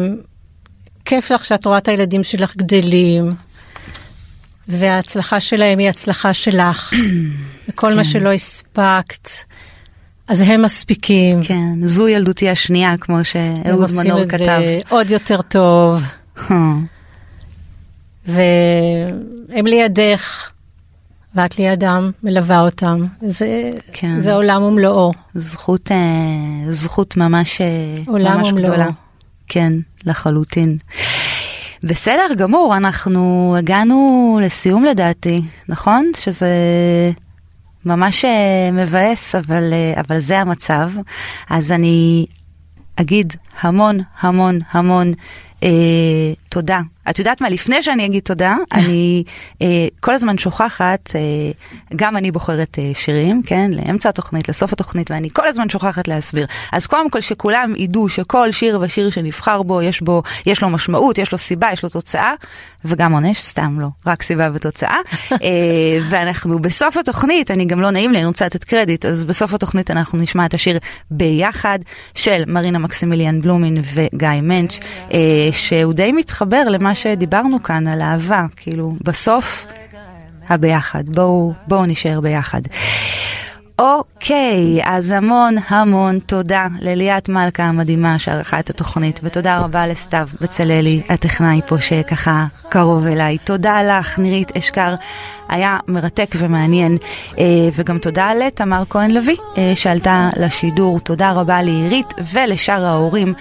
כיף 1.05 1.31
לך 1.31 1.45
שאת 1.45 1.65
רואה 1.65 1.79
את 1.79 1.89
הילדים 1.89 2.25
שלך 2.25 2.57
גדלים, 2.57 3.33
וההצלחה 4.69 5.41
שלהם 5.41 5.79
היא 5.79 5.89
הצלחה 5.89 6.33
שלך, 6.33 6.93
וכל 7.69 7.95
מה 7.95 8.05
שלא 8.05 8.33
הספקת, 8.33 9.29
אז 10.29 10.41
הם 10.47 10.63
מספיקים. 10.63 11.43
כן, 11.43 11.87
זו 11.87 12.09
ילדותי 12.09 12.49
השנייה, 12.49 12.97
כמו 13.01 13.17
הם 13.17 13.25
שאהוד 13.25 13.83
עושים 13.83 14.01
מנור 14.11 14.23
את 14.23 14.31
כתב. 14.31 14.39
זה 14.65 14.79
עוד 14.89 15.11
יותר 15.11 15.43
טוב, 15.43 16.03
והם 18.27 19.67
לידך, 19.67 20.51
ואת 21.35 21.59
לידם, 21.59 22.11
מלווה 22.23 22.61
אותם. 22.61 23.07
זה, 23.21 23.71
כן. 23.93 24.19
זה 24.19 24.35
עולם 24.35 24.63
ומלואו. 24.63 25.13
זכות, 25.35 25.93
אה, 25.93 26.73
זכות 26.73 27.17
ממש, 27.17 27.61
אה, 27.61 27.67
עולם 28.07 28.39
ממש 28.39 28.53
ומלואו. 28.53 28.73
גדולה. 28.73 28.89
כן, 29.49 29.73
לחלוטין. 30.07 30.79
בסדר 31.83 32.35
גמור, 32.37 32.77
אנחנו 32.77 33.55
הגענו 33.59 34.41
לסיום 34.43 34.85
לדעתי, 34.85 35.39
נכון? 35.69 36.11
שזה 36.17 36.51
ממש 37.87 38.25
אה, 38.25 38.71
מבאס, 38.73 39.35
אבל, 39.35 39.73
אה, 39.73 40.01
אבל 40.01 40.19
זה 40.19 40.39
המצב. 40.39 40.91
אז 41.51 41.73
אני 41.73 42.27
אגיד 42.97 43.33
המון 43.61 43.99
המון 44.21 44.59
המון 44.71 45.13
אה, 45.63 45.69
תודה. 46.49 46.81
את 47.11 47.19
יודעת 47.19 47.41
מה, 47.41 47.49
לפני 47.49 47.83
שאני 47.83 48.07
אגיד 48.07 48.23
תודה, 48.23 48.57
אני 48.73 49.25
אה, 49.63 49.67
כל 50.01 50.15
הזמן 50.15 50.39
שוכחת, 50.39 51.11
אה, 51.15 51.21
גם 51.97 52.17
אני 52.17 52.31
בוחרת 52.31 52.79
אה, 52.79 52.91
שירים, 52.95 53.43
כן, 53.47 53.71
לאמצע 53.71 54.09
התוכנית, 54.09 54.49
לסוף 54.49 54.73
התוכנית, 54.73 55.11
ואני 55.11 55.29
כל 55.33 55.49
הזמן 55.49 55.69
שוכחת 55.69 56.09
להסביר. 56.09 56.47
אז 56.73 56.87
קודם 56.87 57.11
כל 57.11 57.21
שכולם 57.21 57.73
ידעו 57.77 58.09
שכל 58.09 58.51
שיר 58.51 58.79
ושיר 58.83 59.11
שנבחר 59.11 59.63
בו, 59.63 59.83
יש 59.83 60.01
בו, 60.01 60.23
יש 60.47 60.63
לו 60.63 60.69
משמעות, 60.69 61.19
יש 61.19 61.33
לו 61.33 61.39
סיבה, 61.39 61.69
יש 61.73 61.83
לו 61.83 61.89
תוצאה, 61.89 62.33
וגם 62.85 63.13
עונש, 63.13 63.41
סתם 63.41 63.81
לא, 63.81 63.89
רק 64.07 64.23
סיבה 64.23 64.49
ותוצאה. 64.55 64.97
אה, 65.33 65.39
ואנחנו 66.09 66.59
בסוף 66.59 66.97
התוכנית, 66.97 67.51
אני 67.51 67.65
גם 67.65 67.81
לא 67.81 67.91
נעים 67.91 68.13
לי, 68.13 68.19
אני 68.19 68.27
רוצה 68.27 68.47
לתת 68.47 68.65
קרדיט, 68.65 69.05
אז 69.05 69.25
בסוף 69.25 69.55
התוכנית 69.55 69.91
אנחנו 69.91 70.19
נשמע 70.19 70.47
את 70.47 70.55
השיר 70.55 70.79
ביחד 71.11 71.79
של 72.15 72.43
מרינה 72.47 72.79
מקסימיליאן 72.79 73.41
בלומין 73.41 73.77
וגיא 73.95 74.29
מנץ', 74.43 74.79
אה, 75.13 75.19
שהוא 75.53 75.93
די 75.93 76.13
מתחבר 76.13 76.46
למה 76.55 76.95
שדיברנו 76.95 77.63
כאן 77.63 77.89
על 77.89 78.03
אהבה, 78.03 78.47
כאילו 78.57 78.95
בסוף 79.03 79.67
הביחד, 80.49 81.09
בואו 81.09 81.53
בואו 81.67 81.87
נשאר 81.87 82.21
ביחד. 82.21 82.61
אוקיי, 83.79 84.81
אז 84.85 85.11
המון 85.11 85.55
המון 85.69 86.19
תודה 86.19 86.67
לליאת 86.81 87.29
מלכה 87.29 87.63
המדהימה 87.63 88.19
שערכה 88.19 88.61
את 88.61 88.71
התוכנית, 88.71 89.21
ותודה 89.23 89.59
רבה 89.59 89.87
לסתיו 89.87 90.29
בצללי, 90.41 91.03
הטכנאי 91.09 91.61
פה 91.67 91.81
שככה 91.81 92.47
קרוב 92.69 93.07
אליי. 93.07 93.39
תודה 93.39 93.83
לך, 93.83 94.19
נירית 94.19 94.57
אשכר, 94.57 94.95
היה 95.49 95.79
מרתק 95.89 96.35
ומעניין, 96.39 96.99
אה, 97.39 97.45
וגם 97.77 97.99
תודה 97.99 98.35
לתמר 98.35 98.83
כהן 98.91 99.11
לוי 99.11 99.37
אה, 99.59 99.73
שעלתה 99.75 100.29
לשידור. 100.37 101.01
תודה 101.01 101.33
רבה 101.33 101.63
לעירית 101.63 102.15
ולשאר 102.33 102.85
ההורים 102.85 103.35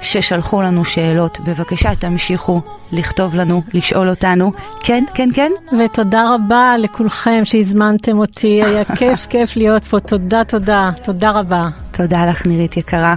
ששלחו 0.00 0.62
לנו 0.62 0.84
שאלות. 0.84 1.40
בבקשה, 1.40 1.94
תמשיכו 1.94 2.60
לכתוב 2.92 3.34
לנו, 3.34 3.62
לשאול 3.74 4.08
אותנו. 4.08 4.52
כן, 4.80 5.04
כן, 5.14 5.28
כן. 5.34 5.52
ותודה 5.78 6.34
רבה 6.34 6.74
לכולכם 6.78 7.40
שהזמנתם 7.44 8.18
אותי, 8.18 8.62
היה 8.64 8.84
כיף 8.98 9.26
כיף 9.26 9.56
להיות 9.56 9.77
פה, 9.84 10.00
תודה 10.00 10.44
תודה, 10.44 10.90
תודה 11.04 11.30
רבה. 11.30 11.68
תודה 11.90 12.26
לך 12.26 12.46
נירית 12.46 12.76
יקרה. 12.76 13.14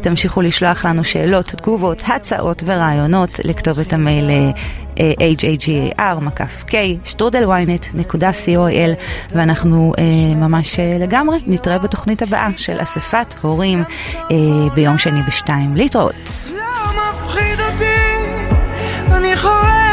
תמשיכו 0.00 0.42
לשלוח 0.42 0.84
לנו 0.84 1.04
שאלות, 1.04 1.46
תגובות, 1.46 2.02
הצעות 2.06 2.62
ורעיונות 2.66 3.30
לכתובת 3.44 3.92
המייל 3.92 4.30
אה, 4.30 4.50
hagar 4.98 6.20
מקף 6.20 6.64
k 6.68 6.72
שטרודל 7.04 7.44
ynet.coil 7.44 8.94
ואנחנו 9.30 9.92
אה, 9.98 10.04
ממש 10.34 10.78
אה, 10.78 10.96
לגמרי 11.00 11.38
נתראה 11.46 11.78
בתוכנית 11.78 12.22
הבאה 12.22 12.48
של 12.56 12.82
אספת 12.82 13.34
הורים 13.40 13.84
אה, 14.30 14.36
ביום 14.74 14.98
שני 14.98 15.22
בשתיים. 15.22 15.76
להתראות. 15.76 16.14
לא 16.56 16.62
מפחיד 17.12 17.60
אותי 17.60 19.36
חורג 19.36 19.85